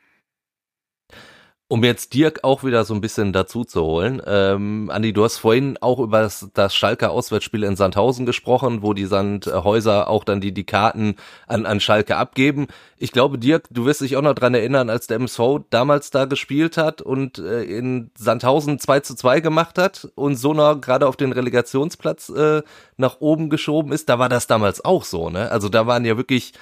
Um 1.68 1.82
jetzt 1.82 2.14
Dirk 2.14 2.44
auch 2.44 2.62
wieder 2.62 2.84
so 2.84 2.94
ein 2.94 3.00
bisschen 3.00 3.32
dazu 3.32 3.64
zu 3.64 3.82
holen. 3.82 4.22
Ähm, 4.24 4.88
Andi, 4.88 5.12
du 5.12 5.24
hast 5.24 5.38
vorhin 5.38 5.76
auch 5.80 5.98
über 5.98 6.20
das, 6.20 6.48
das 6.54 6.76
Schalker 6.76 7.10
Auswärtsspiel 7.10 7.64
in 7.64 7.74
Sandhausen 7.74 8.24
gesprochen, 8.24 8.82
wo 8.82 8.92
die 8.92 9.06
Sandhäuser 9.06 10.08
auch 10.08 10.22
dann 10.22 10.40
die, 10.40 10.52
die 10.52 10.62
Karten 10.62 11.16
an, 11.48 11.66
an 11.66 11.80
Schalke 11.80 12.18
abgeben. 12.18 12.68
Ich 12.98 13.10
glaube, 13.10 13.38
Dirk, 13.38 13.64
du 13.72 13.84
wirst 13.84 14.00
dich 14.00 14.16
auch 14.16 14.22
noch 14.22 14.34
dran 14.34 14.54
erinnern, 14.54 14.88
als 14.90 15.08
der 15.08 15.16
MSV 15.16 15.62
damals 15.70 16.10
da 16.12 16.26
gespielt 16.26 16.76
hat 16.76 17.02
und 17.02 17.38
äh, 17.38 17.64
in 17.64 18.12
Sandhausen 18.16 18.78
2 18.78 19.00
zu 19.00 19.16
2 19.16 19.40
gemacht 19.40 19.76
hat 19.76 20.08
und 20.14 20.36
so 20.36 20.54
noch 20.54 20.80
gerade 20.80 21.08
auf 21.08 21.16
den 21.16 21.32
Relegationsplatz 21.32 22.28
äh, 22.28 22.62
nach 22.96 23.16
oben 23.18 23.50
geschoben 23.50 23.90
ist. 23.90 24.08
Da 24.08 24.20
war 24.20 24.28
das 24.28 24.46
damals 24.46 24.84
auch 24.84 25.02
so, 25.02 25.30
ne? 25.30 25.50
Also 25.50 25.68
da 25.68 25.88
waren 25.88 26.04
ja 26.04 26.16
wirklich 26.16 26.52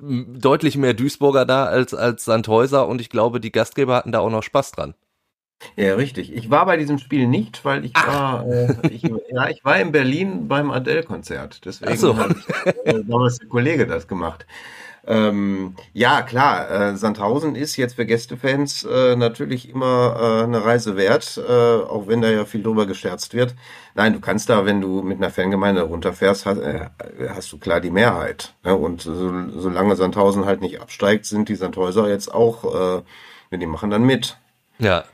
deutlich 0.00 0.76
mehr 0.76 0.94
Duisburger 0.94 1.44
da 1.44 1.64
als, 1.64 1.94
als 1.94 2.24
Sandhäuser 2.24 2.86
und 2.86 3.00
ich 3.00 3.10
glaube, 3.10 3.40
die 3.40 3.52
Gastgeber 3.52 3.96
hatten 3.96 4.12
da 4.12 4.20
auch 4.20 4.30
noch 4.30 4.42
Spaß 4.42 4.72
dran. 4.72 4.94
Ja, 5.76 5.94
richtig. 5.94 6.32
Ich 6.32 6.50
war 6.50 6.66
bei 6.66 6.76
diesem 6.76 6.98
Spiel 6.98 7.26
nicht, 7.26 7.64
weil 7.64 7.84
ich 7.84 7.90
Ach. 7.94 8.06
war, 8.06 8.46
äh, 8.46 8.76
ich, 8.90 9.02
ja, 9.02 9.48
ich 9.48 9.64
war 9.64 9.80
in 9.80 9.90
Berlin 9.90 10.46
beim 10.46 10.70
Adele-Konzert. 10.70 11.64
Deswegen 11.64 11.96
so. 11.96 12.16
hat 12.16 12.36
äh, 12.84 13.02
damals 13.04 13.38
der 13.38 13.48
Kollege 13.48 13.86
das 13.86 14.06
gemacht. 14.06 14.46
Ähm, 15.06 15.74
ja, 15.92 16.22
klar, 16.22 16.70
äh, 16.70 16.96
Sandhausen 16.96 17.54
ist 17.54 17.76
jetzt 17.76 17.94
für 17.94 18.06
Gästefans 18.06 18.84
äh, 18.84 19.16
natürlich 19.16 19.70
immer 19.70 20.16
äh, 20.18 20.44
eine 20.44 20.64
Reise 20.64 20.96
wert, 20.96 21.40
äh, 21.48 21.52
auch 21.52 22.06
wenn 22.06 22.20
da 22.20 22.30
ja 22.30 22.44
viel 22.44 22.62
drüber 22.62 22.86
gescherzt 22.86 23.34
wird. 23.34 23.54
Nein, 23.94 24.12
du 24.12 24.20
kannst 24.20 24.48
da, 24.50 24.66
wenn 24.66 24.80
du 24.80 25.02
mit 25.02 25.18
einer 25.18 25.30
Fangemeinde 25.30 25.82
runterfährst, 25.82 26.46
hast, 26.46 26.58
äh, 26.58 26.88
hast 27.28 27.52
du 27.52 27.58
klar 27.58 27.80
die 27.80 27.90
Mehrheit. 27.90 28.54
Ne? 28.64 28.74
Und 28.74 29.02
so, 29.02 29.32
solange 29.50 29.96
Sandhausen 29.96 30.44
halt 30.44 30.60
nicht 30.60 30.80
absteigt, 30.80 31.26
sind 31.26 31.48
die 31.48 31.56
Sandhäuser 31.56 32.08
jetzt 32.08 32.32
auch, 32.32 33.00
äh, 33.50 33.56
die 33.56 33.66
machen 33.66 33.90
dann 33.90 34.04
mit. 34.04 34.36
Ja, 34.78 35.04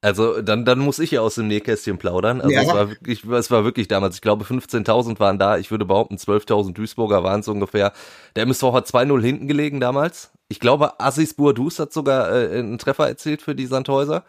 also 0.00 0.42
dann, 0.42 0.64
dann 0.64 0.78
muss 0.78 1.00
ich 1.00 1.10
ja 1.10 1.22
aus 1.22 1.34
dem 1.34 1.48
Nähkästchen 1.48 1.98
plaudern. 1.98 2.40
Also 2.40 2.54
ja. 2.54 2.62
es 2.62 2.68
war 2.68 2.88
wirklich, 2.88 3.24
es 3.24 3.50
war 3.50 3.64
wirklich 3.64 3.88
damals, 3.88 4.16
ich 4.16 4.20
glaube 4.20 4.44
15.000 4.44 5.18
waren 5.18 5.38
da, 5.38 5.58
ich 5.58 5.72
würde 5.72 5.84
behaupten 5.84 6.16
12.000 6.16 6.72
Duisburger 6.72 7.24
waren 7.24 7.40
es 7.40 7.48
ungefähr. 7.48 7.92
Der 8.36 8.44
MSV 8.44 8.62
hat 8.72 8.86
2-0 8.86 9.20
hinten 9.20 9.48
gelegen 9.48 9.80
damals. 9.80 10.30
Ich 10.48 10.60
glaube 10.60 11.00
Assis 11.00 11.34
Bourdous 11.34 11.80
hat 11.80 11.92
sogar 11.92 12.32
äh, 12.32 12.58
einen 12.58 12.78
Treffer 12.78 13.08
erzielt 13.08 13.42
für 13.42 13.56
die 13.56 13.66
Sandhäuser. 13.66 14.24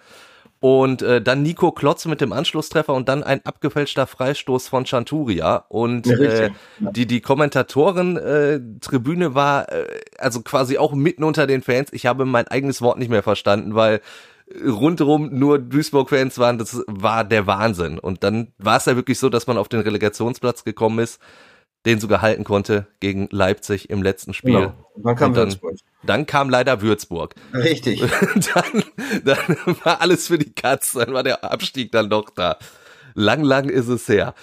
Und 0.62 1.02
äh, 1.02 1.22
dann 1.22 1.42
Nico 1.42 1.72
Klotz 1.72 2.06
mit 2.06 2.20
dem 2.20 2.34
Anschlusstreffer 2.34 2.94
und 2.94 3.08
dann 3.08 3.24
ein 3.24 3.40
abgefälschter 3.46 4.08
Freistoß 4.08 4.68
von 4.68 4.86
Chanturia. 4.86 5.64
Und 5.70 6.06
ja, 6.06 6.18
äh, 6.18 6.50
die, 6.80 7.06
die 7.06 7.22
Kommentatoren-Tribüne 7.22 9.26
äh, 9.26 9.36
war 9.36 9.72
äh, 9.72 9.86
also 10.18 10.42
quasi 10.42 10.78
auch 10.78 10.92
mitten 10.92 11.24
unter 11.24 11.48
den 11.48 11.62
Fans. 11.62 11.94
Ich 11.94 12.06
habe 12.06 12.26
mein 12.26 12.50
eigenes 12.50 12.82
Wort 12.82 13.00
nicht 13.00 13.08
mehr 13.08 13.24
verstanden, 13.24 13.74
weil 13.74 14.02
rundherum 14.66 15.30
nur 15.32 15.60
Duisburg-Fans 15.60 16.38
waren, 16.38 16.58
das 16.58 16.84
war 16.88 17.24
der 17.24 17.48
Wahnsinn. 17.48 18.00
Und 18.00 18.24
dann 18.24 18.54
war 18.58 18.78
es 18.78 18.86
ja 18.86 18.96
wirklich 18.96 19.20
so, 19.20 19.30
dass 19.30 19.48
man 19.48 19.58
auf 19.58 19.70
den 19.70 19.82
Relegationsplatz 19.82 20.64
gekommen 20.64 21.00
ist, 21.00 21.20
den 21.86 22.00
sogar 22.00 22.22
halten 22.22 22.44
konnte 22.44 22.88
gegen 23.00 23.28
Leipzig 23.32 23.90
im 23.90 24.04
letzten 24.04 24.34
Spiel. 24.34 24.54
Genau. 24.54 24.74
Dann 24.98 25.16
kam 25.16 25.34
dann, 25.34 25.48
Würzburg. 25.48 25.76
Dann 26.04 26.26
kam 26.26 26.50
leider 26.50 26.82
Würzburg. 26.82 27.36
Richtig. 27.54 28.02
dann, 28.54 28.84
dann 29.24 29.58
war 29.84 30.02
alles 30.02 30.28
für 30.28 30.38
die 30.38 30.52
Katz, 30.52 30.94
dann 30.94 31.14
war 31.14 31.24
der 31.24 31.44
Abstieg 31.44 31.92
dann 31.92 32.10
doch 32.10 32.30
da. 32.32 32.58
lang, 33.14 33.44
lang 33.44 33.70
ist 33.70 33.88
es 33.88 34.08
her. 34.08 34.34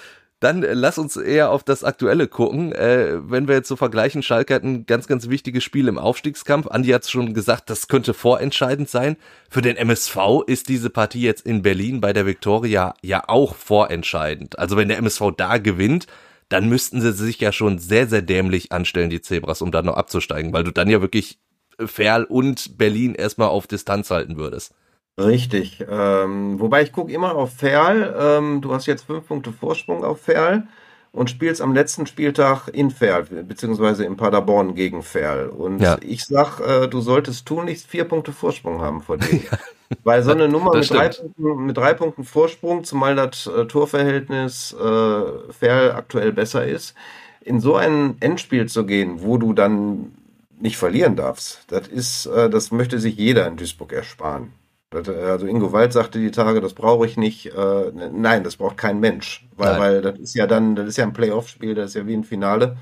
Dann 0.40 0.62
äh, 0.62 0.74
lass 0.74 0.98
uns 0.98 1.16
eher 1.16 1.50
auf 1.50 1.64
das 1.64 1.82
Aktuelle 1.82 2.28
gucken. 2.28 2.72
Äh, 2.72 3.18
wenn 3.30 3.48
wir 3.48 3.54
jetzt 3.54 3.68
so 3.68 3.76
vergleichen, 3.76 4.22
Schalke 4.22 4.54
hat 4.54 4.64
ein 4.64 4.84
ganz, 4.86 5.06
ganz 5.06 5.28
wichtiges 5.28 5.64
Spiel 5.64 5.88
im 5.88 5.98
Aufstiegskampf. 5.98 6.66
Andi 6.66 6.90
hat 6.90 7.08
schon 7.08 7.32
gesagt, 7.32 7.70
das 7.70 7.88
könnte 7.88 8.12
vorentscheidend 8.12 8.88
sein. 8.90 9.16
Für 9.50 9.62
den 9.62 9.76
MSV 9.76 10.42
ist 10.46 10.68
diese 10.68 10.90
Partie 10.90 11.22
jetzt 11.22 11.46
in 11.46 11.62
Berlin 11.62 12.00
bei 12.00 12.12
der 12.12 12.26
Viktoria 12.26 12.94
ja 13.02 13.24
auch 13.28 13.54
vorentscheidend. 13.54 14.58
Also 14.58 14.76
wenn 14.76 14.88
der 14.88 14.98
MSV 14.98 15.32
da 15.36 15.58
gewinnt, 15.58 16.06
dann 16.48 16.68
müssten 16.68 17.00
sie 17.00 17.12
sich 17.12 17.40
ja 17.40 17.50
schon 17.50 17.78
sehr, 17.78 18.06
sehr 18.06 18.22
dämlich 18.22 18.72
anstellen, 18.72 19.10
die 19.10 19.22
Zebras, 19.22 19.62
um 19.62 19.72
da 19.72 19.82
noch 19.82 19.96
abzusteigen, 19.96 20.52
weil 20.52 20.64
du 20.64 20.70
dann 20.70 20.88
ja 20.88 21.00
wirklich 21.00 21.40
Ferl 21.78 22.24
und 22.24 22.78
Berlin 22.78 23.14
erstmal 23.14 23.48
auf 23.48 23.66
Distanz 23.66 24.10
halten 24.10 24.36
würdest. 24.36 24.72
Richtig. 25.18 25.84
Ähm, 25.88 26.60
wobei 26.60 26.82
ich 26.82 26.92
gucke 26.92 27.12
immer 27.12 27.34
auf 27.34 27.54
Ferl. 27.54 28.14
Ähm, 28.18 28.60
du 28.60 28.74
hast 28.74 28.86
jetzt 28.86 29.04
fünf 29.04 29.26
Punkte 29.26 29.52
Vorsprung 29.52 30.04
auf 30.04 30.20
Ferl 30.20 30.66
und 31.12 31.30
spielst 31.30 31.62
am 31.62 31.72
letzten 31.72 32.06
Spieltag 32.06 32.68
in 32.68 32.90
Ferl, 32.90 33.22
beziehungsweise 33.24 34.04
in 34.04 34.18
Paderborn 34.18 34.74
gegen 34.74 35.02
Ferl. 35.02 35.48
Und 35.48 35.80
ja. 35.80 35.96
ich 36.02 36.24
sag, 36.24 36.60
äh, 36.60 36.88
du 36.88 37.00
solltest 37.00 37.46
tunlichst 37.46 37.86
vier 37.86 38.04
Punkte 38.04 38.32
Vorsprung 38.32 38.82
haben 38.82 39.00
vor 39.00 39.16
dir. 39.16 39.40
Weil 40.04 40.22
so 40.22 40.32
eine 40.32 40.48
Nummer 40.48 40.74
mit 40.76 40.90
drei, 40.90 41.08
Punkten, 41.08 41.66
mit 41.66 41.76
drei, 41.76 41.94
Punkten, 41.94 42.24
Vorsprung, 42.24 42.84
zumal 42.84 43.14
das 43.14 43.46
äh, 43.46 43.64
Torverhältnis 43.64 44.74
äh, 44.74 45.52
Ferl 45.52 45.92
aktuell 45.92 46.32
besser 46.32 46.66
ist, 46.66 46.94
in 47.40 47.60
so 47.60 47.76
ein 47.76 48.16
Endspiel 48.20 48.66
zu 48.66 48.84
gehen, 48.84 49.22
wo 49.22 49.38
du 49.38 49.54
dann 49.54 50.12
nicht 50.58 50.76
verlieren 50.76 51.16
darfst, 51.16 51.64
das 51.68 51.86
ist, 51.88 52.26
äh, 52.26 52.50
das 52.50 52.72
möchte 52.72 52.98
sich 52.98 53.16
jeder 53.16 53.46
in 53.46 53.56
Duisburg 53.56 53.92
ersparen. 53.92 54.52
Äh, 54.94 55.10
also 55.10 55.46
Ingo 55.46 55.72
Wald 55.72 55.92
sagte 55.92 56.18
die 56.18 56.30
Tage, 56.30 56.60
das 56.60 56.74
brauche 56.74 57.06
ich 57.06 57.16
nicht. 57.16 57.46
Äh, 57.46 57.92
nein, 58.12 58.44
das 58.44 58.56
braucht 58.56 58.76
kein 58.76 59.00
Mensch, 59.00 59.46
weil, 59.56 59.78
weil 59.78 60.02
das 60.02 60.18
ist 60.18 60.34
ja 60.34 60.46
dann, 60.46 60.76
das 60.76 60.88
ist 60.88 60.96
ja 60.96 61.04
ein 61.04 61.12
Playoff-Spiel, 61.12 61.74
das 61.74 61.90
ist 61.90 61.94
ja 61.94 62.06
wie 62.06 62.14
ein 62.14 62.24
Finale. 62.24 62.76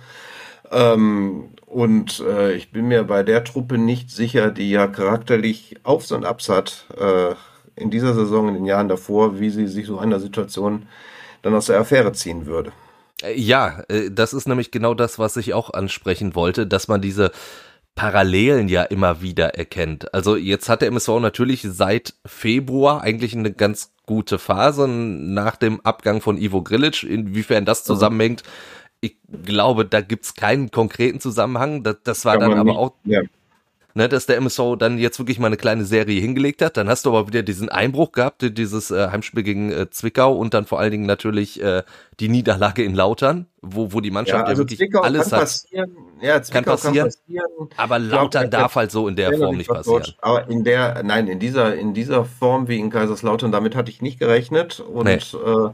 Ähm, 0.70 1.50
und 1.66 2.20
äh, 2.20 2.54
ich 2.54 2.72
bin 2.72 2.88
mir 2.88 3.04
bei 3.04 3.22
der 3.22 3.44
Truppe 3.44 3.78
nicht 3.78 4.10
sicher, 4.10 4.50
die 4.50 4.70
ja 4.70 4.86
charakterlich 4.86 5.76
Aufs 5.82 6.12
und 6.12 6.24
Abs 6.24 6.48
hat 6.48 6.86
äh, 6.98 7.34
in 7.76 7.90
dieser 7.90 8.14
Saison, 8.14 8.48
in 8.48 8.54
den 8.54 8.64
Jahren 8.64 8.88
davor, 8.88 9.40
wie 9.40 9.50
sie 9.50 9.66
sich 9.66 9.86
so 9.86 9.98
einer 9.98 10.20
Situation 10.20 10.86
dann 11.42 11.54
aus 11.54 11.66
der 11.66 11.78
Affäre 11.78 12.12
ziehen 12.12 12.46
würde. 12.46 12.72
Äh, 13.22 13.38
ja, 13.38 13.82
äh, 13.88 14.10
das 14.10 14.32
ist 14.32 14.48
nämlich 14.48 14.70
genau 14.70 14.94
das, 14.94 15.18
was 15.18 15.36
ich 15.36 15.54
auch 15.54 15.72
ansprechen 15.72 16.34
wollte, 16.34 16.66
dass 16.66 16.88
man 16.88 17.00
diese 17.00 17.30
Parallelen 17.94 18.68
ja 18.68 18.82
immer 18.82 19.22
wieder 19.22 19.54
erkennt. 19.54 20.12
Also 20.12 20.36
jetzt 20.36 20.68
hat 20.68 20.82
der 20.82 20.88
MSV 20.88 21.20
natürlich 21.20 21.62
seit 21.62 22.14
Februar 22.26 23.02
eigentlich 23.02 23.36
eine 23.36 23.52
ganz 23.52 23.92
gute 24.06 24.38
Phase 24.38 24.88
nach 24.88 25.56
dem 25.56 25.80
Abgang 25.82 26.20
von 26.20 26.36
Ivo 26.36 26.62
Grilic. 26.62 27.04
Inwiefern 27.04 27.64
das 27.64 27.84
zusammenhängt, 27.84 28.42
ich 29.00 29.16
glaube, 29.44 29.84
da 29.84 30.00
gibt's 30.00 30.34
keinen 30.34 30.70
konkreten 30.70 31.20
Zusammenhang. 31.20 31.82
Das, 31.82 31.96
das 32.02 32.24
war 32.24 32.38
Kann 32.38 32.50
dann 32.50 32.58
aber 32.58 32.70
nicht, 32.70 32.78
auch 32.78 32.94
ja 33.04 33.22
ne, 33.94 34.08
dass 34.08 34.26
der 34.26 34.36
MSV 34.36 34.76
dann 34.78 34.98
jetzt 34.98 35.18
wirklich 35.18 35.38
mal 35.38 35.46
eine 35.46 35.56
kleine 35.56 35.84
Serie 35.84 36.20
hingelegt 36.20 36.60
hat. 36.62 36.76
Dann 36.76 36.88
hast 36.88 37.06
du 37.06 37.10
aber 37.10 37.28
wieder 37.28 37.42
diesen 37.42 37.68
Einbruch 37.68 38.12
gehabt, 38.12 38.42
dieses 38.42 38.90
äh, 38.90 39.08
Heimspiel 39.08 39.42
gegen 39.42 39.70
äh, 39.70 39.88
Zwickau 39.90 40.34
und 40.36 40.52
dann 40.52 40.66
vor 40.66 40.80
allen 40.80 40.90
Dingen 40.90 41.06
natürlich 41.06 41.62
äh, 41.62 41.82
die 42.20 42.28
Niederlage 42.28 42.82
in 42.82 42.94
Lautern, 42.94 43.46
wo, 43.62 43.92
wo 43.92 44.00
die 44.00 44.10
Mannschaft 44.10 44.40
ja, 44.40 44.44
also 44.44 44.62
ja 44.62 44.68
wirklich 44.68 44.78
Zwickau 44.78 45.00
alles 45.00 45.30
kann 45.30 45.32
hat. 45.32 45.40
Passieren. 45.40 45.96
Ja, 46.20 46.42
Zwickau 46.42 46.54
kann 46.54 46.64
passieren, 46.64 46.94
kann 46.94 47.04
passieren. 47.06 47.68
Aber 47.76 47.98
Lautern 47.98 48.50
glaub, 48.50 48.62
darf 48.62 48.74
halt 48.76 48.90
so 48.90 49.08
in 49.08 49.16
der 49.16 49.36
Form 49.36 49.56
nicht 49.56 49.68
passieren. 49.68 50.02
Deutsch, 50.02 50.16
aber 50.20 50.48
in 50.48 50.64
der, 50.64 51.02
nein, 51.04 51.28
in 51.28 51.38
dieser, 51.38 51.74
in 51.74 51.94
dieser 51.94 52.24
Form 52.24 52.68
wie 52.68 52.78
in 52.78 52.90
Kaiserslautern, 52.90 53.52
damit 53.52 53.76
hatte 53.76 53.90
ich 53.90 54.02
nicht 54.02 54.18
gerechnet 54.18 54.80
und 54.80 55.04
nee. 55.04 55.14
äh, 55.14 55.70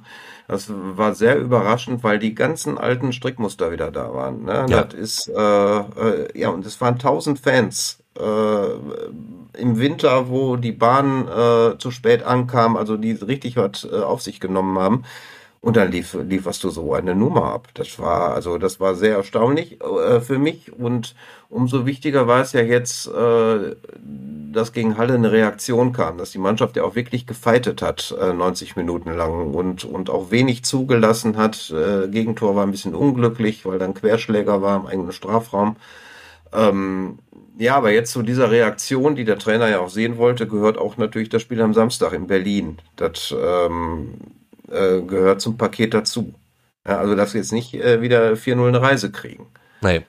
das 0.49 0.67
war 0.69 1.15
sehr 1.15 1.39
überraschend, 1.39 2.03
weil 2.03 2.19
die 2.19 2.35
ganzen 2.35 2.77
alten 2.77 3.13
Strickmuster 3.13 3.71
wieder 3.71 3.93
da 3.93 4.13
waren. 4.13 4.45
Ne? 4.47 4.67
Ja. 4.69 4.83
Das 4.83 4.95
ist 4.95 5.29
äh, 5.29 5.41
äh, 5.41 6.39
ja 6.39 6.49
und 6.49 6.67
es 6.67 6.81
waren 6.81 6.99
tausend 6.99 7.39
Fans 7.39 8.00
im 8.17 9.79
Winter, 9.79 10.29
wo 10.29 10.57
die 10.57 10.73
Bahn 10.73 11.29
äh, 11.29 11.79
zu 11.79 11.91
spät 11.91 12.23
ankam, 12.23 12.77
also 12.77 12.97
die 12.97 13.13
richtig 13.13 13.57
was 13.57 13.87
äh, 13.91 13.97
auf 13.97 14.23
sich 14.23 14.41
genommen 14.41 14.79
haben. 14.79 15.05
Und 15.63 15.77
dann 15.77 15.93
lief, 15.93 16.15
lieferst 16.15 16.65
du 16.65 16.71
so 16.71 16.95
eine 16.95 17.15
Nummer 17.15 17.53
ab. 17.53 17.69
Das 17.75 17.99
war, 17.99 18.33
also 18.33 18.57
das 18.57 18.81
war 18.81 18.95
sehr 18.95 19.17
erstaunlich 19.17 19.79
äh, 19.83 20.21
für 20.23 20.39
mich. 20.39 20.73
Und 20.73 21.15
umso 21.51 21.85
wichtiger 21.85 22.27
war 22.27 22.41
es 22.41 22.55
ja 22.55 22.63
jetzt, 22.63 23.07
äh, 23.09 23.77
dass 24.53 24.73
gegen 24.73 24.97
Halle 24.97 25.15
eine 25.15 25.33
Reaktion 25.33 25.93
kam, 25.93 26.17
dass 26.17 26.31
die 26.31 26.39
Mannschaft 26.39 26.77
ja 26.77 26.85
auch 26.85 26.95
wirklich 26.95 27.27
gefeitet 27.27 27.83
hat, 27.83 28.17
äh, 28.19 28.33
90 28.33 28.77
Minuten 28.77 29.13
lang 29.15 29.55
und, 29.55 29.85
und 29.85 30.09
auch 30.09 30.31
wenig 30.31 30.65
zugelassen 30.65 31.37
hat. 31.37 31.71
Äh, 31.71 32.09
Gegentor 32.09 32.57
war 32.57 32.65
ein 32.65 32.71
bisschen 32.71 32.95
unglücklich, 32.95 33.67
weil 33.67 33.79
dann 33.79 33.93
Querschläger 33.93 34.63
war 34.63 34.81
im 34.81 34.87
eigenen 34.87 35.13
Strafraum. 35.13 35.77
Ähm, 36.55 37.19
ja, 37.61 37.77
aber 37.77 37.93
jetzt 37.93 38.13
zu 38.13 38.23
dieser 38.23 38.51
Reaktion, 38.51 39.15
die 39.15 39.25
der 39.25 39.39
Trainer 39.39 39.69
ja 39.69 39.81
auch 39.81 39.91
sehen 39.91 40.17
wollte, 40.17 40.47
gehört 40.47 40.79
auch 40.79 40.97
natürlich 40.97 41.29
das 41.29 41.43
Spiel 41.43 41.61
am 41.61 41.75
Samstag 41.75 42.15
in 42.15 42.27
Berlin. 42.27 42.79
Das 42.97 43.35
ähm, 43.39 44.15
äh, 44.71 45.03
gehört 45.03 45.43
zum 45.43 45.59
Paket 45.59 45.93
dazu. 45.93 46.33
Ja, 46.89 46.99
also, 46.99 47.15
dass 47.15 47.35
wir 47.35 47.43
jetzt 47.43 47.53
nicht 47.53 47.75
äh, 47.75 48.01
wieder 48.01 48.33
4-0 48.33 48.67
eine 48.67 48.81
Reise 48.81 49.13
kriegen. 49.13 49.49
Nee. 49.83 50.07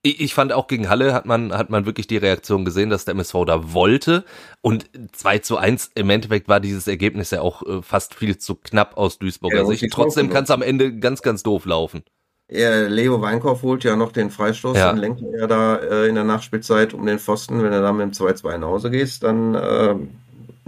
Ich, 0.00 0.18
ich 0.18 0.32
fand 0.32 0.50
auch 0.54 0.66
gegen 0.66 0.88
Halle 0.88 1.12
hat 1.12 1.26
man, 1.26 1.52
hat 1.52 1.68
man 1.68 1.84
wirklich 1.84 2.06
die 2.06 2.16
Reaktion 2.16 2.64
gesehen, 2.64 2.88
dass 2.88 3.04
der 3.04 3.12
MSV 3.12 3.34
da 3.46 3.74
wollte. 3.74 4.24
Und 4.62 4.88
2 5.12 5.40
zu 5.40 5.58
1 5.58 5.90
im 5.94 6.08
Endeffekt 6.08 6.48
war 6.48 6.58
dieses 6.58 6.88
Ergebnis 6.88 7.30
ja 7.32 7.42
auch 7.42 7.62
äh, 7.66 7.82
fast 7.82 8.14
viel 8.14 8.38
zu 8.38 8.54
knapp 8.54 8.96
aus 8.96 9.18
Duisburger 9.18 9.58
ja, 9.58 9.66
Sicht. 9.66 9.84
Trotzdem 9.92 10.30
kann 10.30 10.44
es 10.44 10.50
am 10.50 10.62
Ende 10.62 10.96
ganz, 10.96 11.20
ganz 11.20 11.42
doof 11.42 11.66
laufen. 11.66 12.02
Er, 12.48 12.88
Leo 12.88 13.20
Weinkauf 13.20 13.62
holt 13.62 13.84
ja 13.84 13.94
noch 13.94 14.10
den 14.10 14.30
Freistoß, 14.30 14.76
ja. 14.76 14.86
dann 14.86 14.96
lenkt 14.96 15.22
er 15.22 15.46
da 15.46 15.76
äh, 15.76 16.08
in 16.08 16.14
der 16.14 16.24
Nachspielzeit 16.24 16.94
um 16.94 17.04
den 17.04 17.18
Pfosten. 17.18 17.62
Wenn 17.62 17.72
er 17.72 17.82
dann 17.82 17.98
mit 17.98 18.06
dem 18.06 18.26
2-2 18.26 18.56
nach 18.56 18.68
Hause 18.68 18.90
gehst, 18.90 19.22
dann 19.22 19.54
äh, 19.54 19.94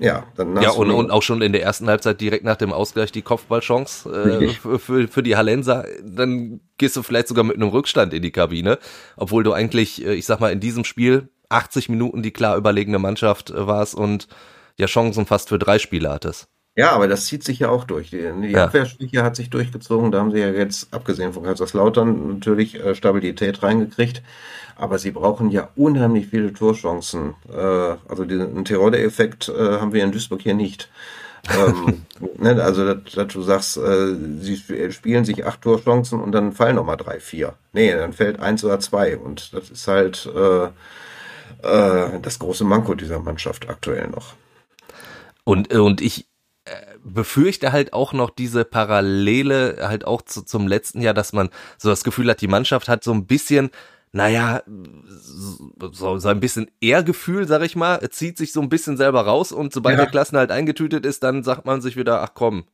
ja, 0.00 0.24
dann 0.36 0.60
Ja, 0.60 0.70
und, 0.70 0.90
und 0.90 1.10
auch 1.10 1.22
schon 1.22 1.42
in 1.42 1.52
der 1.52 1.62
ersten 1.62 1.88
Halbzeit 1.88 2.20
direkt 2.20 2.44
nach 2.44 2.56
dem 2.56 2.72
Ausgleich 2.72 3.12
die 3.12 3.22
Kopfballchance 3.22 4.08
äh, 4.10 4.78
für, 4.78 5.08
für 5.08 5.22
die 5.22 5.36
Hallenser. 5.36 5.86
Dann 6.02 6.60
gehst 6.78 6.96
du 6.96 7.02
vielleicht 7.02 7.28
sogar 7.28 7.44
mit 7.44 7.56
einem 7.56 7.68
Rückstand 7.68 8.12
in 8.14 8.22
die 8.22 8.30
Kabine, 8.30 8.78
obwohl 9.16 9.42
du 9.42 9.52
eigentlich, 9.52 10.04
äh, 10.04 10.14
ich 10.14 10.26
sag 10.26 10.40
mal, 10.40 10.52
in 10.52 10.60
diesem 10.60 10.84
Spiel 10.84 11.28
80 11.50 11.88
Minuten 11.88 12.22
die 12.22 12.30
klar 12.30 12.56
überlegene 12.56 12.98
Mannschaft 12.98 13.50
äh, 13.50 13.66
warst 13.66 13.94
und 13.94 14.28
ja 14.78 14.86
Chancen 14.86 15.26
fast 15.26 15.50
für 15.50 15.58
drei 15.58 15.78
Spiele 15.78 16.10
hattest. 16.10 16.48
Ja, 16.76 16.92
aber 16.92 17.08
das 17.08 17.26
zieht 17.26 17.44
sich 17.44 17.58
ja 17.58 17.68
auch 17.68 17.84
durch. 17.84 18.10
Die, 18.10 18.30
die 18.42 18.52
ja. 18.52 18.64
Abwehrschwäche 18.64 19.22
hat 19.22 19.36
sich 19.36 19.50
durchgezogen. 19.50 20.12
Da 20.12 20.20
haben 20.20 20.30
sie 20.30 20.38
ja 20.38 20.50
jetzt, 20.50 20.92
abgesehen 20.94 21.32
von 21.32 21.42
Kaiserslautern, 21.42 22.28
natürlich 22.28 22.78
äh, 22.78 22.94
Stabilität 22.94 23.62
reingekriegt. 23.62 24.22
Aber 24.76 24.98
sie 24.98 25.10
brauchen 25.10 25.50
ja 25.50 25.68
unheimlich 25.76 26.28
viele 26.28 26.52
Torchancen. 26.52 27.34
Äh, 27.52 27.96
also 28.08 28.24
den 28.24 28.64
Terror-Effekt 28.64 29.48
äh, 29.48 29.78
haben 29.78 29.92
wir 29.92 30.04
in 30.04 30.12
Duisburg 30.12 30.42
hier 30.42 30.54
nicht. 30.54 30.88
ähm, 31.54 32.06
ne, 32.38 32.62
also, 32.62 32.94
dass, 32.94 33.12
dass 33.14 33.32
du 33.32 33.42
sagst, 33.42 33.76
äh, 33.76 34.14
sie 34.40 34.56
spielen 34.90 35.24
sich 35.24 35.44
acht 35.44 35.62
Torchancen 35.62 36.20
und 36.20 36.32
dann 36.32 36.52
fallen 36.52 36.76
nochmal 36.76 36.96
drei, 36.96 37.18
vier. 37.18 37.54
Nee, 37.72 37.92
dann 37.92 38.12
fällt 38.12 38.38
eins 38.40 38.64
oder 38.64 38.78
zwei. 38.78 39.18
Und 39.18 39.52
das 39.52 39.70
ist 39.70 39.88
halt 39.88 40.30
äh, 40.34 40.66
äh, 41.62 42.20
das 42.22 42.38
große 42.38 42.64
Manko 42.64 42.94
dieser 42.94 43.18
Mannschaft 43.18 43.68
aktuell 43.68 44.08
noch. 44.08 44.34
Und, 45.44 45.74
und 45.74 46.00
ich, 46.00 46.29
befürchte 47.04 47.72
halt 47.72 47.92
auch 47.92 48.12
noch 48.12 48.30
diese 48.30 48.64
Parallele 48.64 49.78
halt 49.80 50.06
auch 50.06 50.22
zu, 50.22 50.42
zum 50.42 50.66
letzten 50.66 51.00
Jahr, 51.00 51.14
dass 51.14 51.32
man 51.32 51.50
so 51.78 51.88
das 51.88 52.04
Gefühl 52.04 52.30
hat, 52.30 52.40
die 52.40 52.48
Mannschaft 52.48 52.88
hat 52.88 53.04
so 53.04 53.12
ein 53.12 53.26
bisschen 53.26 53.70
naja, 54.12 54.62
so, 55.06 56.18
so 56.18 56.28
ein 56.28 56.40
bisschen 56.40 56.68
Ehrgefühl, 56.80 57.46
sag 57.46 57.62
ich 57.62 57.76
mal, 57.76 58.00
zieht 58.10 58.38
sich 58.38 58.52
so 58.52 58.60
ein 58.60 58.68
bisschen 58.68 58.96
selber 58.96 59.20
raus 59.20 59.52
und 59.52 59.72
sobald 59.72 59.98
ja. 59.98 60.04
der 60.04 60.10
Klassen 60.10 60.36
halt 60.36 60.50
eingetütet 60.50 61.06
ist, 61.06 61.22
dann 61.22 61.44
sagt 61.44 61.64
man 61.64 61.80
sich 61.80 61.96
wieder, 61.96 62.20
ach 62.20 62.30
komm, 62.34 62.64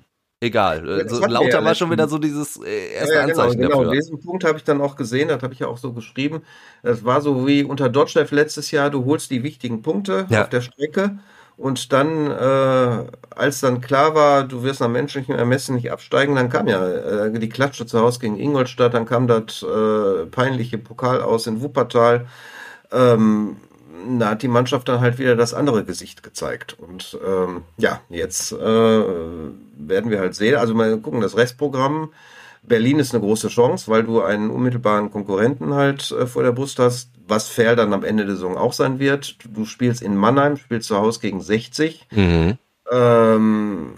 egal. 0.40 0.88
Ja, 0.88 1.09
so, 1.09 1.24
lauter 1.26 1.62
war 1.62 1.74
schon 1.74 1.90
wieder 1.90 2.09
so 2.09 2.16
dieses 2.16 2.56
äh, 2.56 2.94
erste 2.94 3.14
ja, 3.14 3.20
ja, 3.20 3.26
Anzeichen 3.26 3.61
genau, 3.61 3.80
genau. 3.80 3.92
Diesen 3.92 4.18
Punkt 4.20 4.44
habe 4.44 4.56
ich 4.56 4.64
dann 4.64 4.80
auch 4.80 4.96
gesehen, 4.96 5.28
das 5.28 5.42
habe 5.42 5.52
ich 5.52 5.61
ja 5.61 5.66
auch 5.66 5.76
so 5.78 5.92
geschrieben. 5.92 6.42
Das 6.82 7.04
war 7.04 7.20
so 7.20 7.46
wie 7.46 7.64
unter 7.64 7.90
Dodge 7.90 8.26
letztes 8.30 8.70
Jahr, 8.70 8.88
du 8.88 9.04
holst 9.04 9.30
die 9.30 9.42
wichtigen 9.42 9.82
Punkte 9.82 10.26
auf 10.30 10.48
der 10.48 10.62
Strecke 10.62 11.18
und 11.57 11.92
dann, 11.92 12.31
äh, 12.31 13.05
als 13.35 13.61
dann 13.61 13.81
klar 13.81 14.14
war, 14.14 14.45
du 14.45 14.62
wirst 14.62 14.81
nach 14.81 14.88
menschlichem 14.88 15.35
Ermessen 15.35 15.77
nicht 15.77 15.90
absteigen, 15.90 16.37
dann 16.37 16.51
kam 16.51 16.69
ja 16.69 16.87
äh, 16.87 17.38
die 17.38 17.49
Klatsche 17.49 17.87
zu 17.87 18.01
Hause 18.01 18.21
gegen 18.21 18.38
Ingolstadt, 18.38 18.92
dann 18.92 19.07
kam 19.07 19.27
das 19.27 19.62
äh, 19.62 20.27
peinliche 20.27 20.77
Pokal 20.79 21.23
aus 21.23 21.47
in 21.47 21.62
Wuppertal. 21.62 22.27
Ähm, 22.92 23.57
da 24.19 24.31
hat 24.31 24.42
die 24.42 24.49
Mannschaft 24.49 24.88
dann 24.88 25.01
halt 25.01 25.19
wieder 25.19 25.35
das 25.35 25.55
andere 25.55 25.85
Gesicht 25.85 26.23
gezeigt. 26.23 26.77
Und 26.79 27.19
ähm, 27.27 27.62
ja, 27.79 28.01
jetzt 28.11 28.53
äh, 28.53 28.57
werden 28.57 30.11
wir 30.11 30.21
halt 30.21 30.35
sehen. 30.35 30.57
Also 30.57 30.75
mal 30.75 30.99
gucken, 30.99 31.21
das 31.23 31.37
Restprogramm 31.37 32.11
Berlin 32.66 32.98
ist 32.98 33.14
eine 33.14 33.22
große 33.22 33.48
Chance, 33.48 33.90
weil 33.90 34.02
du 34.02 34.22
einen 34.22 34.50
unmittelbaren 34.50 35.11
Konkurrenten 35.11 35.74
halt 35.74 36.11
äh, 36.11 36.26
vor 36.26 36.42
der 36.42 36.52
Brust 36.52 36.79
hast, 36.79 37.11
was 37.26 37.48
fair 37.48 37.76
dann 37.76 37.92
am 37.92 38.05
Ende 38.05 38.24
der 38.24 38.35
Saison 38.35 38.57
auch 38.57 38.72
sein 38.72 38.98
wird. 38.98 39.38
Du 39.48 39.64
spielst 39.64 40.02
in 40.02 40.16
Mannheim, 40.16 40.57
spielst 40.57 40.88
zu 40.88 40.96
Hause 40.96 41.20
gegen 41.20 41.40
60. 41.40 42.07
Mhm. 42.11 42.59
Ähm, 42.90 43.92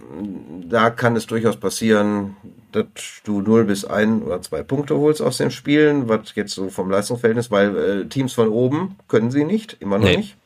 da 0.69 0.90
kann 0.90 1.16
es 1.16 1.27
durchaus 1.27 1.56
passieren, 1.56 2.37
dass 2.73 2.87
du 3.25 3.40
0 3.42 3.64
bis 3.64 3.85
1 3.85 4.25
oder 4.25 4.40
2 4.40 4.62
Punkte 4.62 4.96
holst 4.96 5.21
aus 5.21 5.37
den 5.37 5.50
Spielen, 5.50 6.08
was 6.08 6.35
jetzt 6.35 6.54
so 6.54 6.69
vom 6.71 6.90
Leistungsverhältnis, 6.90 7.50
weil 7.50 7.77
äh, 7.77 8.04
Teams 8.06 8.33
von 8.33 8.48
oben 8.48 8.96
können 9.08 9.31
sie 9.31 9.44
nicht, 9.44 9.77
immer 9.81 9.98
noch 9.98 10.06
nee. 10.06 10.19
nicht. 10.19 10.37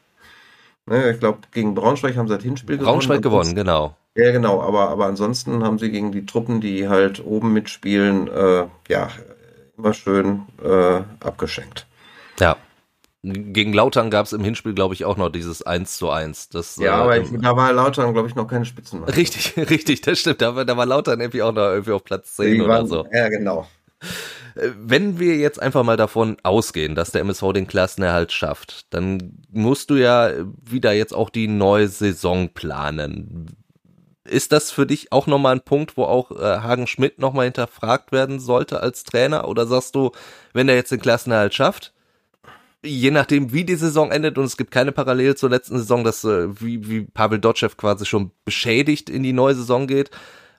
Ne, 0.87 1.13
ich 1.13 1.21
glaube, 1.21 1.39
gegen 1.53 1.75
Braunschweig 1.75 2.17
haben 2.17 2.27
sie 2.27 2.35
das 2.35 2.43
Hinspiel 2.43 2.77
gewonnen. 2.79 2.93
Braunschweig 2.93 3.23
gewonnen, 3.23 3.55
genau. 3.55 3.97
Ja, 4.15 4.31
genau, 4.31 4.61
aber, 4.61 4.91
aber 4.91 5.07
ansonsten 5.07 5.65
haben 5.65 5.79
sie 5.79 5.91
gegen 5.91 6.13
die 6.13 6.27
Truppen, 6.27 6.61
die 6.61 6.89
halt 6.89 7.25
oben 7.25 7.53
mitspielen, 7.53 8.29
äh, 8.29 8.67
ja, 8.89 9.09
immer 9.79 9.95
schön 9.95 10.43
äh, 10.63 11.01
abgeschenkt. 11.21 11.87
Ja. 12.39 12.57
Gegen 13.25 13.73
Lautern 13.73 14.11
gab 14.11 14.27
es 14.27 14.33
im 14.33 14.43
Hinspiel, 14.43 14.75
glaube 14.75 14.95
ich, 14.95 15.05
auch 15.05 15.17
noch 15.17 15.31
dieses 15.31 15.63
1 15.63 15.97
zu 15.97 16.11
1. 16.11 16.49
Das, 16.49 16.77
ja, 16.77 16.99
äh, 16.99 17.03
aber 17.03 17.19
ich, 17.19 17.29
da 17.41 17.57
war 17.57 17.73
Lautern, 17.73 18.13
glaube 18.13 18.29
ich, 18.29 18.35
noch 18.35 18.49
keine 18.49 18.65
Spitzenmannschaft. 18.65 19.17
Richtig, 19.17 19.57
richtig, 19.71 20.01
das 20.01 20.19
stimmt. 20.19 20.43
Da 20.43 20.57
war, 20.57 20.65
da 20.65 20.77
war 20.77 20.87
Lautern 20.87 21.21
irgendwie 21.21 21.43
auch 21.43 21.53
noch 21.53 21.71
irgendwie 21.71 21.93
auf 21.93 22.05
Platz 22.05 22.35
10 22.35 22.55
die 22.55 22.61
oder 22.61 22.69
waren, 22.69 22.87
so. 22.89 23.07
Ja, 23.13 23.29
genau. 23.29 23.67
Äh, 24.57 24.71
wenn 24.77 25.21
wir 25.21 25.37
jetzt 25.37 25.63
einfach 25.63 25.85
mal 25.85 25.97
davon 25.97 26.37
ausgehen, 26.43 26.95
dass 26.97 27.13
der 27.13 27.21
MSV 27.23 27.53
den 27.53 27.69
Klassenerhalt 27.69 28.33
schafft, 28.33 28.93
dann 28.93 29.39
musst 29.51 29.91
du 29.91 29.95
ja 29.95 30.33
wieder 30.61 30.93
jetzt 30.93 31.15
auch 31.15 31.31
die 31.31 31.47
neue 31.47 31.89
Saison 31.89 32.49
planen. 32.49 33.57
Ist 34.33 34.51
das 34.51 34.71
für 34.71 34.87
dich 34.87 35.13
auch 35.13 35.27
nochmal 35.27 35.57
ein 35.57 35.61
Punkt, 35.61 35.99
wo 35.99 36.05
auch 36.05 36.31
äh, 36.31 36.43
Hagen 36.43 36.87
Schmidt 36.87 37.19
nochmal 37.19 37.45
hinterfragt 37.45 38.13
werden 38.13 38.41
sollte 38.41 38.81
als 38.81 39.05
Trainer? 39.05 39.47
Oder 39.47 39.67
sagst 39.67 39.95
du, 39.95 40.13
wenn 40.55 40.71
er 40.71 40.75
jetzt 40.75 40.91
den 40.91 41.03
Klassenerhalt 41.03 41.53
schafft, 41.53 41.93
je 42.83 43.11
nachdem, 43.11 43.53
wie 43.53 43.65
die 43.65 43.75
Saison 43.75 44.11
endet, 44.11 44.39
und 44.39 44.45
es 44.45 44.57
gibt 44.57 44.71
keine 44.71 44.91
Parallele 44.91 45.35
zur 45.35 45.51
letzten 45.51 45.77
Saison, 45.77 46.03
dass 46.03 46.25
äh, 46.25 46.49
wie, 46.61 46.89
wie 46.89 47.03
Pavel 47.03 47.41
Dotschew 47.41 47.69
quasi 47.77 48.07
schon 48.07 48.31
beschädigt 48.47 49.11
in 49.11 49.23
die 49.23 49.35
neue 49.35 49.55
Saison 49.55 49.87
geht. 49.87 50.11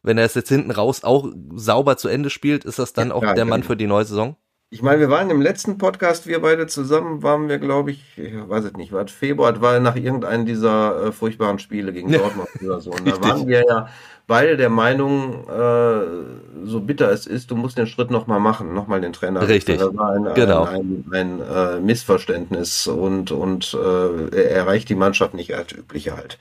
Wenn 0.04 0.20
er 0.20 0.26
es 0.26 0.36
jetzt 0.36 0.50
hinten 0.50 0.70
raus 0.70 1.04
auch 1.04 1.28
sauber 1.56 1.98
zu 1.98 2.10
Ende 2.10 2.30
spielt, 2.30 2.66
ist 2.66 2.78
das 2.78 2.94
dann 2.94 3.08
ja, 3.08 3.16
auch 3.16 3.22
klar, 3.22 3.34
der 3.34 3.46
Mann 3.46 3.64
für 3.64 3.76
die 3.76 3.88
neue 3.88 4.06
Saison? 4.06 4.36
Ich 4.74 4.82
meine, 4.82 5.00
wir 5.00 5.10
waren 5.12 5.30
im 5.30 5.40
letzten 5.40 5.78
Podcast, 5.78 6.26
wir 6.26 6.42
beide 6.42 6.66
zusammen, 6.66 7.22
waren 7.22 7.48
wir, 7.48 7.60
glaube 7.60 7.92
ich, 7.92 8.04
ich 8.18 8.34
weiß 8.34 8.64
es 8.64 8.74
nicht, 8.74 8.92
war 8.92 9.08
Februar, 9.08 9.62
war 9.62 9.80
nach 9.80 9.96
irgendeinem 9.96 10.48
dieser 10.48 11.10
äh, 11.10 11.12
furchtbaren 11.12 11.60
Spiele 11.60 11.94
gegen 11.94 12.12
Dortmund 12.12 12.50
oder 12.60 12.82
so. 12.82 12.90
Und 12.90 13.08
da 13.08 13.22
waren 13.22 13.48
wir 13.48 13.64
ja 13.68 13.88
beide 14.26 14.58
der 14.58 14.72
Meinung, 14.72 15.48
äh, 15.48 16.66
so 16.66 16.80
bitter 16.80 17.12
es 17.12 17.28
ist, 17.28 17.52
du 17.52 17.56
musst 17.56 17.78
den 17.78 17.86
Schritt 17.86 18.10
nochmal 18.10 18.40
machen, 18.40 18.74
nochmal 18.74 19.00
den 19.00 19.14
Trainer. 19.14 19.48
Richtig. 19.48 19.78
Das 19.78 19.96
war 19.96 20.14
ein, 20.14 20.34
genau. 20.34 20.64
ein, 20.64 21.06
ein, 21.12 21.40
ein 21.40 21.78
äh, 21.78 21.80
Missverständnis 21.80 22.88
und, 22.88 23.30
und 23.30 23.76
äh, 23.76 24.36
er 24.36 24.50
erreicht 24.56 24.90
die 24.90 24.96
Mannschaft 24.96 25.36
nicht 25.36 25.54
als 25.54 25.72
übliche 25.72 26.18
halt. 26.18 26.40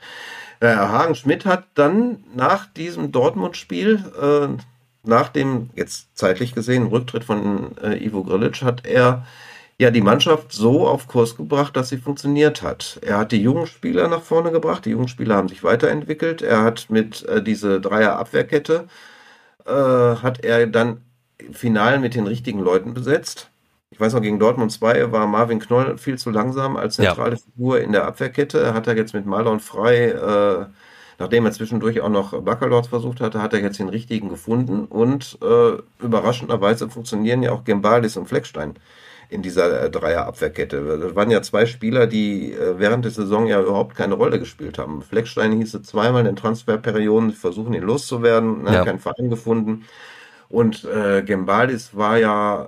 Äh, 0.59 0.73
Hagen 0.73 1.13
Schmidt 1.13 1.45
hat 1.45 1.65
dann 1.75 2.23
nach 2.33 2.65
diesem 2.65 3.11
Dortmund-Spiel, 3.11 4.03
äh, 4.19 4.47
nach 5.03 5.29
dem 5.29 5.69
jetzt 5.75 6.17
zeitlich 6.17 6.55
gesehen 6.55 6.87
Rücktritt 6.87 7.23
von 7.23 7.77
äh, 7.77 8.03
Ivo 8.03 8.23
Grilic, 8.23 8.61
hat 8.61 8.85
er 8.85 9.25
ja 9.79 9.91
die 9.91 10.01
Mannschaft 10.01 10.53
so 10.53 10.87
auf 10.87 11.07
Kurs 11.07 11.35
gebracht, 11.35 11.75
dass 11.75 11.89
sie 11.89 11.97
funktioniert 11.97 12.61
hat. 12.61 12.99
Er 13.01 13.17
hat 13.17 13.31
die 13.31 13.41
jungen 13.41 13.67
Spieler 13.67 14.07
nach 14.07 14.21
vorne 14.21 14.51
gebracht, 14.51 14.85
die 14.85 14.91
jungen 14.91 15.07
Spieler 15.07 15.35
haben 15.35 15.49
sich 15.49 15.63
weiterentwickelt. 15.63 16.41
Er 16.41 16.63
hat 16.63 16.89
mit 16.89 17.23
äh, 17.23 17.43
diese 17.43 17.81
Dreier 17.81 18.17
Abwehrkette 18.17 18.87
äh, 19.65 19.71
hat 19.71 20.43
er 20.43 20.67
dann 20.67 21.01
final 21.51 21.99
mit 21.99 22.15
den 22.15 22.27
richtigen 22.27 22.59
Leuten 22.59 22.93
besetzt. 22.93 23.49
Ich 23.91 23.99
weiß 23.99 24.13
noch, 24.13 24.21
gegen 24.21 24.39
Dortmund 24.39 24.71
2 24.71 25.11
war 25.11 25.27
Marvin 25.27 25.59
Knoll 25.59 25.97
viel 25.97 26.17
zu 26.17 26.31
langsam 26.31 26.77
als 26.77 26.95
zentrale 26.95 27.35
ja. 27.35 27.37
Figur 27.37 27.79
in 27.79 27.91
der 27.91 28.05
Abwehrkette. 28.05 28.73
Hat 28.73 28.87
er 28.87 28.95
jetzt 28.95 29.13
mit 29.13 29.25
Malon 29.25 29.59
frei, 29.59 30.07
äh, 30.07 30.65
nachdem 31.23 31.45
er 31.45 31.53
zwischendurch 31.53 32.01
auch 32.01 32.09
noch 32.09 32.41
Baccalords 32.41 32.89
versucht 32.89 33.21
hatte, 33.21 33.41
hat 33.41 33.53
er 33.53 33.61
jetzt 33.61 33.79
den 33.79 33.87
richtigen 33.87 34.27
gefunden. 34.27 34.83
Und 34.83 35.37
äh, 35.41 35.77
überraschenderweise 36.03 36.89
funktionieren 36.89 37.41
ja 37.41 37.53
auch 37.53 37.63
Gembalis 37.63 38.17
und 38.17 38.27
Fleckstein 38.27 38.73
in 39.29 39.41
dieser 39.41 39.83
äh, 39.83 39.89
Dreierabwehrkette. 39.89 40.99
Das 40.99 41.15
waren 41.15 41.31
ja 41.31 41.41
zwei 41.41 41.65
Spieler, 41.65 42.07
die 42.07 42.51
äh, 42.51 42.77
während 42.77 43.05
der 43.05 43.11
Saison 43.13 43.47
ja 43.47 43.61
überhaupt 43.61 43.95
keine 43.95 44.15
Rolle 44.15 44.37
gespielt 44.37 44.77
haben. 44.77 45.01
Fleckstein 45.01 45.53
hieß 45.53 45.73
es 45.75 45.83
zweimal 45.83 46.25
in 46.25 46.35
Transferperioden, 46.35 47.31
versuchen 47.31 47.73
ihn 47.73 47.83
loszuwerden, 47.83 48.63
ne, 48.63 48.73
ja. 48.73 48.83
keinen 48.83 48.99
Verein 48.99 49.29
gefunden. 49.29 49.85
Und 50.49 50.83
äh, 50.83 51.23
Gembalis 51.23 51.95
war 51.95 52.17
ja 52.17 52.67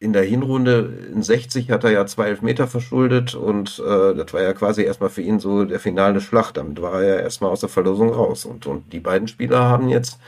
in 0.00 0.14
der 0.14 0.24
Hinrunde 0.24 1.10
in 1.12 1.22
60 1.22 1.70
hat 1.70 1.84
er 1.84 1.90
ja 1.90 2.06
zwei 2.06 2.28
Elfmeter 2.28 2.66
verschuldet 2.66 3.34
und 3.34 3.82
äh, 3.86 4.14
das 4.14 4.32
war 4.32 4.40
ja 4.42 4.54
quasi 4.54 4.82
erstmal 4.82 5.10
für 5.10 5.20
ihn 5.20 5.38
so 5.38 5.66
der 5.66 5.78
finale 5.78 6.22
Schlacht. 6.22 6.56
Damit 6.56 6.80
war 6.80 7.02
er 7.02 7.16
ja 7.16 7.20
erstmal 7.20 7.50
aus 7.50 7.60
der 7.60 7.68
Verlosung 7.68 8.08
raus. 8.08 8.46
Und, 8.46 8.66
und 8.66 8.94
die 8.94 9.00
beiden 9.00 9.28
Spieler 9.28 9.60
haben 9.60 9.90
jetzt 9.90 10.18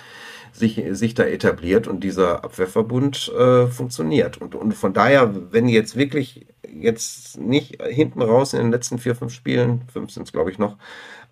sich, 0.52 0.82
sich 0.90 1.14
da 1.14 1.24
etabliert 1.24 1.88
und 1.88 2.04
dieser 2.04 2.44
Abwehrverbund 2.44 3.32
äh, 3.32 3.66
funktioniert. 3.66 4.36
Und, 4.42 4.54
und 4.54 4.74
von 4.74 4.92
daher, 4.92 5.34
wenn 5.50 5.66
jetzt 5.68 5.96
wirklich 5.96 6.46
jetzt 6.70 7.40
nicht 7.40 7.82
hinten 7.82 8.20
raus 8.20 8.52
in 8.52 8.60
den 8.60 8.72
letzten 8.72 8.98
vier, 8.98 9.16
fünf 9.16 9.32
Spielen, 9.32 9.82
fünf 9.90 10.10
sind 10.10 10.24
es 10.24 10.32
glaube 10.32 10.50
ich 10.50 10.58
noch, 10.58 10.76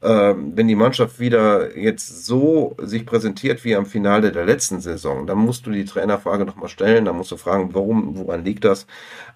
wenn 0.03 0.67
die 0.67 0.77
Mannschaft 0.77 1.21
wieder 1.21 1.77
jetzt 1.77 2.25
so 2.25 2.75
sich 2.81 3.05
präsentiert 3.05 3.65
wie 3.65 3.77
am 3.77 3.85
Finale 3.85 4.33
der 4.33 4.47
letzten 4.47 4.81
Saison, 4.81 5.27
dann 5.27 5.37
musst 5.37 5.67
du 5.67 5.71
die 5.71 5.85
Trainerfrage 5.85 6.47
nochmal 6.47 6.71
stellen, 6.71 7.05
dann 7.05 7.17
musst 7.17 7.31
du 7.33 7.37
fragen, 7.37 7.75
warum, 7.75 8.17
woran 8.17 8.43
liegt 8.43 8.65
das? 8.65 8.87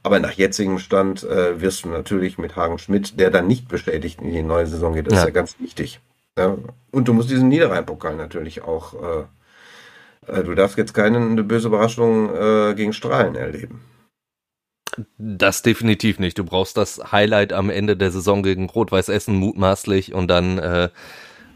Aber 0.03 0.21
nach 0.21 0.33
jetzigem 0.33 0.79
Stand 0.79 1.23
äh, 1.23 1.61
wirst 1.61 1.85
du 1.85 1.91
natürlich 1.91 2.39
mit 2.39 2.57
Hagen 2.57 2.79
Schmidt, 2.79 3.21
der 3.21 3.31
dann 3.31 3.47
nicht 3.47 3.69
bestätigt 3.69 4.23
in 4.23 4.33
die 4.33 4.43
neue 4.43 4.67
Saison 4.67 4.95
geht, 4.95 5.07
das 5.07 5.15
ja. 5.15 5.21
ist 5.21 5.27
ja 5.27 5.33
ganz 5.33 5.57
wichtig. 5.61 6.01
Und 6.91 7.09
du 7.09 7.13
musst 7.13 7.31
diesen 7.31 7.49
Niederrhein-Pokal 7.49 8.17
natürlich 8.17 8.63
auch 8.63 8.95
äh, 8.95 9.25
äh, 10.27 10.43
du 10.43 10.55
darfst 10.55 10.79
jetzt 10.79 10.95
keine 10.95 11.43
böse 11.43 11.69
Überraschung 11.69 12.31
gegen 12.75 12.93
Strahlen 12.93 13.35
erleben. 13.35 13.81
Das 15.19 15.63
definitiv 15.63 16.19
nicht. 16.19 16.39
Du 16.39 16.45
brauchst 16.45 16.77
das 16.77 17.13
Highlight 17.13 17.53
am 17.53 17.71
Ende 17.71 17.97
der 17.97 18.11
Saison 18.11 18.43
gegen 18.43 18.69
Rot-Weiß 18.69 19.09
Essen 19.09 19.37
mutmaßlich 19.37 20.15
und 20.15 20.29
dann 20.29 20.59
äh, 20.59 20.89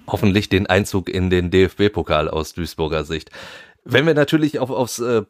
hoffentlich 0.06 0.48
den 0.48 0.66
Einzug 0.66 1.08
in 1.08 1.30
den 1.30 1.50
DFB-Pokal 1.50 2.28
aus 2.28 2.52
Duisburger 2.54 3.04
Sicht. 3.04 3.30
Wenn 3.84 4.06
wir 4.06 4.14
natürlich 4.14 4.58
auf, 4.58 4.70
aufs 4.70 4.98
äh, 4.98 5.22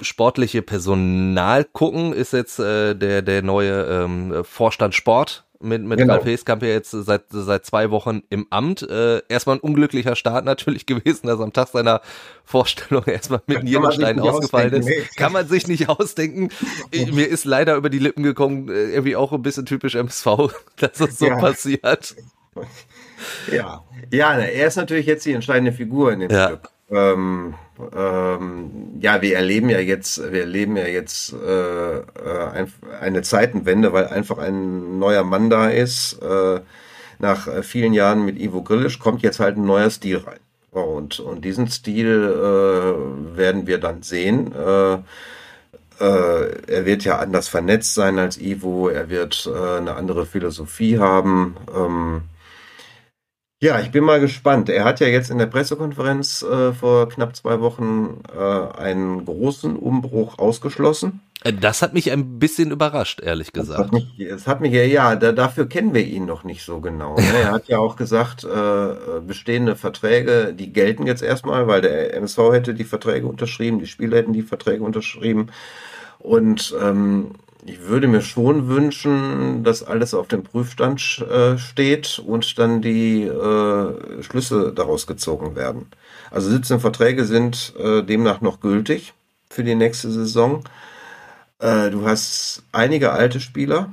sportliche 0.00 0.62
Personal 0.62 1.64
gucken, 1.64 2.12
ist 2.12 2.32
jetzt 2.32 2.58
äh, 2.58 2.94
der, 2.94 3.22
der 3.22 3.42
neue 3.42 3.84
ähm, 3.84 4.44
Vorstand 4.44 4.94
Sport 4.94 5.44
mit, 5.60 5.82
mit 5.82 5.98
genau. 5.98 6.14
Ralf 6.14 6.24
Heeskamp 6.24 6.62
ja 6.62 6.68
jetzt 6.68 6.90
seit, 6.90 7.24
seit 7.30 7.66
zwei 7.66 7.90
Wochen 7.90 8.22
im 8.30 8.46
Amt. 8.50 8.82
Äh, 8.82 9.22
erstmal 9.28 9.56
ein 9.56 9.60
unglücklicher 9.60 10.16
Start 10.16 10.44
natürlich 10.44 10.86
gewesen, 10.86 11.26
dass 11.26 11.40
am 11.40 11.52
Tag 11.52 11.68
seiner 11.68 12.00
Vorstellung 12.44 13.04
erstmal 13.04 13.42
mit 13.46 13.64
Nierenstein 13.64 14.20
ausgefallen 14.20 14.72
ist. 14.74 14.86
Nee. 14.86 15.04
Kann 15.16 15.32
man 15.32 15.48
sich 15.48 15.66
nicht 15.66 15.88
ausdenken. 15.88 16.48
Mir 16.92 17.28
ist 17.28 17.44
leider 17.44 17.76
über 17.76 17.90
die 17.90 17.98
Lippen 17.98 18.22
gekommen, 18.22 18.68
äh, 18.68 18.90
irgendwie 18.90 19.16
auch 19.16 19.32
ein 19.32 19.42
bisschen 19.42 19.66
typisch 19.66 19.94
MSV, 19.94 20.26
dass 20.76 20.92
das 20.92 21.18
so 21.18 21.26
ja. 21.26 21.38
passiert. 21.38 22.14
Ja, 23.52 23.84
ja, 24.12 24.38
er 24.38 24.66
ist 24.66 24.76
natürlich 24.76 25.06
jetzt 25.06 25.24
die 25.26 25.32
entscheidende 25.32 25.72
Figur 25.72 26.12
in 26.12 26.20
dem 26.20 26.30
ja. 26.30 26.48
Stück. 26.48 26.70
Ähm, 26.90 27.54
ähm, 27.94 28.70
ja, 29.00 29.20
wir 29.20 29.36
erleben 29.36 29.68
ja 29.68 29.78
jetzt, 29.78 30.32
wir 30.32 30.40
erleben 30.40 30.76
ja 30.76 30.86
jetzt 30.86 31.32
äh, 31.34 31.98
äh 31.98 32.66
eine 33.00 33.22
Zeitenwende, 33.22 33.92
weil 33.92 34.06
einfach 34.06 34.38
ein 34.38 34.98
neuer 34.98 35.24
Mann 35.24 35.50
da 35.50 35.68
ist. 35.68 36.14
Äh, 36.22 36.60
nach 37.18 37.46
äh, 37.46 37.62
vielen 37.62 37.92
Jahren 37.92 38.24
mit 38.24 38.40
Ivo 38.40 38.62
Grillisch 38.62 38.98
kommt 38.98 39.22
jetzt 39.22 39.40
halt 39.40 39.56
ein 39.56 39.66
neuer 39.66 39.90
Stil 39.90 40.18
rein. 40.18 40.40
Und, 40.70 41.20
und 41.20 41.44
diesen 41.44 41.68
Stil 41.68 42.06
äh, 42.06 43.36
werden 43.36 43.66
wir 43.66 43.78
dann 43.78 44.02
sehen. 44.02 44.52
Äh, 44.54 44.98
äh, 46.00 46.62
er 46.66 46.86
wird 46.86 47.04
ja 47.04 47.18
anders 47.18 47.48
vernetzt 47.48 47.94
sein 47.94 48.18
als 48.18 48.38
Ivo, 48.40 48.88
er 48.88 49.10
wird 49.10 49.50
äh, 49.52 49.78
eine 49.78 49.96
andere 49.96 50.26
Philosophie 50.26 50.98
haben. 50.98 51.56
Ähm, 51.74 52.22
ja, 53.60 53.80
ich 53.80 53.90
bin 53.90 54.04
mal 54.04 54.20
gespannt. 54.20 54.68
Er 54.68 54.84
hat 54.84 55.00
ja 55.00 55.08
jetzt 55.08 55.30
in 55.30 55.38
der 55.38 55.46
Pressekonferenz 55.46 56.42
äh, 56.42 56.72
vor 56.72 57.08
knapp 57.08 57.34
zwei 57.34 57.60
Wochen 57.60 58.22
äh, 58.32 58.78
einen 58.78 59.24
großen 59.24 59.76
Umbruch 59.76 60.38
ausgeschlossen. 60.38 61.20
Äh, 61.42 61.54
das 61.54 61.82
hat 61.82 61.92
mich 61.92 62.12
ein 62.12 62.38
bisschen 62.38 62.70
überrascht, 62.70 63.20
ehrlich 63.20 63.52
gesagt. 63.52 63.80
Es 63.80 63.84
hat 63.86 63.92
mich, 63.92 64.20
es 64.20 64.46
hat 64.46 64.60
mich 64.60 64.72
ja, 64.72 64.84
ja, 64.84 65.16
da, 65.16 65.32
dafür 65.32 65.68
kennen 65.68 65.92
wir 65.92 66.04
ihn 66.04 66.24
noch 66.24 66.44
nicht 66.44 66.64
so 66.64 66.80
genau. 66.80 67.16
Ne? 67.16 67.32
er 67.42 67.50
hat 67.50 67.66
ja 67.66 67.78
auch 67.78 67.96
gesagt, 67.96 68.44
äh, 68.44 69.20
bestehende 69.26 69.74
Verträge, 69.74 70.54
die 70.54 70.72
gelten 70.72 71.08
jetzt 71.08 71.22
erstmal, 71.22 71.66
weil 71.66 71.80
der 71.80 72.14
MSV 72.14 72.38
hätte 72.52 72.74
die 72.74 72.84
Verträge 72.84 73.26
unterschrieben, 73.26 73.80
die 73.80 73.86
Spieler 73.86 74.18
hätten 74.18 74.32
die 74.32 74.42
Verträge 74.42 74.84
unterschrieben. 74.84 75.48
Und 76.20 76.76
ähm, 76.80 77.32
ich 77.68 77.82
würde 77.82 78.08
mir 78.08 78.22
schon 78.22 78.68
wünschen, 78.68 79.62
dass 79.64 79.82
alles 79.82 80.14
auf 80.14 80.28
dem 80.28 80.42
Prüfstand 80.42 81.24
äh, 81.30 81.58
steht 81.58 82.18
und 82.18 82.58
dann 82.58 82.82
die 82.82 83.22
äh, 83.22 84.22
Schlüsse 84.22 84.72
daraus 84.72 85.06
gezogen 85.06 85.54
werden. 85.54 85.86
Also 86.30 86.50
17 86.50 86.80
Verträge 86.80 87.24
sind 87.24 87.74
äh, 87.78 88.02
demnach 88.02 88.40
noch 88.40 88.60
gültig 88.60 89.14
für 89.50 89.64
die 89.64 89.74
nächste 89.74 90.10
Saison. 90.10 90.64
Äh, 91.58 91.90
du 91.90 92.06
hast 92.06 92.62
einige 92.72 93.12
alte 93.12 93.40
Spieler. 93.40 93.92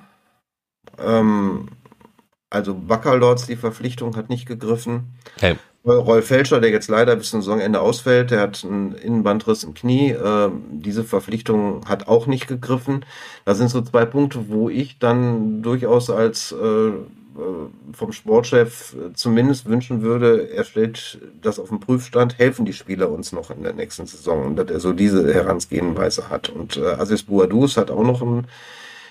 Ähm, 1.00 1.70
also 2.50 2.74
Baccalords, 2.74 3.48
die 3.48 3.56
Verpflichtung 3.58 4.16
hat 4.16 4.30
nicht 4.30 4.46
gegriffen. 4.46 5.16
Hey. 5.40 5.58
Rolf 5.86 6.28
Felscher, 6.28 6.60
der 6.60 6.72
jetzt 6.72 6.88
leider 6.88 7.16
bis 7.16 7.30
zum 7.30 7.42
Saisonende 7.42 7.80
ausfällt, 7.80 8.32
der 8.32 8.42
hat 8.42 8.66
einen 8.66 8.94
Innenbandriss 8.94 9.64
im 9.64 9.74
Knie. 9.74 10.12
Äh, 10.12 10.50
diese 10.72 11.04
Verpflichtung 11.04 11.88
hat 11.88 12.08
auch 12.08 12.26
nicht 12.26 12.48
gegriffen. 12.48 13.06
Da 13.46 13.54
sind 13.54 13.70
so 13.70 13.82
zwei 13.82 14.06
Punkte, 14.06 14.50
wo 14.50 14.70
ich 14.70 14.98
dann 14.98 15.62
durchaus 15.62 16.10
als 16.10 16.52
äh, 16.52 16.92
vom 17.94 18.12
Sportchef 18.14 18.96
zumindest 19.14 19.66
wünschen 19.66 20.02
würde, 20.02 20.50
er 20.52 20.64
stellt 20.64 21.20
das 21.42 21.60
auf 21.60 21.70
den 21.70 21.80
Prüfstand, 21.80 22.38
helfen 22.38 22.66
die 22.66 22.74
Spieler 22.74 23.10
uns 23.10 23.32
noch 23.32 23.52
in 23.52 23.64
der 23.64 23.74
nächsten 23.74 24.06
Saison 24.06 24.46
und 24.46 24.56
dass 24.56 24.70
er 24.70 24.80
so 24.80 24.94
diese 24.94 25.34
Herangehensweise 25.34 26.30
hat. 26.30 26.50
Und 26.50 26.78
äh, 26.78 26.86
Aziz 26.86 27.24
Bouadouz 27.24 27.78
hat 27.78 27.92
auch 27.92 28.04
noch 28.04 28.22
einen 28.22 28.48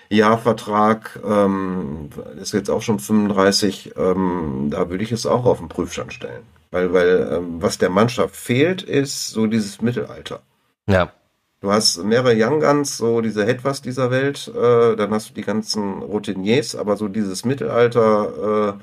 Jahrvertrag, 0.09 1.21
ähm, 1.27 2.11
ist 2.41 2.53
jetzt 2.53 2.71
auch 2.71 2.83
schon 2.83 2.99
35, 2.99 3.93
ähm, 3.97 4.69
da 4.71 4.89
würde 4.89 5.05
ich 5.05 5.13
es 5.13 5.27
auch 5.27 5.45
auf 5.45 5.59
den 5.59 5.69
Prüfstand 5.69 6.13
stellen. 6.13 6.43
Weil, 6.75 6.93
weil 6.93 7.31
ähm, 7.33 7.63
was 7.63 7.79
der 7.79 7.89
Mannschaft 7.89 8.35
fehlt, 8.35 8.83
ist 8.83 9.29
so 9.29 9.47
dieses 9.47 9.81
Mittelalter. 9.81 10.41
Ja. 10.89 11.13
Du 11.61 11.71
hast 11.71 12.03
mehrere 12.03 12.35
Young 12.37 12.59
Guns, 12.59 12.97
so 12.97 13.21
diese 13.21 13.47
Hetwas 13.47 13.81
dieser 13.81 14.11
Welt, 14.11 14.49
äh, 14.49 14.97
dann 14.97 15.13
hast 15.13 15.31
du 15.31 15.35
die 15.35 15.45
ganzen 15.45 16.03
Routiniers, 16.03 16.75
aber 16.75 16.97
so 16.97 17.07
dieses 17.07 17.45
Mittelalter, 17.45 18.75
äh, 18.77 18.83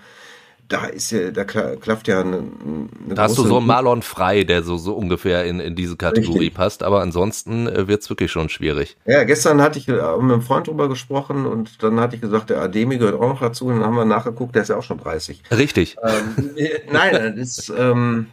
da 0.72 0.86
ist 0.86 1.12
ja, 1.12 1.32
da 1.32 1.44
klafft 1.44 2.08
ja 2.08 2.22
eine, 2.22 2.38
eine 2.38 3.16
Da 3.16 3.24
hast 3.24 3.38
du 3.38 3.44
so 3.44 3.58
einen 3.58 3.68
Marlon 3.68 4.02
Frei, 4.02 4.44
der 4.44 4.64
so, 4.64 4.78
so 4.78 4.94
ungefähr 4.94 5.46
in, 5.46 5.60
in 5.60 5.76
diese 5.76 5.98
Kategorie 5.98 6.40
Richtig. 6.40 6.54
passt, 6.54 6.84
aber 6.84 7.02
ansonsten 7.02 7.68
äh, 7.68 7.88
wird's 7.88 8.10
wirklich 8.10 8.32
schon 8.32 8.48
schwierig. 8.50 8.98
Ja, 9.06 9.24
gestern 9.26 9.62
hatte 9.62 9.80
ich 9.80 9.88
äh, 9.90 9.92
mit 9.92 10.04
einem 10.04 10.42
Freund 10.42 10.68
drüber 10.68 10.88
gesprochen 10.88 11.46
und 11.46 11.84
dann 11.84 12.00
hatte 12.00 12.16
ich 12.16 12.22
gesagt, 12.22 12.50
der 12.50 12.62
Ademi 12.62 12.98
gehört 12.98 13.16
auch 13.16 13.28
noch 13.28 13.42
dazu 13.42 13.66
und 13.66 13.80
dann 13.80 13.86
haben 13.86 13.96
wir 13.96 14.06
nachgeguckt, 14.06 14.56
der 14.56 14.62
ist 14.62 14.70
ja 14.70 14.78
auch 14.78 14.84
schon 14.84 15.00
30. 15.00 15.44
Richtig. 15.52 15.98
Ähm, 16.02 16.52
äh, 16.56 16.70
nein, 16.92 17.36
das 17.36 17.58
ist, 17.58 17.74
ähm, 17.78 18.28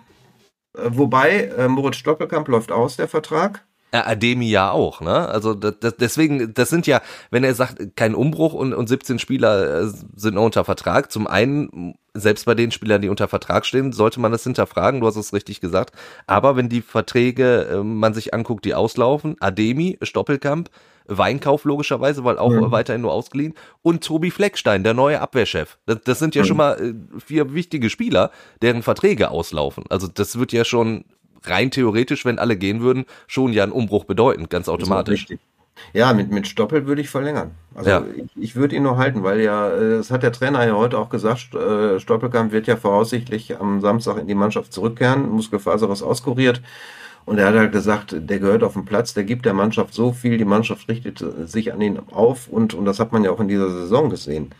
äh, 0.76 0.90
wobei, 0.90 1.52
äh, 1.56 1.68
Moritz 1.68 1.96
Stoppelkamp 1.96 2.48
läuft 2.48 2.70
aus, 2.70 2.96
der 2.96 3.08
Vertrag. 3.08 3.64
Ademi 3.90 4.48
ja 4.48 4.70
auch, 4.70 5.00
ne? 5.00 5.28
Also 5.28 5.54
das, 5.54 5.96
deswegen, 5.96 6.52
das 6.52 6.68
sind 6.68 6.86
ja, 6.86 7.00
wenn 7.30 7.44
er 7.44 7.54
sagt, 7.54 7.96
kein 7.96 8.14
Umbruch 8.14 8.52
und, 8.52 8.74
und 8.74 8.86
17 8.86 9.18
Spieler 9.18 9.82
äh, 9.82 9.92
sind 10.14 10.36
unter 10.36 10.64
Vertrag, 10.64 11.10
zum 11.10 11.26
einen, 11.26 11.94
selbst 12.12 12.44
bei 12.44 12.54
den 12.54 12.70
Spielern, 12.70 13.00
die 13.00 13.08
unter 13.08 13.28
Vertrag 13.28 13.64
stehen, 13.64 13.92
sollte 13.92 14.20
man 14.20 14.32
das 14.32 14.44
hinterfragen, 14.44 15.00
du 15.00 15.06
hast 15.06 15.16
es 15.16 15.32
richtig 15.32 15.60
gesagt. 15.60 15.94
Aber 16.26 16.56
wenn 16.56 16.68
die 16.68 16.82
Verträge 16.82 17.68
äh, 17.70 17.82
man 17.82 18.12
sich 18.12 18.34
anguckt, 18.34 18.64
die 18.64 18.74
auslaufen, 18.74 19.36
Ademi, 19.40 19.98
Stoppelkamp, 20.02 20.70
Weinkauf 21.08 21.64
logischerweise, 21.64 22.22
weil 22.24 22.38
auch 22.38 22.50
mhm. 22.50 22.70
weiterhin 22.70 23.00
nur 23.00 23.12
ausgeliehen. 23.12 23.54
Und 23.80 24.04
Tobi 24.04 24.30
Fleckstein, 24.30 24.84
der 24.84 24.92
neue 24.92 25.20
Abwehrchef. 25.20 25.78
Das, 25.86 26.02
das 26.04 26.18
sind 26.18 26.34
ja 26.34 26.42
mhm. 26.42 26.46
schon 26.46 26.56
mal 26.58 26.80
äh, 26.80 27.20
vier 27.20 27.54
wichtige 27.54 27.88
Spieler, 27.88 28.30
deren 28.60 28.82
Verträge 28.82 29.30
auslaufen. 29.30 29.84
Also 29.88 30.06
das 30.06 30.38
wird 30.38 30.52
ja 30.52 30.66
schon 30.66 31.06
rein 31.44 31.70
theoretisch, 31.70 32.24
wenn 32.24 32.38
alle 32.38 32.56
gehen 32.56 32.80
würden, 32.80 33.04
schon 33.26 33.52
ja 33.52 33.62
einen 33.62 33.72
Umbruch 33.72 34.04
bedeuten, 34.04 34.48
ganz 34.48 34.68
automatisch. 34.68 35.26
Ja, 35.92 36.12
mit, 36.12 36.30
mit 36.30 36.46
Stoppel 36.46 36.86
würde 36.86 37.00
ich 37.00 37.08
verlängern. 37.08 37.52
Also 37.74 37.90
ja. 37.90 38.04
ich, 38.16 38.30
ich 38.36 38.56
würde 38.56 38.74
ihn 38.74 38.82
nur 38.82 38.96
halten, 38.96 39.22
weil 39.22 39.40
ja, 39.40 39.70
äh, 39.70 39.98
das 39.98 40.10
hat 40.10 40.22
der 40.22 40.32
Trainer 40.32 40.66
ja 40.66 40.74
heute 40.74 40.98
auch 40.98 41.08
gesagt, 41.08 41.54
äh, 41.54 42.00
Stoppelkamp 42.00 42.52
wird 42.52 42.66
ja 42.66 42.76
voraussichtlich 42.76 43.58
am 43.60 43.80
Samstag 43.80 44.18
in 44.18 44.26
die 44.26 44.34
Mannschaft 44.34 44.72
zurückkehren, 44.72 45.30
Muskelfaserriss 45.30 46.02
auskuriert. 46.02 46.62
Und 47.24 47.38
er 47.38 47.48
hat 47.48 47.54
halt 47.54 47.72
gesagt, 47.72 48.16
der 48.18 48.38
gehört 48.38 48.62
auf 48.62 48.72
den 48.72 48.86
Platz, 48.86 49.12
der 49.12 49.24
gibt 49.24 49.44
der 49.44 49.52
Mannschaft 49.52 49.92
so 49.92 50.12
viel, 50.12 50.38
die 50.38 50.46
Mannschaft 50.46 50.88
richtet 50.88 51.22
sich 51.44 51.72
an 51.72 51.80
ihn 51.80 51.98
auf 52.10 52.48
und, 52.48 52.72
und 52.72 52.86
das 52.86 53.00
hat 53.00 53.12
man 53.12 53.22
ja 53.22 53.30
auch 53.30 53.40
in 53.40 53.48
dieser 53.48 53.70
Saison 53.70 54.08
gesehen 54.08 54.50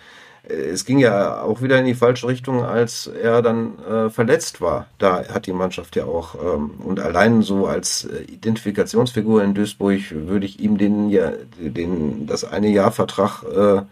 es 0.48 0.84
ging 0.84 0.98
ja 0.98 1.42
auch 1.42 1.62
wieder 1.62 1.78
in 1.78 1.84
die 1.84 1.94
falsche 1.94 2.26
Richtung, 2.26 2.64
als 2.64 3.06
er 3.06 3.42
dann 3.42 3.78
äh, 3.84 4.10
verletzt 4.10 4.60
war. 4.60 4.86
Da 4.98 5.24
hat 5.28 5.46
die 5.46 5.52
Mannschaft 5.52 5.96
ja 5.96 6.04
auch 6.04 6.34
ähm, 6.34 6.70
und 6.82 7.00
allein 7.00 7.42
so 7.42 7.66
als 7.66 8.04
äh, 8.04 8.22
Identifikationsfigur 8.22 9.42
in 9.42 9.54
Duisburg 9.54 10.00
würde 10.10 10.46
ich 10.46 10.60
ihm 10.60 10.78
den 10.78 11.10
ja 11.10 11.32
den 11.58 12.26
das 12.26 12.44
eine 12.44 12.68
Jahr 12.68 12.92
Vertrag 12.92 13.42
äh, 13.44 13.82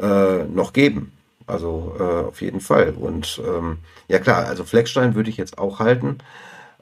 äh, 0.00 0.44
noch 0.44 0.72
geben. 0.72 1.12
Also 1.46 1.96
äh, 1.98 2.28
auf 2.28 2.40
jeden 2.40 2.60
Fall. 2.60 2.90
Und 2.90 3.42
ähm, 3.46 3.78
ja 4.08 4.18
klar, 4.18 4.46
also 4.46 4.64
Fleckstein 4.64 5.14
würde 5.14 5.30
ich 5.30 5.36
jetzt 5.36 5.58
auch 5.58 5.80
halten. 5.80 6.18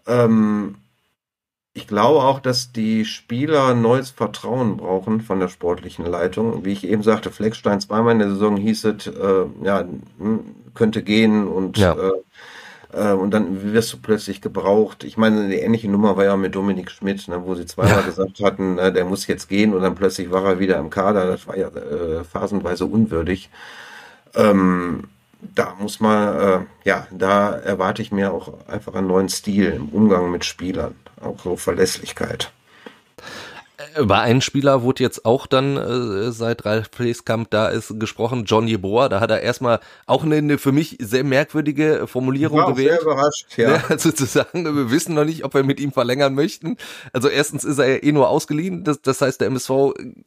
Ähm, 0.06 0.76
ich 1.72 1.86
glaube 1.86 2.22
auch, 2.24 2.40
dass 2.40 2.72
die 2.72 3.04
Spieler 3.04 3.74
neues 3.74 4.10
Vertrauen 4.10 4.76
brauchen 4.76 5.20
von 5.20 5.38
der 5.38 5.48
sportlichen 5.48 6.04
Leitung. 6.04 6.64
Wie 6.64 6.72
ich 6.72 6.86
eben 6.86 7.02
sagte, 7.02 7.30
Fleckstein 7.30 7.80
zweimal 7.80 8.12
in 8.12 8.18
der 8.18 8.30
Saison 8.30 8.56
hieß 8.56 8.84
es, 8.84 9.06
äh, 9.06 9.46
ja, 9.62 9.84
hm, 10.18 10.40
könnte 10.74 11.02
gehen 11.02 11.46
und 11.46 11.78
ja. 11.78 11.94
äh, 11.94 12.12
äh, 12.92 13.12
und 13.12 13.30
dann 13.32 13.72
wirst 13.72 13.92
du 13.92 13.98
plötzlich 13.98 14.40
gebraucht. 14.40 15.04
Ich 15.04 15.16
meine, 15.16 15.42
eine 15.42 15.60
ähnliche 15.60 15.88
Nummer 15.88 16.16
war 16.16 16.24
ja 16.24 16.36
mit 16.36 16.56
Dominik 16.56 16.90
Schmidt, 16.90 17.28
ne, 17.28 17.42
wo 17.44 17.54
sie 17.54 17.66
zweimal 17.66 18.00
ja. 18.00 18.02
gesagt 18.02 18.40
hatten, 18.42 18.78
äh, 18.78 18.92
der 18.92 19.04
muss 19.04 19.28
jetzt 19.28 19.48
gehen 19.48 19.72
und 19.72 19.82
dann 19.82 19.94
plötzlich 19.94 20.32
war 20.32 20.44
er 20.44 20.58
wieder 20.58 20.76
im 20.78 20.90
Kader. 20.90 21.26
Das 21.26 21.46
war 21.46 21.56
ja 21.56 21.68
äh, 21.68 22.24
phasenweise 22.24 22.86
unwürdig. 22.86 23.48
Ähm, 24.34 25.04
da 25.40 25.74
muss 25.78 26.00
man, 26.00 26.36
äh, 26.36 26.58
ja, 26.84 27.06
da 27.12 27.52
erwarte 27.52 28.02
ich 28.02 28.10
mir 28.10 28.32
auch 28.32 28.66
einfach 28.66 28.94
einen 28.94 29.06
neuen 29.06 29.28
Stil 29.28 29.66
im 29.66 29.88
Umgang 29.88 30.30
mit 30.32 30.44
Spielern 30.44 30.96
auch 31.20 31.38
so 31.42 31.56
Verlässlichkeit. 31.56 32.52
Über 33.98 34.20
einen 34.20 34.42
Spieler 34.42 34.82
wurde 34.82 35.02
jetzt 35.02 35.24
auch 35.24 35.46
dann, 35.46 35.76
äh, 35.76 36.32
seit 36.32 36.66
Ralf 36.66 36.90
Fleskamp 36.92 37.50
da 37.50 37.68
ist, 37.68 37.98
gesprochen, 37.98 38.44
John 38.44 38.68
Jeboa. 38.68 39.08
Da 39.08 39.20
hat 39.20 39.30
er 39.30 39.40
erstmal 39.40 39.80
auch 40.06 40.22
eine, 40.22 40.36
eine 40.36 40.58
für 40.58 40.72
mich 40.72 40.98
sehr 41.00 41.24
merkwürdige 41.24 42.06
Formulierung 42.06 42.58
war 42.58 42.72
gewählt. 42.72 42.90
Sehr 42.90 43.02
überrascht, 43.02 43.46
ja. 43.56 43.70
ja. 43.76 43.84
Also 43.88 44.12
zu 44.12 44.26
sagen, 44.26 44.64
wir 44.64 44.90
wissen 44.90 45.14
noch 45.14 45.24
nicht, 45.24 45.44
ob 45.44 45.54
wir 45.54 45.64
mit 45.64 45.80
ihm 45.80 45.92
verlängern 45.92 46.34
möchten. 46.34 46.76
Also 47.12 47.28
erstens 47.28 47.64
ist 47.64 47.78
er 47.78 47.88
ja 47.88 48.02
eh 48.02 48.12
nur 48.12 48.28
ausgeliehen. 48.28 48.84
Das, 48.84 49.00
das 49.00 49.22
heißt, 49.22 49.40
der 49.40 49.48
MSV 49.48 49.70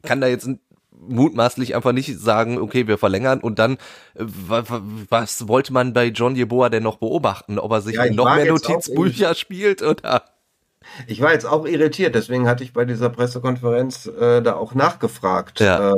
kann 0.01 0.19
da 0.19 0.27
jetzt 0.27 0.49
mutmaßlich 0.91 1.75
einfach 1.75 1.91
nicht 1.91 2.19
sagen, 2.19 2.57
okay, 2.57 2.87
wir 2.87 2.97
verlängern 2.97 3.39
und 3.39 3.59
dann, 3.59 3.73
äh, 4.15 4.25
was 4.25 5.47
wollte 5.47 5.73
man 5.73 5.93
bei 5.93 6.07
John 6.07 6.35
Jeboa 6.35 6.69
denn 6.69 6.83
noch 6.83 6.97
beobachten? 6.97 7.59
Ob 7.59 7.71
er 7.71 7.81
sich 7.81 7.95
ja, 7.95 8.11
noch 8.11 8.35
mehr 8.35 8.45
Notizbücher 8.45 9.35
spielt 9.35 9.83
oder? 9.83 10.23
Ich 11.07 11.21
war 11.21 11.33
jetzt 11.33 11.45
auch 11.45 11.65
irritiert, 11.65 12.15
deswegen 12.15 12.47
hatte 12.47 12.63
ich 12.63 12.73
bei 12.73 12.85
dieser 12.85 13.09
Pressekonferenz 13.09 14.05
äh, 14.05 14.41
da 14.41 14.55
auch 14.55 14.75
nachgefragt. 14.75 15.59
Ja. 15.59 15.93
Äh, 15.93 15.97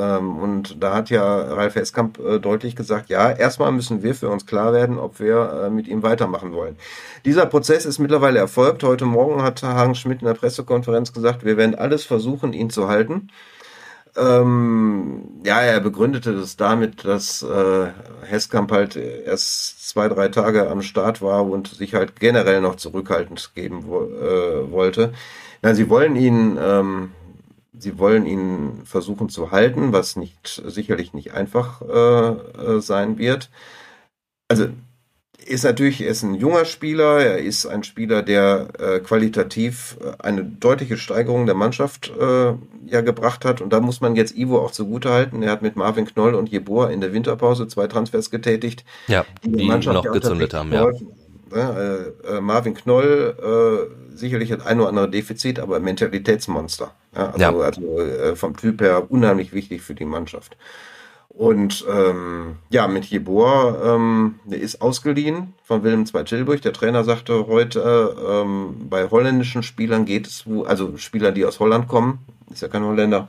ähm, 0.00 0.38
und 0.38 0.82
da 0.82 0.94
hat 0.94 1.10
ja 1.10 1.22
Ralf 1.22 1.74
Heskamp 1.74 2.18
äh, 2.18 2.38
deutlich 2.38 2.76
gesagt, 2.76 3.08
ja, 3.08 3.30
erstmal 3.30 3.72
müssen 3.72 4.02
wir 4.02 4.14
für 4.14 4.28
uns 4.28 4.46
klar 4.46 4.72
werden, 4.72 4.98
ob 4.98 5.20
wir 5.20 5.64
äh, 5.66 5.70
mit 5.70 5.86
ihm 5.88 6.02
weitermachen 6.02 6.52
wollen. 6.52 6.76
Dieser 7.24 7.46
Prozess 7.46 7.86
ist 7.86 7.98
mittlerweile 7.98 8.38
erfolgt. 8.38 8.82
Heute 8.82 9.04
Morgen 9.04 9.42
hat 9.42 9.62
Hagen 9.62 9.94
Schmidt 9.94 10.22
in 10.22 10.26
der 10.26 10.34
Pressekonferenz 10.34 11.12
gesagt, 11.12 11.44
wir 11.44 11.56
werden 11.56 11.74
alles 11.74 12.04
versuchen, 12.04 12.52
ihn 12.52 12.70
zu 12.70 12.88
halten. 12.88 13.28
Ähm, 14.14 15.40
ja, 15.44 15.60
er 15.62 15.80
begründete 15.80 16.34
das 16.34 16.56
damit, 16.56 17.04
dass 17.04 17.42
äh, 17.42 17.90
Heskamp 18.24 18.70
halt 18.70 18.96
erst 18.96 19.88
zwei, 19.88 20.08
drei 20.08 20.28
Tage 20.28 20.70
am 20.70 20.82
Start 20.82 21.22
war 21.22 21.46
und 21.46 21.68
sich 21.68 21.94
halt 21.94 22.20
generell 22.20 22.60
noch 22.60 22.76
zurückhaltend 22.76 23.52
geben 23.54 23.86
wo, 23.86 24.02
äh, 24.02 24.70
wollte. 24.70 25.14
Na, 25.62 25.74
sie 25.74 25.88
wollen 25.88 26.16
ihn, 26.16 26.58
ähm, 26.60 27.12
sie 27.72 27.98
wollen 27.98 28.26
ihn 28.26 28.82
versuchen 28.84 29.30
zu 29.30 29.50
halten, 29.50 29.92
was 29.92 30.16
nicht 30.16 30.62
sicherlich 30.66 31.14
nicht 31.14 31.32
einfach 31.32 31.80
äh, 31.82 32.76
äh 32.76 32.80
sein 32.80 33.16
wird. 33.18 33.50
Also 34.48 34.68
ist 35.46 35.64
natürlich, 35.64 36.00
er 36.00 36.08
ist 36.08 36.22
ein 36.22 36.34
junger 36.34 36.64
Spieler, 36.64 37.20
er 37.20 37.38
ist 37.38 37.66
ein 37.66 37.84
Spieler, 37.84 38.22
der 38.22 38.68
äh, 38.78 39.00
qualitativ 39.00 39.96
äh, 40.00 40.22
eine 40.22 40.44
deutliche 40.44 40.96
Steigerung 40.96 41.46
der 41.46 41.54
Mannschaft 41.54 42.12
äh, 42.18 42.54
ja 42.86 43.00
gebracht 43.00 43.44
hat. 43.44 43.60
Und 43.60 43.72
da 43.72 43.80
muss 43.80 44.00
man 44.00 44.16
jetzt 44.16 44.36
Ivo 44.36 44.58
auch 44.58 44.70
zugutehalten. 44.70 45.42
Er 45.42 45.52
hat 45.52 45.62
mit 45.62 45.76
Marvin 45.76 46.06
Knoll 46.06 46.34
und 46.34 46.48
Jeboa 46.48 46.90
in 46.90 47.00
der 47.00 47.12
Winterpause 47.12 47.68
zwei 47.68 47.86
Transfers 47.86 48.30
getätigt, 48.30 48.84
ja, 49.08 49.24
die, 49.44 49.52
die 49.52 49.66
Mannschaft 49.66 50.04
noch 50.04 50.12
gezündet 50.12 50.54
haben. 50.54 50.72
Ja. 50.72 50.90
ja 51.54 51.94
äh, 52.28 52.40
Marvin 52.40 52.74
Knoll 52.74 53.36
äh, 53.42 54.16
sicherlich 54.16 54.52
hat 54.52 54.66
ein 54.66 54.80
oder 54.80 54.88
andere 54.88 55.10
Defizit, 55.10 55.58
aber 55.58 55.80
Mentalitätsmonster. 55.80 56.92
Ja, 57.14 57.26
also, 57.30 57.40
ja. 57.40 57.50
also 57.50 58.00
äh, 58.00 58.36
vom 58.36 58.56
Typ 58.56 58.80
her 58.80 59.10
unheimlich 59.10 59.52
wichtig 59.52 59.82
für 59.82 59.94
die 59.94 60.04
Mannschaft. 60.04 60.56
Und 61.34 61.86
ähm, 61.90 62.56
ja, 62.68 62.86
mit 62.88 63.06
Jeboa, 63.06 63.94
ähm, 63.94 64.40
der 64.44 64.60
ist 64.60 64.82
ausgeliehen 64.82 65.54
von 65.64 65.82
Willem 65.82 66.04
II 66.12 66.24
Tilburg. 66.24 66.60
Der 66.60 66.74
Trainer 66.74 67.04
sagte 67.04 67.46
heute, 67.46 68.14
ähm, 68.28 68.76
bei 68.90 69.08
holländischen 69.08 69.62
Spielern 69.62 70.04
geht 70.04 70.26
es, 70.26 70.46
wo, 70.46 70.64
also 70.64 70.98
Spieler, 70.98 71.32
die 71.32 71.46
aus 71.46 71.58
Holland 71.58 71.88
kommen, 71.88 72.18
ist 72.50 72.60
ja 72.60 72.68
kein 72.68 72.84
Holländer, 72.84 73.28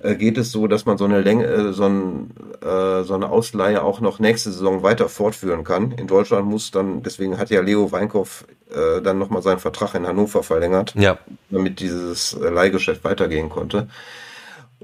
äh, 0.00 0.16
geht 0.16 0.38
es 0.38 0.50
so, 0.50 0.66
dass 0.66 0.86
man 0.86 0.98
so 0.98 1.04
eine 1.04 1.20
Länge, 1.20 1.46
äh, 1.46 1.72
so, 1.72 1.84
ein, 1.84 2.30
äh, 2.62 3.04
so 3.04 3.14
eine 3.14 3.30
Ausleihe 3.30 3.82
auch 3.84 4.00
noch 4.00 4.18
nächste 4.18 4.50
Saison 4.50 4.82
weiter 4.82 5.08
fortführen 5.08 5.62
kann. 5.62 5.92
In 5.92 6.08
Deutschland 6.08 6.46
muss 6.46 6.72
dann, 6.72 7.04
deswegen 7.04 7.38
hat 7.38 7.50
ja 7.50 7.60
Leo 7.60 7.92
Weinkoff 7.92 8.44
äh, 8.70 9.00
dann 9.00 9.18
nochmal 9.18 9.42
seinen 9.42 9.60
Vertrag 9.60 9.94
in 9.94 10.06
Hannover 10.06 10.42
verlängert, 10.42 10.94
ja. 10.96 11.16
damit 11.50 11.78
dieses 11.78 12.36
Leihgeschäft 12.40 13.04
weitergehen 13.04 13.50
konnte. 13.50 13.86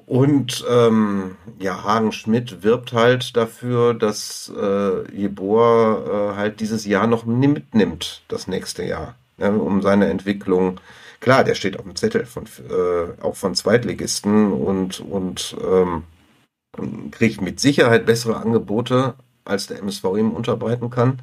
Und 0.07 0.65
ähm, 0.69 1.37
ja, 1.59 1.85
Hagen 1.85 2.13
Schmidt 2.13 2.63
wirbt 2.63 2.93
halt 2.93 3.37
dafür, 3.37 3.95
dass 3.95 4.53
äh, 4.57 5.17
Jeboa 5.17 6.33
äh, 6.33 6.37
halt 6.37 6.61
dieses 6.61 6.85
Jahr 6.85 7.07
noch 7.07 7.25
mitnimmt, 7.25 8.23
das 8.29 8.49
nächste 8.49 8.85
Jahr, 8.85 9.15
ja, 9.39 9.49
um 9.51 9.81
seine 9.83 10.09
Entwicklung. 10.09 10.81
Klar, 11.21 11.45
der 11.45 11.55
steht 11.55 11.79
auf 11.79 11.85
dem 11.85 11.97
Zettel 11.97 12.27
von 12.27 12.47
äh, 12.47 13.23
auch 13.23 13.37
von 13.37 13.55
Zweitligisten 13.55 14.53
und 14.53 15.01
und 15.01 15.57
ähm, 15.65 16.05
kriegt 17.11 17.41
mit 17.41 17.61
Sicherheit 17.61 18.07
bessere 18.07 18.37
Angebote, 18.37 19.15
als 19.45 19.67
der 19.67 19.79
MSV 19.79 20.05
ihm 20.19 20.31
unterbreiten 20.33 20.91
kann. 20.91 21.21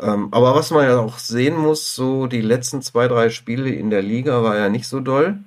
Ähm, 0.00 0.28
aber 0.30 0.54
was 0.54 0.70
man 0.70 0.84
ja 0.84 0.98
auch 0.98 1.18
sehen 1.18 1.56
muss, 1.56 1.94
so 1.94 2.26
die 2.26 2.40
letzten 2.40 2.80
zwei, 2.80 3.08
drei 3.08 3.28
Spiele 3.30 3.70
in 3.70 3.90
der 3.90 4.02
Liga 4.02 4.42
war 4.42 4.56
ja 4.56 4.68
nicht 4.68 4.88
so 4.88 5.00
doll 5.00 5.38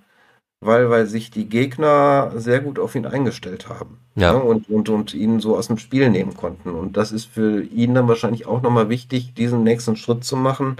weil, 0.65 0.89
weil 0.89 1.05
sich 1.05 1.31
die 1.31 1.47
Gegner 1.47 2.31
sehr 2.35 2.59
gut 2.59 2.79
auf 2.79 2.95
ihn 2.95 3.05
eingestellt 3.05 3.69
haben. 3.69 3.99
Ja. 4.15 4.33
Ne, 4.33 4.39
und, 4.39 4.69
und, 4.69 4.89
und 4.89 5.13
ihn 5.13 5.39
so 5.39 5.57
aus 5.57 5.67
dem 5.67 5.77
Spiel 5.77 6.09
nehmen 6.09 6.35
konnten. 6.35 6.71
Und 6.71 6.97
das 6.97 7.11
ist 7.11 7.25
für 7.25 7.61
ihn 7.61 7.93
dann 7.93 8.07
wahrscheinlich 8.07 8.45
auch 8.47 8.61
nochmal 8.61 8.89
wichtig, 8.89 9.33
diesen 9.33 9.63
nächsten 9.63 9.95
Schritt 9.95 10.23
zu 10.23 10.35
machen, 10.35 10.77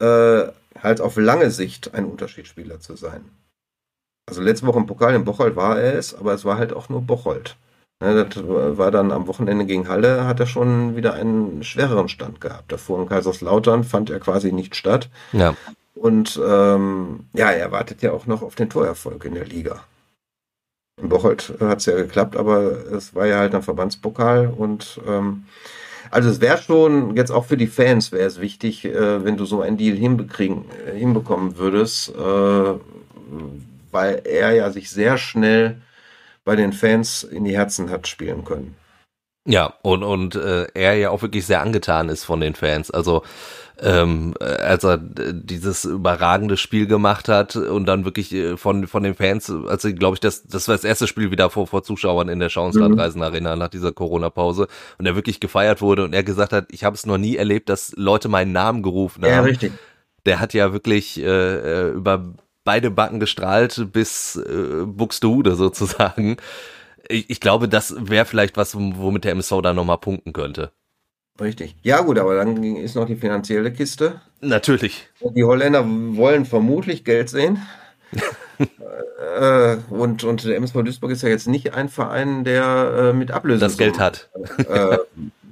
äh, 0.00 0.44
halt 0.80 1.00
auf 1.00 1.16
lange 1.16 1.50
Sicht 1.50 1.94
ein 1.94 2.06
Unterschiedsspieler 2.06 2.80
zu 2.80 2.96
sein. 2.96 3.24
Also 4.26 4.40
letzte 4.40 4.66
Woche 4.66 4.78
im 4.78 4.86
Pokal 4.86 5.14
in 5.14 5.24
Bocholt 5.24 5.56
war 5.56 5.80
er 5.80 5.94
es, 5.94 6.14
aber 6.14 6.32
es 6.32 6.44
war 6.44 6.56
halt 6.56 6.72
auch 6.72 6.88
nur 6.88 7.02
Bocholt. 7.02 7.56
Ne, 8.00 8.24
das 8.24 8.42
war 8.44 8.90
dann 8.90 9.12
am 9.12 9.28
Wochenende 9.28 9.64
gegen 9.64 9.88
Halle, 9.88 10.24
hat 10.24 10.40
er 10.40 10.46
schon 10.46 10.96
wieder 10.96 11.14
einen 11.14 11.62
schwereren 11.62 12.08
Stand 12.08 12.40
gehabt. 12.40 12.72
Davor 12.72 13.00
in 13.00 13.08
Kaiserslautern 13.08 13.84
fand 13.84 14.10
er 14.10 14.18
quasi 14.18 14.50
nicht 14.50 14.74
statt. 14.74 15.08
Ja. 15.32 15.54
Und 15.94 16.40
ähm, 16.44 17.26
ja, 17.34 17.50
er 17.50 17.70
wartet 17.70 18.02
ja 18.02 18.12
auch 18.12 18.26
noch 18.26 18.42
auf 18.42 18.54
den 18.54 18.70
Torerfolg 18.70 19.24
in 19.24 19.34
der 19.34 19.44
Liga. 19.44 19.84
In 21.00 21.08
Bocholt 21.08 21.54
hat 21.60 21.78
es 21.78 21.86
ja 21.86 21.96
geklappt, 21.96 22.36
aber 22.36 22.86
es 22.92 23.14
war 23.14 23.26
ja 23.26 23.38
halt 23.38 23.54
ein 23.54 23.62
Verbandspokal 23.62 24.48
und 24.48 25.00
ähm, 25.06 25.44
also 26.10 26.28
es 26.28 26.40
wäre 26.40 26.58
schon 26.58 27.16
jetzt 27.16 27.30
auch 27.30 27.46
für 27.46 27.56
die 27.56 27.66
Fans 27.66 28.12
wäre 28.12 28.26
es 28.26 28.40
wichtig, 28.40 28.84
äh, 28.84 29.24
wenn 29.24 29.38
du 29.38 29.46
so 29.46 29.62
einen 29.62 29.78
Deal 29.78 29.96
hinbekriegen, 29.96 30.66
äh, 30.86 30.96
hinbekommen 30.96 31.56
würdest, 31.56 32.10
äh, 32.10 32.74
weil 33.90 34.22
er 34.24 34.52
ja 34.52 34.70
sich 34.70 34.90
sehr 34.90 35.16
schnell 35.16 35.80
bei 36.44 36.56
den 36.56 36.72
Fans 36.72 37.22
in 37.24 37.44
die 37.44 37.56
Herzen 37.56 37.88
hat 37.88 38.08
spielen 38.08 38.44
können. 38.44 38.76
Ja, 39.48 39.74
und, 39.82 40.02
und 40.02 40.36
äh, 40.36 40.66
er 40.74 40.94
ja 40.94 41.10
auch 41.10 41.22
wirklich 41.22 41.46
sehr 41.46 41.62
angetan 41.62 42.08
ist 42.08 42.24
von 42.24 42.40
den 42.40 42.54
Fans. 42.54 42.90
Also 42.90 43.22
ähm, 43.82 44.34
als 44.40 44.84
er 44.84 44.98
dieses 44.98 45.84
überragende 45.84 46.56
Spiel 46.56 46.86
gemacht 46.86 47.28
hat 47.28 47.56
und 47.56 47.86
dann 47.86 48.04
wirklich 48.04 48.32
äh, 48.32 48.56
von 48.56 48.86
von 48.86 49.02
den 49.02 49.14
Fans, 49.14 49.50
also 49.50 49.92
glaube 49.92 50.14
ich, 50.14 50.20
das 50.20 50.44
das 50.44 50.68
war 50.68 50.76
das 50.76 50.84
erste 50.84 51.08
Spiel 51.08 51.30
wieder 51.30 51.50
vor 51.50 51.66
vor 51.66 51.82
Zuschauern 51.82 52.28
in 52.28 52.38
der 52.38 52.48
Schauenslandreisen 52.48 53.18
mhm. 53.18 53.24
Arena 53.24 53.56
nach 53.56 53.68
dieser 53.68 53.92
Corona 53.92 54.30
Pause 54.30 54.68
und 54.98 55.06
er 55.06 55.16
wirklich 55.16 55.40
gefeiert 55.40 55.82
wurde 55.82 56.04
und 56.04 56.14
er 56.14 56.22
gesagt 56.22 56.52
hat, 56.52 56.66
ich 56.70 56.84
habe 56.84 56.94
es 56.94 57.06
noch 57.06 57.18
nie 57.18 57.36
erlebt, 57.36 57.68
dass 57.68 57.92
Leute 57.96 58.28
meinen 58.28 58.52
Namen 58.52 58.82
gerufen 58.82 59.24
haben. 59.24 59.32
Ja, 59.32 59.40
richtig. 59.40 59.72
Der 60.26 60.38
hat 60.38 60.54
ja 60.54 60.72
wirklich 60.72 61.20
äh, 61.20 61.24
äh 61.24 61.90
über 61.90 62.34
beide 62.64 62.92
Backen 62.92 63.18
gestrahlt 63.18 63.88
bis 63.92 64.36
äh, 64.36 64.84
Buxtehude 64.86 65.56
sozusagen. 65.56 66.36
Ich, 67.08 67.28
ich 67.30 67.40
glaube, 67.40 67.68
das 67.68 67.96
wäre 67.98 68.26
vielleicht 68.26 68.56
was, 68.56 68.76
womit 68.76 69.24
der 69.24 69.32
MSV 69.32 69.60
da 69.60 69.74
nochmal 69.74 69.98
punkten 69.98 70.32
könnte. 70.32 70.70
Richtig. 71.40 71.76
Ja 71.82 72.00
gut, 72.00 72.18
aber 72.18 72.36
dann 72.36 72.62
ist 72.62 72.94
noch 72.94 73.06
die 73.06 73.16
finanzielle 73.16 73.72
Kiste. 73.72 74.20
Natürlich. 74.40 75.08
Die 75.20 75.44
Holländer 75.44 75.84
wollen 75.86 76.44
vermutlich 76.44 77.04
Geld 77.04 77.30
sehen. 77.30 77.58
äh, 79.40 79.76
und, 79.88 80.24
und 80.24 80.44
der 80.44 80.56
MSV 80.56 80.82
Duisburg 80.84 81.10
ist 81.10 81.22
ja 81.22 81.30
jetzt 81.30 81.48
nicht 81.48 81.74
ein 81.74 81.88
Verein, 81.88 82.44
der 82.44 83.12
äh, 83.12 83.12
mit 83.12 83.30
Ablösung 83.30 83.60
das 83.60 83.78
Geld 83.78 83.98
hat. 83.98 84.28
äh, 84.68 84.98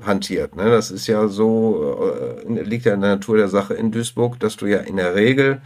hantiert. 0.05 0.55
Ne? 0.57 0.71
Das 0.71 0.91
ist 0.91 1.07
ja 1.07 1.29
so, 1.29 2.15
äh, 2.47 2.63
liegt 2.63 2.85
ja 2.85 2.95
in 2.95 3.01
der 3.01 3.17
Natur 3.17 3.39
der 3.39 3.49
Sache 3.49 3.75
in 3.75 3.91
Duisburg, 3.91 4.39
dass 4.39 4.57
du 4.57 4.67
ja 4.67 4.79
in 4.79 4.97
der 4.97 5.15
Regel 5.15 5.63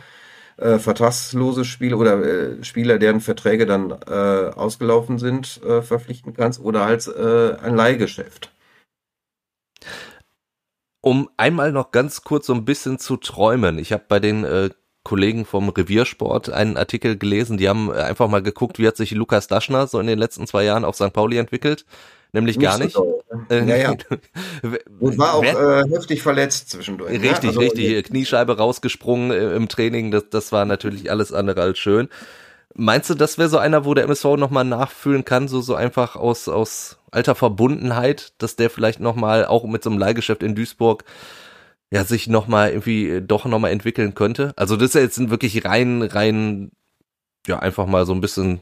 äh, 0.57 0.79
vertragslose 0.79 1.65
Spieler 1.65 1.99
oder 1.99 2.23
äh, 2.23 2.63
Spieler, 2.63 2.99
deren 2.99 3.21
Verträge 3.21 3.67
dann 3.67 3.93
ausgelaufen 3.93 5.19
sind, 5.19 5.61
verpflichten 5.83 6.35
kannst 6.35 6.61
oder 6.61 6.89
äh, 6.89 7.57
ein 7.61 7.75
Leihgeschäft 7.75 8.54
um 11.01 11.29
einmal 11.37 11.73
noch 11.73 11.91
ganz 11.91 12.23
kurz 12.23 12.47
so 12.47 12.55
ein 12.55 12.65
bisschen 12.65 12.99
zu 12.99 13.17
träumen. 13.17 13.79
Ich 13.79 13.93
habe 13.93 14.05
bei 14.09 14.21
den 14.21 14.45
äh, 14.45 14.71
Kollegen 15.03 15.45
vom 15.45 15.69
Reviersport 15.69 16.51
einen 16.51 16.79
Artikel 16.79 17.19
gelesen, 17.19 17.59
die 17.59 17.69
haben 17.69 17.93
einfach 17.93 18.29
mal 18.29 18.43
geguckt, 18.43 18.79
wie 18.79 18.87
hat 18.87 18.97
sich 18.97 19.11
Lukas 19.11 19.47
Daschner 19.47 19.87
so 19.87 20.01
in 20.01 20.07
den 20.07 20.19
letzten 20.19 20.47
zwei 20.47 20.65
Jahren 20.65 20.85
auf 20.85 20.97
St. 20.97 21.13
Pauli 21.13 21.37
entwickelt. 21.37 21.85
Nämlich 22.33 22.57
nicht 22.57 22.65
gar 22.65 22.79
nicht. 22.79 22.95
So 22.95 23.23
äh, 23.49 23.65
ja, 23.65 23.77
ja. 23.77 23.91
Und 25.01 25.19
war 25.19 25.35
auch 25.35 25.45
äh, 25.45 25.89
heftig 25.89 26.23
verletzt 26.23 26.71
zwischendurch. 26.71 27.13
Ne? 27.13 27.31
Richtig, 27.31 27.51
also, 27.51 27.61
richtig. 27.61 28.05
Kniescheibe 28.05 28.57
rausgesprungen 28.57 29.31
äh, 29.31 29.55
im 29.55 29.69
Training. 29.69 30.11
Das, 30.11 30.31
das 30.31 30.53
war 30.53 30.65
natürlich 30.65 31.11
alles 31.11 31.33
andere 31.33 31.63
als 31.63 31.79
schön. 31.79 32.09
Meinst 32.77 33.09
du, 33.09 33.15
das 33.15 33.39
wäre 33.39 33.49
so 33.49 33.59
einer, 33.59 33.85
wo 33.85 33.95
der 33.95 34.05
MSV 34.05 34.37
nochmal 34.37 34.65
nachfühlen 34.65 35.25
kann, 35.25 35.47
so, 35.47 35.61
so 35.61 35.77
einfach 35.77 36.17
aus, 36.17 36.49
aus 36.49 36.99
alter 37.13 37.37
Verbundenheit, 37.37 38.33
dass 38.39 38.57
der 38.57 38.69
vielleicht 38.69 38.99
nochmal 38.99 39.47
auch 39.47 39.65
mit 39.65 39.85
so 39.85 39.91
einem 39.91 39.99
Leihgeschäft 39.99 40.43
in 40.43 40.57
Duisburg 40.57 41.05
ja 41.91 42.05
sich 42.05 42.27
nochmal 42.27 42.71
irgendwie 42.71 43.09
äh, 43.09 43.21
doch 43.23 43.45
nochmal 43.45 43.71
entwickeln 43.71 44.15
könnte? 44.15 44.53
Also 44.57 44.77
das 44.77 44.89
ist 44.89 44.95
ja 44.95 45.01
jetzt 45.03 45.31
wirklich 45.31 45.65
rein, 45.65 46.03
rein, 46.03 46.73
ja, 47.47 47.61
einfach 47.61 47.87
mal 47.87 48.07
so 48.07 48.13
ein 48.13 48.21
bisschen 48.21 48.61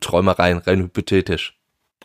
Träumereien, 0.00 0.58
rein 0.58 0.82
hypothetisch. 0.82 1.58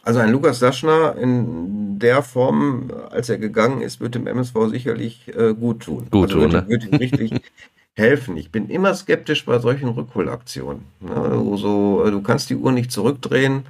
Also 0.04 0.22
ein 0.22 0.32
Lukas 0.32 0.60
Daschner 0.60 1.18
in 1.18 2.00
der 2.00 2.24
Form, 2.24 2.92
als 3.12 3.28
er 3.28 3.38
gegangen 3.38 3.82
ist, 3.82 4.00
wird 4.00 4.16
dem 4.16 4.28
MSV 4.28 4.56
sicherlich 4.70 5.28
äh, 5.36 5.54
gut 5.54 5.82
tun. 5.82 6.08
Gut 6.10 6.30
also 6.30 6.44
tun, 6.44 6.52
ne? 6.52 6.66
wird 6.70 6.86
ihm 6.86 6.96
richtig 6.96 7.32
helfen. 8.00 8.38
Ich 8.38 8.52
bin 8.52 8.70
immer 8.70 8.96
skeptisch 8.96 9.46
bei 9.46 9.60
solchen 9.60 9.90
Rückholaktionen. 9.90 10.86
Ne? 11.00 11.58
So, 11.58 12.04
äh, 12.06 12.12
du 12.12 12.22
kannst 12.22 12.50
die 12.50 12.56
Uhr 12.56 12.72
nicht 12.72 12.92
zurückdrehen, 12.92 13.66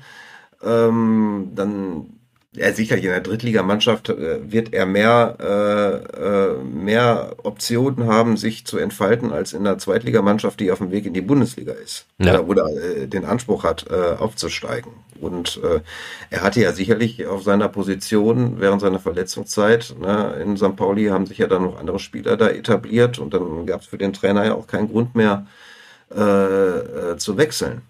ähm, 0.63 1.51
dann 1.55 2.05
ja, 2.55 2.71
sicherlich 2.73 3.05
in 3.05 3.11
der 3.11 3.21
Drittligamannschaft 3.21 4.09
äh, 4.09 4.51
wird 4.51 4.73
er 4.73 4.85
mehr, 4.85 5.37
äh, 5.39 6.19
äh, 6.19 6.63
mehr 6.63 7.35
Optionen 7.43 8.07
haben, 8.07 8.37
sich 8.37 8.65
zu 8.65 8.77
entfalten, 8.77 9.31
als 9.31 9.53
in 9.53 9.63
der 9.63 9.77
Zweitligamannschaft, 9.77 10.59
die 10.59 10.71
auf 10.71 10.79
dem 10.79 10.91
Weg 10.91 11.05
in 11.05 11.13
die 11.13 11.21
Bundesliga 11.21 11.73
ist. 11.73 12.05
Ja. 12.17 12.39
Oder, 12.39 12.47
oder 12.47 13.01
äh, 13.01 13.07
den 13.07 13.25
Anspruch 13.25 13.63
hat, 13.63 13.85
äh, 13.89 14.15
aufzusteigen. 14.17 14.91
Und 15.19 15.59
äh, 15.63 15.81
er 16.29 16.41
hatte 16.41 16.61
ja 16.61 16.71
sicherlich 16.71 17.25
auf 17.25 17.43
seiner 17.43 17.67
Position 17.67 18.59
während 18.59 18.81
seiner 18.81 18.99
Verletzungszeit, 18.99 19.95
ne, 19.99 20.35
in 20.41 20.57
St. 20.57 20.75
Pauli 20.75 21.07
haben 21.07 21.25
sich 21.25 21.39
ja 21.39 21.47
dann 21.47 21.63
noch 21.63 21.79
andere 21.79 21.99
Spieler 21.99 22.37
da 22.37 22.49
etabliert 22.49 23.19
und 23.19 23.33
dann 23.33 23.65
gab 23.65 23.81
es 23.81 23.87
für 23.87 23.97
den 23.97 24.13
Trainer 24.13 24.45
ja 24.45 24.53
auch 24.53 24.67
keinen 24.67 24.89
Grund 24.89 25.15
mehr 25.15 25.45
äh, 26.15 26.21
äh, 26.21 27.17
zu 27.17 27.37
wechseln. 27.37 27.81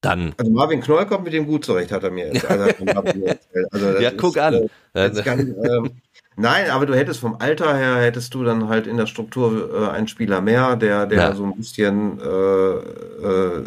Dann. 0.00 0.32
Also 0.36 0.50
Marvin 0.52 0.80
Knoll 0.80 1.06
kommt 1.06 1.24
mit 1.24 1.32
dem 1.32 1.46
gut 1.46 1.64
zurecht, 1.64 1.90
hat 1.90 2.04
er 2.04 2.10
mir 2.10 2.32
jetzt. 2.32 2.44
Also, 2.44 2.64
also 3.70 3.98
ja, 3.98 4.12
guck 4.16 4.36
ist, 4.36 4.42
an. 4.42 4.68
Äh, 4.94 5.10
kann, 5.22 5.40
ähm, 5.40 5.90
nein, 6.36 6.70
aber 6.70 6.86
du 6.86 6.94
hättest 6.94 7.20
vom 7.20 7.36
Alter 7.40 7.76
her, 7.76 7.96
hättest 7.96 8.32
du 8.34 8.44
dann 8.44 8.68
halt 8.68 8.86
in 8.86 8.96
der 8.96 9.06
Struktur 9.06 9.70
äh, 9.74 9.90
einen 9.90 10.06
Spieler 10.06 10.40
mehr, 10.40 10.76
der, 10.76 11.06
der 11.06 11.18
ja. 11.18 11.34
so 11.34 11.44
ein 11.44 11.56
bisschen 11.56 12.20
äh, 12.20 12.24
äh, 12.24 13.64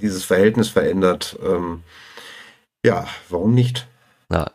dieses 0.00 0.24
Verhältnis 0.24 0.68
verändert. 0.68 1.38
Ähm, 1.44 1.82
ja, 2.84 3.06
warum 3.28 3.54
nicht? 3.54 3.86
Ja. 4.30 4.50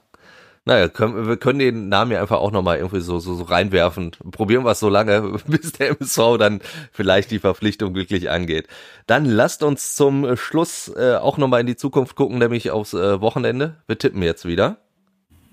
Naja, 0.65 0.87
können, 0.87 1.27
wir 1.27 1.37
können 1.37 1.57
den 1.57 1.89
Namen 1.89 2.11
ja 2.11 2.21
einfach 2.21 2.37
auch 2.37 2.51
nochmal 2.51 2.77
irgendwie 2.77 3.01
so, 3.01 3.17
so, 3.17 3.33
so 3.33 3.43
reinwerfen. 3.43 4.11
Probieren 4.31 4.65
wir 4.65 4.71
es 4.71 4.79
so 4.79 4.89
lange, 4.89 5.39
bis 5.47 5.71
der 5.71 5.89
MSV 5.99 6.37
dann 6.37 6.61
vielleicht 6.91 7.31
die 7.31 7.39
Verpflichtung 7.39 7.93
glücklich 7.93 8.29
angeht. 8.29 8.67
Dann 9.07 9.25
lasst 9.25 9.63
uns 9.63 9.95
zum 9.95 10.37
Schluss 10.37 10.93
äh, 10.95 11.15
auch 11.15 11.37
nochmal 11.37 11.61
in 11.61 11.67
die 11.67 11.75
Zukunft 11.75 12.15
gucken, 12.15 12.37
nämlich 12.37 12.69
aufs 12.69 12.93
äh, 12.93 13.19
Wochenende. 13.19 13.77
Wir 13.87 13.97
tippen 13.97 14.21
jetzt 14.21 14.45
wieder. 14.45 14.77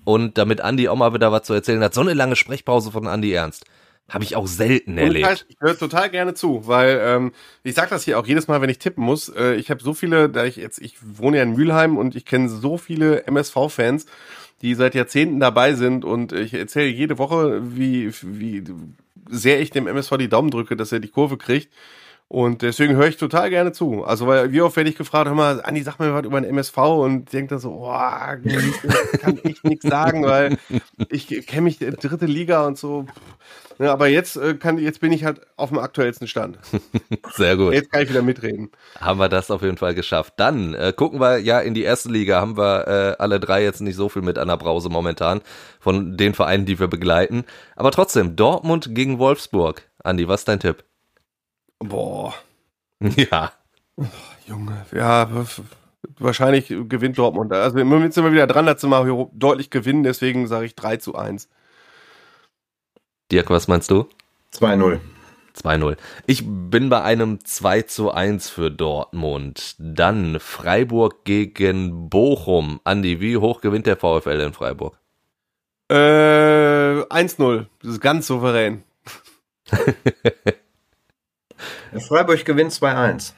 Und 0.03 0.37
damit 0.37 0.61
Andi 0.61 0.87
auch 0.87 0.95
mal 0.95 1.13
wieder 1.13 1.31
was 1.31 1.43
zu 1.43 1.53
erzählen 1.53 1.83
hat, 1.83 1.93
so 1.93 2.01
eine 2.01 2.13
lange 2.13 2.35
Sprechpause 2.35 2.91
von 2.91 3.07
Andi 3.07 3.33
Ernst. 3.33 3.65
Habe 4.09 4.23
ich 4.23 4.35
auch 4.35 4.47
selten 4.47 4.97
erlebt. 4.97 5.25
Halt, 5.25 5.45
ich 5.49 5.57
höre 5.59 5.77
total 5.77 6.09
gerne 6.09 6.33
zu, 6.33 6.65
weil 6.65 6.99
ähm, 7.03 7.33
ich 7.63 7.75
sage 7.75 7.89
das 7.89 8.03
hier 8.03 8.17
auch 8.17 8.25
jedes 8.25 8.47
Mal, 8.47 8.61
wenn 8.61 8.69
ich 8.69 8.79
tippen 8.79 9.03
muss. 9.03 9.27
Äh, 9.29 9.55
ich 9.55 9.69
habe 9.69 9.83
so 9.83 9.93
viele, 9.93 10.29
da 10.29 10.45
ich 10.45 10.55
jetzt, 10.55 10.79
ich 10.79 10.95
wohne 11.01 11.37
ja 11.37 11.43
in 11.43 11.55
Mülheim 11.55 11.97
und 11.97 12.15
ich 12.15 12.25
kenne 12.25 12.47
so 12.47 12.77
viele 12.77 13.25
MSV-Fans 13.27 14.05
die 14.61 14.73
seit 14.73 14.95
Jahrzehnten 14.95 15.39
dabei 15.39 15.73
sind 15.73 16.03
und 16.03 16.31
ich 16.33 16.53
erzähle 16.53 16.87
jede 16.87 17.17
Woche, 17.17 17.61
wie, 17.75 18.11
wie 18.23 18.63
sehr 19.29 19.61
ich 19.61 19.69
dem 19.69 19.87
MSV 19.87 20.17
die 20.17 20.29
Daumen 20.29 20.49
drücke, 20.49 20.75
dass 20.75 20.91
er 20.91 20.99
die 20.99 21.09
Kurve 21.09 21.37
kriegt. 21.37 21.71
Und 22.29 22.61
deswegen 22.61 22.95
höre 22.95 23.07
ich 23.07 23.15
total 23.15 23.49
gerne 23.49 23.71
zu. 23.71 24.03
Also, 24.03 24.27
weil 24.27 24.51
wie 24.51 24.59
oft 24.59 24.75
werde 24.75 24.89
ich 24.89 24.97
gefragt, 24.97 25.29
hör 25.29 25.35
mal, 25.35 25.61
Andi, 25.63 25.81
sag 25.81 25.97
mir 25.97 26.13
was 26.13 26.25
über 26.25 26.41
den 26.41 26.49
MSV 26.49 26.77
und 26.77 27.31
denke 27.31 27.51
dann 27.51 27.59
so, 27.59 27.69
boah, 27.69 28.37
kann 29.21 29.39
ich 29.43 29.63
nichts 29.63 29.87
sagen, 29.87 30.25
weil 30.25 30.57
ich 31.09 31.27
kenne 31.47 31.61
mich 31.61 31.77
dritte 31.77 32.25
Liga 32.25 32.67
und 32.67 32.77
so. 32.77 33.05
Ja, 33.79 33.93
aber 33.93 34.07
jetzt 34.07 34.37
äh, 34.37 34.55
kann, 34.55 34.77
jetzt 34.77 35.01
bin 35.01 35.11
ich 35.11 35.23
halt 35.23 35.41
auf 35.55 35.69
dem 35.69 35.77
aktuellsten 35.77 36.27
Stand. 36.27 36.57
Sehr 37.33 37.57
gut. 37.57 37.73
Jetzt 37.73 37.91
kann 37.91 38.01
ich 38.01 38.09
wieder 38.09 38.23
mitreden. 38.23 38.71
Haben 38.99 39.19
wir 39.19 39.29
das 39.29 39.51
auf 39.51 39.61
jeden 39.61 39.77
Fall 39.77 39.93
geschafft. 39.93 40.33
Dann 40.37 40.73
äh, 40.73 40.93
gucken 40.95 41.19
wir 41.19 41.37
ja 41.37 41.59
in 41.59 41.73
die 41.73 41.83
erste 41.83 42.09
Liga. 42.09 42.41
Haben 42.41 42.57
wir 42.57 42.87
äh, 42.87 43.15
alle 43.21 43.39
drei 43.39 43.63
jetzt 43.63 43.81
nicht 43.81 43.95
so 43.95 44.09
viel 44.09 44.23
mit 44.23 44.39
an 44.39 44.47
der 44.47 44.57
Brause 44.57 44.89
momentan 44.89 45.41
von 45.79 46.17
den 46.17 46.33
Vereinen, 46.33 46.65
die 46.65 46.79
wir 46.79 46.87
begleiten. 46.87 47.43
Aber 47.75 47.91
trotzdem, 47.91 48.35
Dortmund 48.35 48.95
gegen 48.95 49.19
Wolfsburg. 49.19 49.83
Andi, 50.03 50.27
was 50.27 50.41
ist 50.41 50.47
dein 50.47 50.59
Tipp? 50.59 50.83
Boah. 51.79 52.33
Ja. 53.15 53.51
Oh, 53.95 54.05
Junge, 54.47 54.85
ja, 54.91 55.29
wahrscheinlich 56.19 56.67
gewinnt 56.67 57.17
Dortmund. 57.17 57.53
Also 57.53 57.77
im 57.77 57.87
Moment 57.87 58.13
sind 58.13 58.23
wir 58.23 58.31
wieder 58.31 58.47
dran, 58.47 58.73
sie 58.77 58.87
mal 58.87 59.29
deutlich 59.33 59.69
gewinnen, 59.69 60.03
deswegen 60.03 60.47
sage 60.47 60.65
ich 60.65 60.75
3 60.75 60.97
zu 60.97 61.15
1. 61.15 61.47
Dirk, 63.31 63.49
was 63.49 63.67
meinst 63.67 63.91
du? 63.91 64.07
2-0. 64.53 64.99
2-0. 65.55 65.97
Ich 66.27 66.43
bin 66.45 66.89
bei 66.89 67.01
einem 67.01 67.43
2 67.43 67.81
zu 67.83 68.11
1 68.11 68.49
für 68.49 68.71
Dortmund. 68.71 69.75
Dann 69.79 70.39
Freiburg 70.39 71.25
gegen 71.25 72.09
Bochum. 72.09 72.79
Andi, 72.83 73.19
wie 73.19 73.37
hoch 73.37 73.61
gewinnt 73.61 73.85
der 73.85 73.97
VfL 73.97 74.39
in 74.39 74.53
Freiburg? 74.53 74.97
Äh, 75.89 75.95
1-0. 75.95 77.65
Das 77.81 77.91
ist 77.91 78.01
ganz 78.01 78.27
souverän. 78.27 78.83
Freiburg 82.07 82.45
gewinnt 82.45 82.71
2-1. 82.71 83.33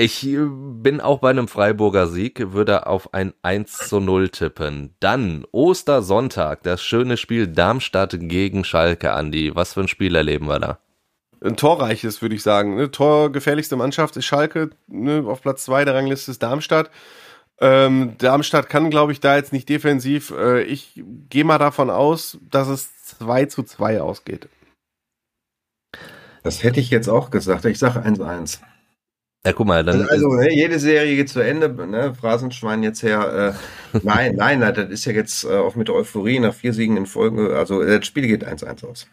Ich 0.00 0.26
bin 0.34 1.02
auch 1.02 1.18
bei 1.18 1.28
einem 1.28 1.46
Freiburger 1.46 2.06
Sieg, 2.06 2.54
würde 2.54 2.86
auf 2.86 3.12
ein 3.12 3.34
1 3.42 3.76
zu 3.86 4.00
0 4.00 4.30
tippen. 4.30 4.94
Dann 4.98 5.44
Ostersonntag, 5.52 6.62
das 6.62 6.82
schöne 6.82 7.18
Spiel 7.18 7.46
Darmstadt 7.46 8.16
gegen 8.18 8.64
Schalke, 8.64 9.12
Andi. 9.12 9.54
Was 9.54 9.74
für 9.74 9.82
ein 9.82 9.88
Spiel 9.88 10.16
erleben 10.16 10.46
wir 10.46 10.58
da? 10.58 10.78
Ein 11.44 11.58
torreiches, 11.58 12.22
würde 12.22 12.34
ich 12.34 12.42
sagen. 12.42 12.76
Ne? 12.76 12.90
Torgefährlichste 12.90 13.76
Mannschaft 13.76 14.16
ist 14.16 14.24
Schalke, 14.24 14.70
ne? 14.86 15.22
auf 15.26 15.42
Platz 15.42 15.66
2 15.66 15.84
der 15.84 15.94
Rangliste 15.94 16.30
ist 16.30 16.42
Darmstadt. 16.42 16.90
Ähm, 17.60 18.14
Darmstadt 18.16 18.70
kann, 18.70 18.88
glaube 18.88 19.12
ich, 19.12 19.20
da 19.20 19.36
jetzt 19.36 19.52
nicht 19.52 19.68
defensiv. 19.68 20.30
Äh, 20.30 20.62
ich 20.62 21.02
gehe 21.28 21.44
mal 21.44 21.58
davon 21.58 21.90
aus, 21.90 22.38
dass 22.50 22.68
es 22.68 23.04
2 23.18 23.44
zu 23.44 23.64
2 23.64 24.00
ausgeht. 24.00 24.48
Das 26.42 26.62
hätte 26.62 26.80
ich 26.80 26.88
jetzt 26.88 27.08
auch 27.08 27.28
gesagt. 27.30 27.66
Ich 27.66 27.78
sage 27.78 28.00
1-1. 28.00 28.60
Ja, 29.44 29.54
guck 29.54 29.66
mal, 29.66 29.82
dann. 29.82 30.06
Also, 30.08 30.28
ne, 30.34 30.52
jede 30.52 30.78
Serie 30.78 31.16
geht 31.16 31.30
zu 31.30 31.40
Ende, 31.40 31.70
ne, 31.86 32.14
Phrasenschwein 32.14 32.82
jetzt 32.82 33.02
her. 33.02 33.56
Äh, 33.92 33.98
nein, 34.02 34.34
nein, 34.36 34.58
nein, 34.60 34.74
das 34.74 34.90
ist 34.90 35.06
ja 35.06 35.12
jetzt 35.12 35.44
äh, 35.44 35.56
auch 35.56 35.76
mit 35.76 35.88
der 35.88 35.94
Euphorie 35.94 36.38
nach 36.40 36.54
vier 36.54 36.74
Siegen 36.74 36.96
in 36.96 37.06
Folge. 37.06 37.56
Also, 37.56 37.82
das 37.82 38.06
Spiel 38.06 38.26
geht 38.26 38.46
1-1 38.46 38.86
aus. 38.86 39.06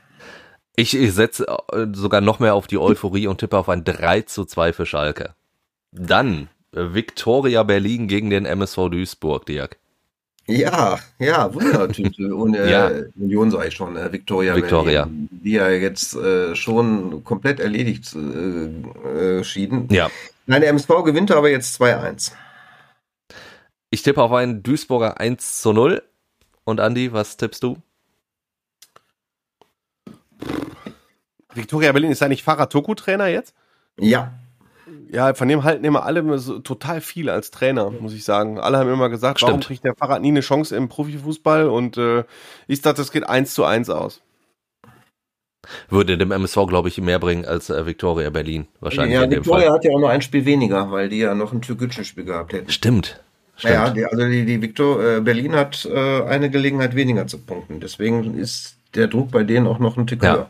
Ich, 0.75 0.95
ich 0.95 1.13
setze 1.13 1.45
äh, 1.71 1.87
sogar 1.93 2.21
noch 2.21 2.39
mehr 2.39 2.55
auf 2.55 2.67
die 2.67 2.77
Euphorie 2.77 3.27
und 3.27 3.39
tippe 3.39 3.57
auf 3.57 3.69
ein 3.69 3.83
3 3.83 4.21
zu 4.21 4.45
2 4.45 4.73
für 4.73 4.85
Schalke. 4.85 5.33
Dann 5.91 6.49
äh, 6.73 6.93
Viktoria 6.93 7.63
Berlin 7.63 8.07
gegen 8.07 8.29
den 8.29 8.45
MSV 8.45 8.89
Duisburg, 8.89 9.45
Dirk. 9.45 9.77
Ja, 10.47 10.97
ja, 11.19 11.53
Wundertüte 11.53 12.33
ohne 12.35 12.69
Ja. 12.69 12.89
äh, 12.89 13.09
Union 13.15 13.51
sage 13.51 13.67
ich 13.67 13.75
schon, 13.75 13.97
äh, 13.97 14.11
Victoria, 14.11 14.55
Victoria. 14.55 15.03
Berlin, 15.03 15.27
die 15.31 15.51
ja 15.51 15.69
jetzt 15.69 16.15
äh, 16.15 16.55
schon 16.55 17.23
komplett 17.23 17.59
erledigt 17.59 18.15
äh, 18.15 19.39
äh, 19.39 19.43
schieden. 19.43 19.87
Ja. 19.91 20.09
Nein, 20.45 20.61
der 20.61 20.69
MSV 20.69 21.03
gewinnt 21.03 21.31
aber 21.31 21.49
jetzt 21.49 21.79
2-1. 21.81 22.31
Ich 23.89 24.01
tippe 24.03 24.21
auf 24.21 24.31
einen 24.31 24.63
Duisburger 24.63 25.19
1 25.19 25.61
zu 25.61 25.73
0. 25.73 26.01
Und 26.63 26.79
Andi, 26.79 27.13
was 27.13 27.37
tippst 27.37 27.63
du? 27.63 27.77
Viktoria 31.53 31.91
Berlin 31.91 32.11
ist 32.11 32.21
ja 32.21 32.27
nicht 32.27 32.43
Farah 32.43 32.67
Toku-Trainer 32.67 33.27
jetzt? 33.27 33.53
Ja, 33.99 34.33
Ja, 35.11 35.33
von 35.33 35.47
dem 35.47 35.63
halten 35.63 35.83
immer 35.85 36.03
alle 36.03 36.37
so 36.39 36.59
total 36.59 37.01
viel 37.01 37.29
als 37.29 37.51
Trainer, 37.51 37.91
muss 37.91 38.13
ich 38.13 38.23
sagen. 38.23 38.59
Alle 38.59 38.77
haben 38.77 38.91
immer 38.91 39.09
gesagt, 39.09 39.41
warum 39.41 39.55
Stimmt. 39.55 39.65
kriegt 39.67 39.83
der 39.85 39.95
Fahrrad 39.95 40.21
nie 40.21 40.29
eine 40.29 40.41
Chance 40.41 40.75
im 40.75 40.89
Profifußball? 40.89 41.67
Und 41.69 41.97
äh, 41.97 42.23
ich 42.67 42.81
dachte, 42.81 42.97
das 42.97 43.11
geht 43.11 43.27
1 43.27 43.53
zu 43.53 43.63
1 43.63 43.89
aus. 43.89 44.21
Würde 45.89 46.17
dem 46.17 46.31
MSV, 46.31 46.67
glaube 46.67 46.87
ich, 46.89 46.99
mehr 46.99 47.19
bringen 47.19 47.45
als 47.45 47.69
äh, 47.69 47.85
Viktoria 47.85 48.29
Berlin. 48.29 48.67
Wahrscheinlich 48.79 49.15
ja 49.15 49.23
in 49.23 49.29
dem 49.29 49.39
Victoria 49.39 49.67
Fall. 49.67 49.75
hat 49.75 49.85
ja 49.85 49.91
auch 49.91 49.99
noch 49.99 50.09
ein 50.09 50.21
Spiel 50.21 50.45
weniger, 50.45 50.91
weil 50.91 51.09
die 51.09 51.19
ja 51.19 51.35
noch 51.35 51.51
ein 51.51 51.61
Türkgücü-Spiel 51.61 52.23
gehabt 52.23 52.53
hätten. 52.53 52.69
Stimmt. 52.71 53.19
Stimmt. 53.55 53.73
Ja, 53.73 53.89
die, 53.89 54.05
also 54.05 54.25
die, 54.27 54.45
die 54.45 54.61
Victor, 54.61 55.03
äh, 55.03 55.21
Berlin 55.21 55.55
hat 55.55 55.85
äh, 55.85 56.23
eine 56.23 56.49
Gelegenheit 56.49 56.95
weniger 56.95 57.25
zu 57.27 57.39
punkten. 57.39 57.79
Deswegen 57.79 58.37
ist 58.37 58.77
der 58.95 59.07
Druck 59.07 59.31
bei 59.31 59.43
denen 59.43 59.67
auch 59.67 59.79
noch 59.79 59.97
ein 59.97 60.07
Tick 60.07 60.23
Ja. 60.23 60.49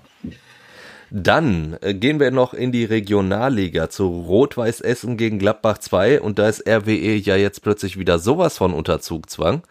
Dann 1.09 1.77
äh, 1.81 1.93
gehen 1.93 2.19
wir 2.19 2.31
noch 2.31 2.53
in 2.53 2.71
die 2.71 2.85
Regionalliga 2.85 3.89
zu 3.89 4.07
Rot-Weiß 4.07 4.81
Essen 4.81 5.17
gegen 5.17 5.39
Gladbach 5.39 5.77
2 5.77 6.21
und 6.21 6.39
da 6.39 6.49
ist 6.49 6.67
RWE 6.67 7.15
ja 7.15 7.35
jetzt 7.35 7.61
plötzlich 7.61 7.97
wieder 7.97 8.19
sowas 8.19 8.57
von 8.57 8.73
unter 8.73 8.99
Zugzwang. 8.99 9.63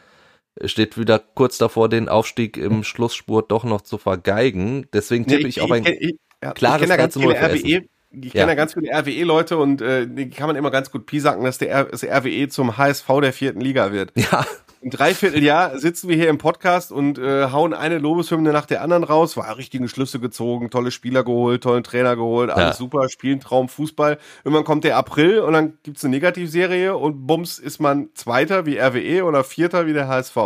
Steht 0.64 0.96
wieder 0.96 1.18
kurz 1.18 1.58
davor, 1.58 1.90
den 1.90 2.08
Aufstieg 2.08 2.56
im 2.56 2.82
Schlussspurt 2.82 3.50
doch 3.50 3.64
noch 3.64 3.82
zu 3.82 3.98
vergeigen. 3.98 4.86
Deswegen 4.94 5.26
tippe 5.26 5.48
ich, 5.48 5.60
auf 5.60 5.70
ein 5.70 5.84
ich, 5.84 6.16
ja, 6.42 6.52
klares 6.52 6.88
ich 6.88 6.96
ganz 6.96 7.14
3 7.14 7.20
zu 7.20 7.20
viele 7.20 7.34
0 7.34 7.40
für 7.40 7.52
RWE. 7.52 7.88
Ich 8.22 8.32
kenne 8.32 8.44
Ja. 8.44 8.48
ja 8.48 8.54
ganz 8.54 8.72
viele 8.72 8.90
RWE-Leute 8.90 9.58
und 9.58 9.82
äh, 9.82 10.06
die 10.08 10.30
kann 10.30 10.46
man 10.46 10.56
immer 10.56 10.70
ganz 10.70 10.90
gut 10.90 11.04
piesacken, 11.04 11.44
dass 11.44 11.58
der 11.58 11.70
R 11.70 11.84
das 11.84 12.02
RWE 12.02 12.48
zum 12.48 12.78
HSV 12.78 13.06
der 13.20 13.34
vierten 13.34 13.60
Liga 13.60 13.92
wird. 13.92 14.12
ja, 14.16 14.46
Ein 14.82 14.90
Dreivierteljahr 14.90 15.78
sitzen 15.78 16.08
wir 16.08 16.16
hier 16.16 16.28
im 16.28 16.38
Podcast 16.38 16.92
und 16.92 17.18
äh, 17.18 17.50
hauen 17.50 17.72
eine 17.72 17.98
Lobeshymne 17.98 18.52
nach 18.52 18.66
der 18.66 18.82
anderen 18.82 19.04
raus. 19.04 19.36
War 19.36 19.56
richtigen 19.56 19.88
Schlüsse 19.88 20.20
gezogen, 20.20 20.70
tolle 20.70 20.90
Spieler 20.90 21.24
geholt, 21.24 21.62
tollen 21.62 21.82
Trainer 21.82 22.14
geholt, 22.14 22.50
alles 22.50 22.66
Ja. 22.66 22.72
super, 22.74 23.08
spielen 23.08 23.40
Traum 23.40 23.68
Fußball. 23.68 24.18
Irgendwann 24.44 24.64
kommt 24.64 24.84
der 24.84 24.96
April 24.96 25.40
und 25.40 25.54
dann 25.54 25.78
gibt's 25.82 26.04
eine 26.04 26.12
Negativserie 26.14 26.94
und 26.96 27.26
bums 27.26 27.58
ist 27.58 27.80
man 27.80 28.10
Zweiter 28.14 28.66
wie 28.66 28.78
RWE 28.78 29.24
oder 29.24 29.44
Vierter 29.44 29.86
wie 29.86 29.92
der 29.94 30.08
HSV. 30.08 30.36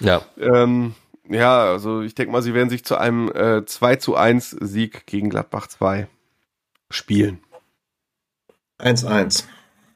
ja. 0.00 0.22
Ähm, 0.38 0.94
ja, 1.30 1.62
also 1.64 2.00
ich 2.00 2.14
denke 2.14 2.32
mal, 2.32 2.42
sie 2.42 2.54
werden 2.54 2.70
sich 2.70 2.84
zu 2.84 2.96
einem 2.96 3.30
äh, 3.30 3.64
2 3.64 3.96
zu 3.96 4.16
1 4.16 4.50
Sieg 4.60 5.06
gegen 5.06 5.28
Gladbach 5.28 5.66
2 5.66 6.08
spielen. 6.90 7.40
1-1. 8.80 9.44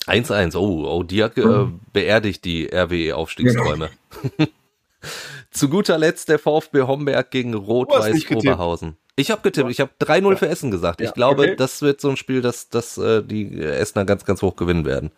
1-1. 0.07 0.57
Oh, 0.57 0.85
oh, 0.87 1.03
Dirk 1.03 1.37
äh, 1.39 1.67
beerdigt 1.93 2.45
die 2.45 2.67
RWE-Aufstiegsträume. 2.73 3.91
Zu 5.51 5.69
guter 5.69 5.99
Letzt 5.99 6.29
der 6.29 6.39
VfB 6.39 6.83
Homberg 6.83 7.31
gegen 7.31 7.55
Rot-Weiß. 7.55 8.31
Oberhausen. 8.31 8.97
Ich 9.17 9.31
habe 9.31 9.43
getippt, 9.43 9.71
ich 9.71 9.81
habe 9.81 9.91
3-0 10.01 10.37
für 10.37 10.49
Essen 10.49 10.71
gesagt. 10.71 11.01
Ich 11.01 11.09
Ja, 11.09 11.13
glaube, 11.13 11.43
okay. 11.43 11.57
das 11.57 11.83
wird 11.83 12.01
so 12.01 12.09
ein 12.09 12.17
Spiel, 12.17 12.41
dass, 12.41 12.71
dass 12.71 12.97
äh, 12.97 13.23
die 13.23 13.61
Essener 13.61 14.07
ganz, 14.07 14.25
ganz 14.25 14.41
hoch 14.41 14.57
gewinnen 14.57 14.87
werden. 14.87 15.11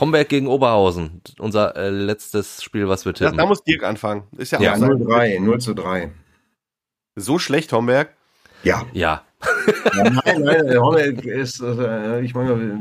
Homberg 0.00 0.28
gegen 0.28 0.46
Oberhausen, 0.46 1.20
unser 1.38 1.76
äh, 1.76 1.90
letztes 1.90 2.62
Spiel, 2.62 2.88
was 2.88 3.04
wir 3.04 3.12
Da, 3.12 3.18
tippen. 3.26 3.36
da 3.38 3.46
muss 3.46 3.62
Dirk 3.64 3.82
anfangen. 3.82 4.24
Ist 4.38 4.52
ja, 4.52 4.60
Ja, 4.60 4.74
auch 4.74 4.78
sein- 4.78 4.90
0-3, 4.92 5.40
0 5.40 5.60
zu 5.60 5.74
3. 5.74 6.10
so 7.16 7.38
schlecht, 7.38 7.72
Homberg. 7.72 8.14
Ja. 8.62 8.84
ja, 8.94 9.22
Ja, 9.96 10.10
nein, 10.10 10.42
nein, 10.42 10.78
Horneck 10.78 11.24
ist, 11.24 11.60
äh, 11.60 12.20
ich 12.20 12.34
meine, 12.34 12.58
wir, 12.60 12.78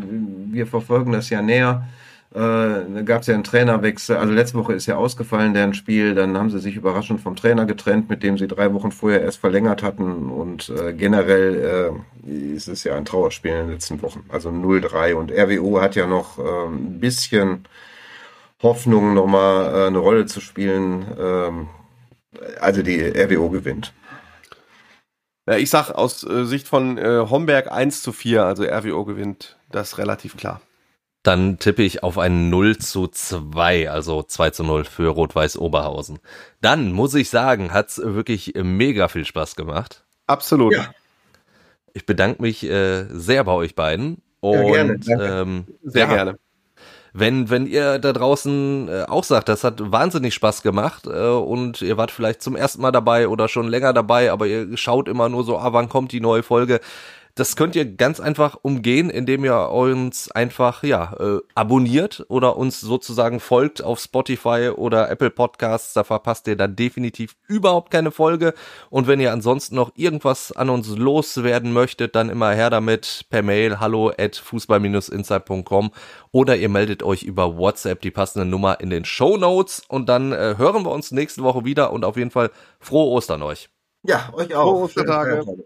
wir 0.52 0.68
verfolgen 0.68 1.12
das 1.12 1.30
ja 1.30 1.42
näher. 1.42 1.86
Äh, 2.36 2.38
da 2.38 3.02
gab 3.06 3.22
es 3.22 3.28
ja 3.28 3.34
einen 3.34 3.46
Trainerwechsel. 3.46 4.18
Also 4.18 4.34
letzte 4.34 4.58
Woche 4.58 4.74
ist 4.74 4.88
ja 4.88 4.98
ausgefallen, 4.98 5.54
deren 5.54 5.74
Spiel. 5.74 6.16
Dann 6.16 6.38
haben 6.38 6.50
sie 6.50 6.60
sich 6.60 6.76
überraschend 6.76 7.22
vom 7.22 7.38
Trainer 7.38 7.66
getrennt, 7.66 8.10
mit 8.10 8.24
dem 8.24 8.38
sie 8.38 8.48
drei 8.48 8.74
Wochen 8.74 8.92
vorher 8.92 9.22
erst 9.22 9.38
verlängert 9.38 9.84
hatten. 9.84 10.30
Und 10.30 10.70
äh, 10.70 10.94
generell 10.94 11.96
äh, 12.28 12.56
ist 12.56 12.68
es 12.68 12.84
ja 12.84 12.96
ein 12.96 13.06
Trauerspiel 13.06 13.52
in 13.52 13.58
den 13.58 13.72
letzten 13.72 14.02
Wochen. 14.02 14.26
Also 14.28 14.50
0-3. 14.50 15.14
Und 15.14 15.32
RWO 15.32 15.80
hat 15.80 15.96
ja 15.96 16.08
noch 16.08 16.38
äh, 16.38 16.68
ein 16.68 17.00
bisschen 17.00 17.68
Hoffnung, 18.62 19.14
nochmal 19.14 19.74
äh, 19.74 19.88
eine 19.88 20.00
Rolle 20.00 20.26
zu 20.26 20.42
spielen. 20.42 21.06
Ähm, 21.18 21.68
also 22.60 22.82
die 22.82 23.00
RWO 23.02 23.50
gewinnt. 23.50 23.94
Ja, 25.48 25.58
ich 25.58 25.70
sag 25.70 25.92
aus 25.92 26.24
äh, 26.24 26.46
Sicht 26.46 26.68
von 26.68 26.98
äh, 26.98 27.26
Homberg 27.30 27.72
1 27.72 28.02
zu 28.02 28.12
4, 28.12 28.44
also 28.46 28.64
RWO 28.64 29.06
gewinnt 29.06 29.58
das 29.72 29.98
relativ 29.98 30.38
klar. 30.38 30.62
dann 31.24 31.58
tippe 31.60 31.82
ich 31.84 32.04
auf 32.04 32.18
ein 32.18 32.50
0 32.50 32.78
zu 32.78 33.08
2, 33.08 33.90
also 33.90 34.22
2 34.24 34.50
zu 34.52 34.64
0 34.64 34.86
für 34.86 35.10
Rot-Weiß 35.10 35.58
Oberhausen. 35.58 36.20
Dann 36.62 36.92
muss 36.92 37.16
ich 37.16 37.30
sagen, 37.30 37.74
hat's 37.74 37.98
wirklich 38.04 38.54
mega 38.56 39.08
viel 39.08 39.26
Spaß 39.26 39.56
gemacht. 39.56 40.04
Absolut. 40.28 40.74
Ja. 40.74 40.92
Ich 41.94 42.06
bedanke 42.06 42.42
mich 42.42 42.64
äh, 42.64 43.06
sehr 43.10 43.44
bei 43.44 43.54
euch 43.54 43.74
beiden. 43.76 44.22
Und 44.40 44.54
Ja, 44.54 44.86
gerne, 44.86 45.42
ähm, 45.42 45.66
Sehr 45.84 46.08
ja, 46.08 46.14
gerne. 46.14 46.40
Wenn, 47.18 47.50
wenn 47.50 47.66
ihr 47.66 47.98
da 47.98 48.12
draußen 48.12 48.90
äh, 48.90 49.06
auch 49.08 49.24
sagt, 49.24 49.48
das 49.48 49.64
hat 49.64 49.76
wahnsinnig 49.80 50.34
Spaß 50.34 50.64
gemacht 50.64 51.08
äh, 51.08 51.30
und 51.30 51.82
ihr 51.82 51.96
wart 51.96 52.12
vielleicht 52.12 52.42
zum 52.42 52.58
ersten 52.58 52.82
Mal 52.82 52.92
dabei 52.92 53.30
oder 53.30 53.48
schon 53.48 53.70
länger 53.70 53.94
dabei, 53.94 54.34
aber 54.34 54.48
ihr 54.48 54.76
schaut 54.76 55.08
immer 55.08 55.30
nur 55.30 55.46
so, 55.46 55.58
ah, 55.58 55.72
wann 55.72 55.88
kommt 55.88 56.12
die 56.12 56.20
neue 56.20 56.44
Folge, 56.44 56.82
Das 57.38 57.58
könnt 57.58 57.76
ihr 57.76 57.84
ganz 57.84 58.22
einfach 58.22 58.58
umgehen, 58.62 59.10
indem 59.10 59.44
ihr 59.44 59.70
uns 59.70 60.32
einfach 60.32 60.84
ja 60.84 61.18
äh, 61.20 61.40
abonniert 61.54 62.26
oder 62.30 62.56
uns 62.56 62.80
sozusagen 62.80 63.42
folgt 63.42 63.84
auf 63.84 64.00
Spotify 64.00 64.72
oder 64.74 65.10
Apple 65.12 65.32
Podcasts. 65.32 65.92
Da 65.92 66.06
verpasst 66.06 66.48
ihr 66.48 66.56
dann 66.56 66.78
definitiv 66.78 67.36
überhaupt 67.46 67.92
keine 67.92 68.12
Folge. 68.12 68.54
Und 68.90 69.08
wenn 69.08 69.20
ihr 69.20 69.34
ansonsten 69.34 69.76
noch 69.76 69.92
irgendwas 69.96 70.54
an 70.54 70.70
uns 70.70 70.88
loswerden 70.96 71.74
möchtet, 71.74 72.16
dann 72.16 72.30
immer 72.30 72.54
her 72.54 72.70
damit 72.70 73.26
per 73.30 73.44
Mail 73.44 73.82
hallo 73.82 74.14
at 74.18 74.38
fußball-insight.com 74.38 75.92
oder 76.32 76.56
ihr 76.56 76.70
meldet 76.70 77.04
euch 77.04 77.24
über 77.24 77.58
WhatsApp 77.58 78.00
die 78.00 78.12
passende 78.12 78.46
Nummer 78.46 78.80
in 78.80 78.90
den 78.90 79.04
Show 79.04 79.36
Notes 79.36 79.84
und 79.90 80.08
dann 80.08 80.32
äh, 80.32 80.56
hören 80.58 80.86
wir 80.86 80.92
uns 80.92 81.12
nächste 81.12 81.44
Woche 81.44 81.66
wieder 81.66 81.92
und 81.92 82.06
auf 82.06 82.16
jeden 82.16 82.32
Fall 82.32 82.50
frohe 82.80 83.10
Ostern 83.10 83.42
euch. 83.42 83.68
Ja, 84.04 84.30
euch 84.32 84.56
auch. 84.56 84.72
Frohe 84.72 84.84
Ostertage. 84.84 85.66